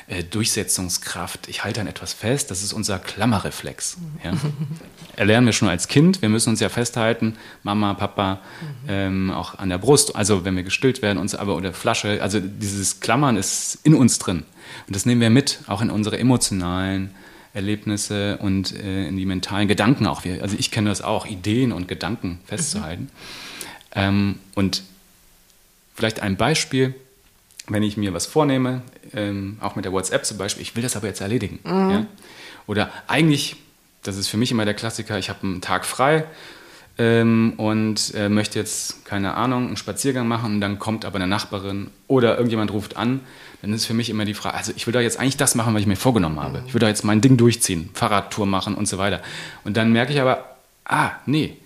[0.08, 1.48] äh, Durchsetzungskraft.
[1.48, 3.96] Ich halte an etwas fest, das ist unser Klammerreflex.
[4.22, 4.32] Ja?
[5.16, 8.40] Erlernen wir schon als Kind, wir müssen uns ja festhalten, Mama, Papa,
[8.86, 12.38] ähm, auch an der Brust, also wenn wir gestillt werden, uns aber oder Flasche, also
[12.40, 14.44] dieses Klammern ist in uns drin.
[14.86, 17.10] Und das nehmen wir mit, auch in unsere emotionalen
[17.52, 20.24] Erlebnisse und äh, in die mentalen Gedanken auch.
[20.24, 23.10] Wir, also ich kenne das auch, Ideen und Gedanken festzuhalten.
[23.94, 24.82] Ähm, und
[25.94, 26.94] vielleicht ein Beispiel,
[27.68, 28.82] wenn ich mir was vornehme,
[29.14, 31.58] ähm, auch mit der WhatsApp zum Beispiel, ich will das aber jetzt erledigen.
[31.64, 32.06] Ja?
[32.66, 33.56] Oder eigentlich,
[34.02, 36.24] das ist für mich immer der Klassiker, ich habe einen Tag frei,
[36.98, 41.26] ähm, und äh, möchte jetzt, keine Ahnung, einen Spaziergang machen und dann kommt aber eine
[41.26, 43.20] Nachbarin oder irgendjemand ruft an,
[43.62, 45.74] dann ist für mich immer die Frage, also ich will doch jetzt eigentlich das machen,
[45.74, 46.62] was ich mir vorgenommen habe.
[46.66, 49.20] Ich will doch jetzt mein Ding durchziehen, Fahrradtour machen und so weiter.
[49.64, 51.56] Und dann merke ich aber, ah, nee,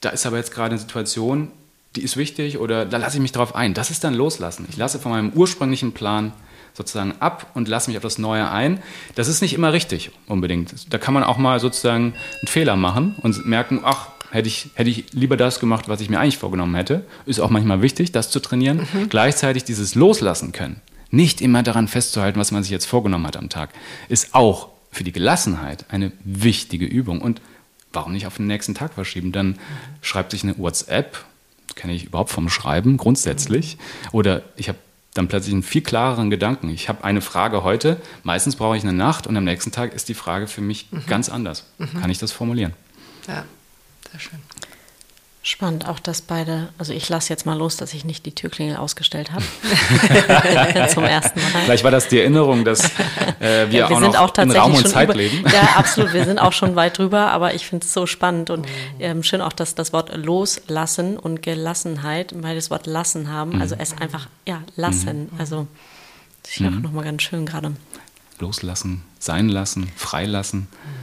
[0.00, 1.50] da ist aber jetzt gerade eine Situation,
[1.96, 3.74] die ist wichtig oder da lasse ich mich drauf ein.
[3.74, 4.66] Das ist dann loslassen.
[4.68, 6.32] Ich lasse von meinem ursprünglichen Plan
[6.74, 8.82] sozusagen ab und lasse mich auf das Neue ein.
[9.14, 10.92] Das ist nicht immer richtig unbedingt.
[10.92, 14.90] Da kann man auch mal sozusagen einen Fehler machen und merken, ach, hätte ich, hätte
[14.90, 17.04] ich lieber das gemacht, was ich mir eigentlich vorgenommen hätte.
[17.26, 18.88] Ist auch manchmal wichtig, das zu trainieren.
[18.92, 19.08] Mhm.
[19.08, 20.80] Gleichzeitig dieses Loslassen können.
[21.10, 23.70] Nicht immer daran festzuhalten, was man sich jetzt vorgenommen hat am Tag,
[24.08, 27.20] ist auch für die Gelassenheit eine wichtige Übung.
[27.20, 27.42] Und
[27.92, 29.30] warum nicht auf den nächsten Tag verschieben?
[29.32, 29.56] Dann mhm.
[30.00, 31.22] schreibt sich eine WhatsApp,
[31.76, 33.78] kenne ich überhaupt vom Schreiben grundsätzlich.
[34.12, 34.78] Oder ich habe
[35.14, 36.70] dann plötzlich einen viel klareren Gedanken.
[36.70, 40.08] Ich habe eine Frage heute, meistens brauche ich eine Nacht und am nächsten Tag ist
[40.08, 41.06] die Frage für mich mhm.
[41.06, 41.66] ganz anders.
[41.78, 42.00] Mhm.
[42.00, 42.72] Kann ich das formulieren?
[43.28, 43.44] Ja,
[44.10, 44.38] sehr schön.
[45.44, 48.76] Spannend, auch dass beide, also ich lasse jetzt mal los, dass ich nicht die Türklingel
[48.76, 49.42] ausgestellt habe.
[50.88, 51.62] Zum ersten Mal.
[51.64, 54.74] Vielleicht war das die Erinnerung, dass äh, wir, ja, wir auch sind auch in Raum
[54.76, 55.44] und Zeit über, leben.
[55.52, 58.68] Ja, absolut, wir sind auch schon weit drüber, aber ich finde es so spannend und
[59.00, 63.74] ähm, schön auch, dass das Wort loslassen und Gelassenheit, weil das Wort lassen haben, also
[63.76, 65.40] es einfach, ja, lassen, mhm.
[65.40, 65.66] also
[66.44, 66.68] das ist mhm.
[66.68, 67.72] auch nochmal ganz schön gerade.
[68.38, 70.60] Loslassen, sein lassen, freilassen.
[70.60, 71.01] Mhm.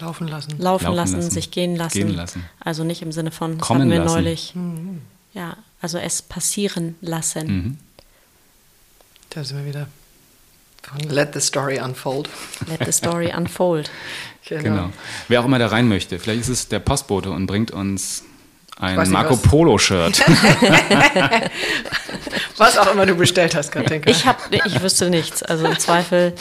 [0.00, 0.50] Laufen lassen.
[0.58, 1.98] Laufen, Laufen lassen, lassen, sich gehen lassen.
[1.98, 2.44] gehen lassen.
[2.60, 4.14] Also nicht im Sinne von, das Kommen hatten wir lassen.
[4.14, 4.54] neulich.
[4.54, 5.02] Mhm.
[5.34, 7.46] Ja, also es passieren lassen.
[7.46, 7.78] Mhm.
[9.30, 9.88] Da sind wir wieder
[10.82, 12.28] von Let the Story Unfold.
[12.66, 13.90] Let the Story Unfold.
[14.46, 14.62] genau.
[14.62, 14.90] genau.
[15.28, 16.18] Wer auch immer da rein möchte.
[16.18, 18.24] Vielleicht ist es der Postbote und bringt uns
[18.76, 20.22] ein Marco Polo-Shirt.
[22.56, 24.10] was auch immer du bestellt hast, Katinka.
[24.10, 25.42] Ich, hab, ich wüsste nichts.
[25.42, 26.34] Also im Zweifel.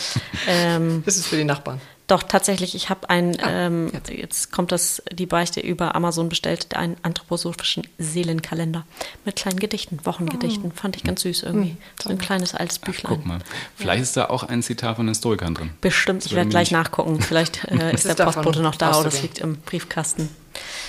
[0.47, 1.79] Ähm, das ist für die Nachbarn.
[2.07, 4.09] Doch, tatsächlich, ich habe ein, ah, ähm, jetzt.
[4.09, 4.51] jetzt.
[4.51, 8.85] kommt das, die Beichte über Amazon bestellt, einen anthroposophischen Seelenkalender
[9.23, 10.73] mit kleinen Gedichten, Wochengedichten.
[10.75, 10.79] Oh.
[10.79, 11.71] Fand ich ganz süß irgendwie.
[11.71, 13.13] Hm, so ein kleines altes Büchlein.
[13.13, 13.39] Ach, guck mal.
[13.75, 14.03] Vielleicht ja.
[14.03, 15.71] ist da auch ein Zitat von Historikern drin.
[15.79, 17.21] Bestimmt, ich werde gleich nachgucken.
[17.21, 20.27] Vielleicht äh, ist der Postbote noch da oder es liegt im Briefkasten.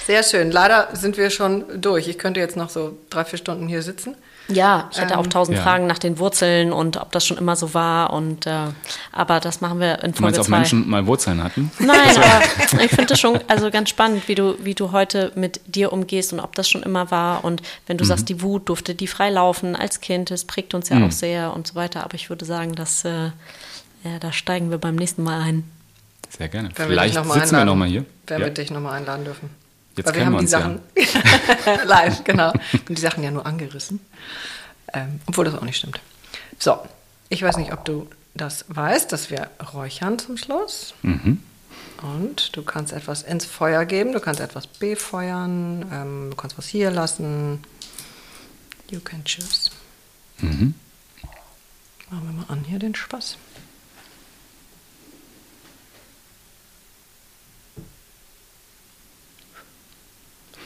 [0.07, 0.51] Sehr schön.
[0.51, 2.09] Leider sind wir schon durch.
[2.09, 4.17] Ich könnte jetzt noch so drei, vier Stunden hier sitzen.
[4.49, 5.62] Ja, ich hätte ähm, auch tausend ja.
[5.62, 8.12] Fragen nach den Wurzeln und ob das schon immer so war.
[8.12, 8.66] Und äh,
[9.11, 11.71] aber das machen wir in Folge Du meinst, ob Menschen mal Wurzeln hatten?
[11.79, 15.61] Nein, aber ich finde es schon also ganz spannend, wie du, wie du heute mit
[15.66, 17.45] dir umgehst und ob das schon immer war.
[17.45, 18.09] Und wenn du mhm.
[18.09, 21.07] sagst, die Wut durfte die frei laufen als Kind, das prägt uns ja mhm.
[21.07, 22.05] auch sehr und so weiter.
[22.05, 23.31] Aber ich würde sagen, dass äh,
[24.05, 25.65] ja, da steigen wir beim nächsten Mal ein.
[26.37, 26.69] Sehr gerne.
[26.75, 28.05] Wenn Vielleicht sitzen einladen, wir nochmal hier.
[28.27, 28.47] Wenn ja.
[28.47, 29.64] wir dich nochmal einladen dürfen.
[29.97, 31.83] Jetzt Weil wir haben wir die Sachen ja.
[31.85, 32.53] live, genau.
[32.53, 34.01] Und die Sachen ja nur angerissen.
[34.93, 36.01] Ähm, obwohl das auch nicht stimmt.
[36.59, 36.79] So,
[37.29, 40.95] ich weiß nicht, ob du das weißt, dass wir räuchern zum Schluss.
[41.03, 41.43] Mhm.
[42.03, 46.66] Und du kannst etwas ins Feuer geben, du kannst etwas befeuern, ähm, du kannst was
[46.66, 47.62] hier lassen.
[48.91, 49.71] You can choose.
[50.39, 50.75] Mhm.
[52.11, 53.37] Machen wir mal an hier den Spaß.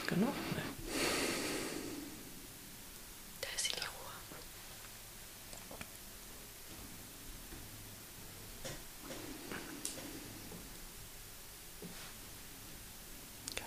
[0.09, 0.33] Genug?
[0.55, 0.61] Nee.
[3.41, 3.85] Da ist die Ruhe.
[13.55, 13.65] Genau.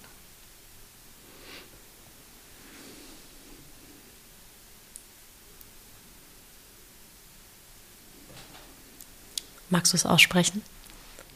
[9.70, 10.62] Magst du es aussprechen?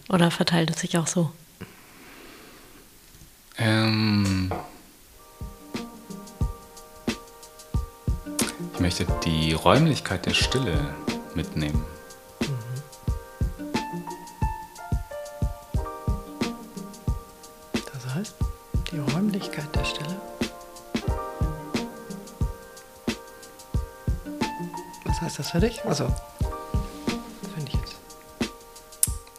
[0.09, 1.33] Oder verteilt es sich auch so?
[3.59, 4.53] Ähm,
[8.87, 10.79] möchte die Räumlichkeit der Stille
[11.35, 11.85] mitnehmen.
[17.73, 18.37] Das heißt,
[18.93, 20.21] die Räumlichkeit der Stille.
[25.05, 25.85] Was heißt das für dich?
[25.85, 26.07] Also,
[27.57, 27.97] finde ich jetzt.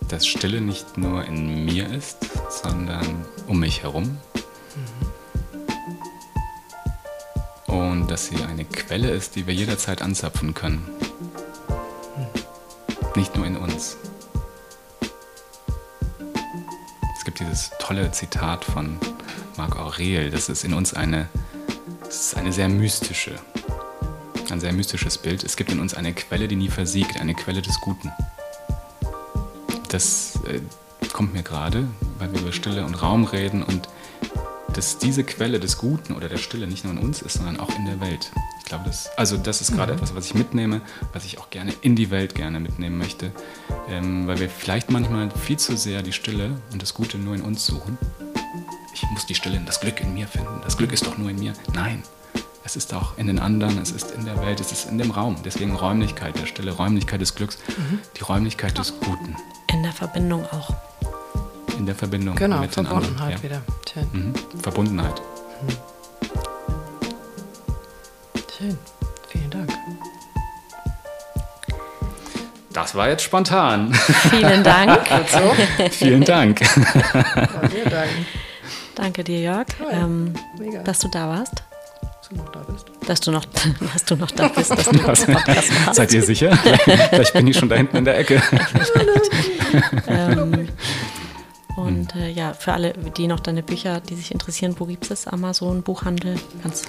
[0.09, 2.17] Dass Stille nicht nur in mir ist,
[2.49, 4.17] sondern um mich herum.
[8.07, 10.83] Dass sie eine Quelle ist, die wir jederzeit anzapfen können.
[13.15, 13.97] Nicht nur in uns.
[17.17, 18.97] Es gibt dieses tolle Zitat von
[19.57, 21.29] Marc Aurel, das ist in uns eine,
[22.03, 23.35] das ist eine sehr mystische,
[24.49, 25.43] ein sehr mystisches Bild.
[25.43, 28.11] Es gibt in uns eine Quelle, die nie versiegt, eine Quelle des Guten.
[29.89, 30.61] Das äh,
[31.13, 31.87] kommt mir gerade,
[32.17, 33.87] weil wir über Stille und Raum reden und
[34.77, 37.75] dass diese Quelle des Guten oder der Stille nicht nur in uns ist, sondern auch
[37.75, 38.31] in der Welt.
[38.59, 39.97] Ich glaube, das, also das ist gerade mhm.
[39.97, 40.81] etwas, was ich mitnehme,
[41.13, 43.31] was ich auch gerne in die Welt gerne mitnehmen möchte,
[43.89, 47.41] ähm, weil wir vielleicht manchmal viel zu sehr die Stille und das Gute nur in
[47.41, 47.97] uns suchen.
[48.93, 50.61] Ich muss die Stille, das Glück in mir finden.
[50.63, 51.53] Das Glück ist doch nur in mir.
[51.73, 52.03] Nein,
[52.63, 55.09] es ist auch in den anderen, es ist in der Welt, es ist in dem
[55.09, 55.37] Raum.
[55.43, 57.99] Deswegen Räumlichkeit der Stille, Räumlichkeit des Glücks, mhm.
[58.15, 59.35] die Räumlichkeit des Guten.
[59.73, 60.75] In der Verbindung auch.
[61.77, 63.15] In der Verbindung genau, mit den anderen.
[63.29, 63.43] Ja.
[63.43, 63.61] wieder.
[64.11, 64.33] Mhm.
[64.61, 65.21] Verbundenheit.
[65.61, 65.77] Mhm.
[68.57, 68.77] Schön,
[69.29, 69.69] vielen Dank.
[72.73, 73.93] Das war jetzt spontan.
[74.29, 75.07] Vielen Dank.
[75.91, 76.61] Vielen Dank.
[78.95, 80.33] Danke dir, Jörg, ähm,
[80.83, 81.63] dass du da warst.
[82.21, 82.85] Dass du noch da bist.
[83.07, 83.45] Dass du noch,
[83.93, 85.27] dass du noch da bist, dass du machst.
[85.93, 86.55] Seid ihr sicher?
[87.09, 88.41] Vielleicht bin ich schon da hinten in der Ecke.
[90.07, 90.46] ähm,
[92.13, 95.27] und äh, ja, für alle, die noch deine Bücher, die sich interessieren, wo gibt es
[95.27, 96.35] Amazon, Buchhandel?
[96.63, 96.83] Ganz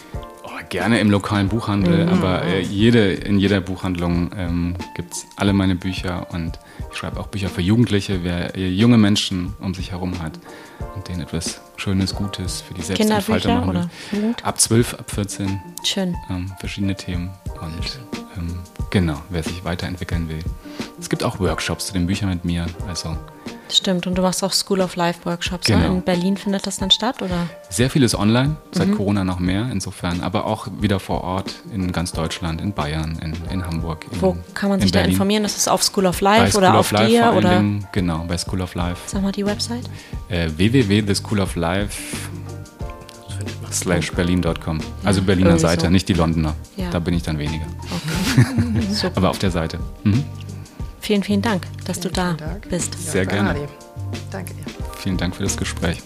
[0.44, 2.12] oh, gerne im lokalen Buchhandel, mhm.
[2.12, 6.58] aber äh, jede, in jeder Buchhandlung ähm, gibt es alle meine Bücher und
[6.90, 10.38] ich schreibe auch Bücher für Jugendliche, wer äh, junge Menschen um sich herum hat
[10.94, 13.88] und denen etwas Schönes, Gutes für die Selbstentfaltung machen oder
[14.42, 15.60] Ab 12, ab 14.
[15.84, 16.16] Schön.
[16.30, 17.30] Ähm, verschiedene Themen
[17.60, 18.00] und
[18.36, 18.58] ähm,
[18.90, 20.40] genau, wer sich weiterentwickeln will.
[21.00, 23.16] Es gibt auch Workshops zu den Büchern mit mir, also
[23.72, 25.68] Stimmt, und du machst auch School of Life Workshops.
[25.68, 25.76] Ne?
[25.76, 25.88] Genau.
[25.88, 25.96] Ne?
[25.96, 27.48] In Berlin findet das dann statt, oder?
[27.68, 28.96] Sehr vieles online, seit mhm.
[28.96, 33.34] Corona noch mehr, insofern, aber auch wieder vor Ort in ganz Deutschland, in Bayern, in,
[33.52, 34.06] in Hamburg.
[34.10, 35.44] In, Wo kann man sich da informieren?
[35.44, 37.32] Ist es auf School of Life bei oder School auf Life dir?
[37.36, 37.56] Oder?
[37.56, 39.02] Dingen, genau, bei School of Life.
[39.06, 39.84] Sag mal die Website.
[40.28, 40.48] Äh,
[43.72, 44.78] slash berlin.com.
[45.04, 45.90] Also Berliner Seite, so.
[45.90, 46.54] nicht die Londoner.
[46.76, 46.90] Ja.
[46.90, 47.66] Da bin ich dann weniger.
[47.84, 49.10] Okay.
[49.14, 49.78] Aber auf der Seite.
[50.04, 50.24] Mhm.
[51.08, 52.36] Vielen, vielen Dank, dass vielen, du da
[52.68, 52.92] bist.
[52.98, 53.66] Sehr gerne.
[54.30, 54.64] Danke dir.
[54.98, 56.02] Vielen Dank für das Gespräch.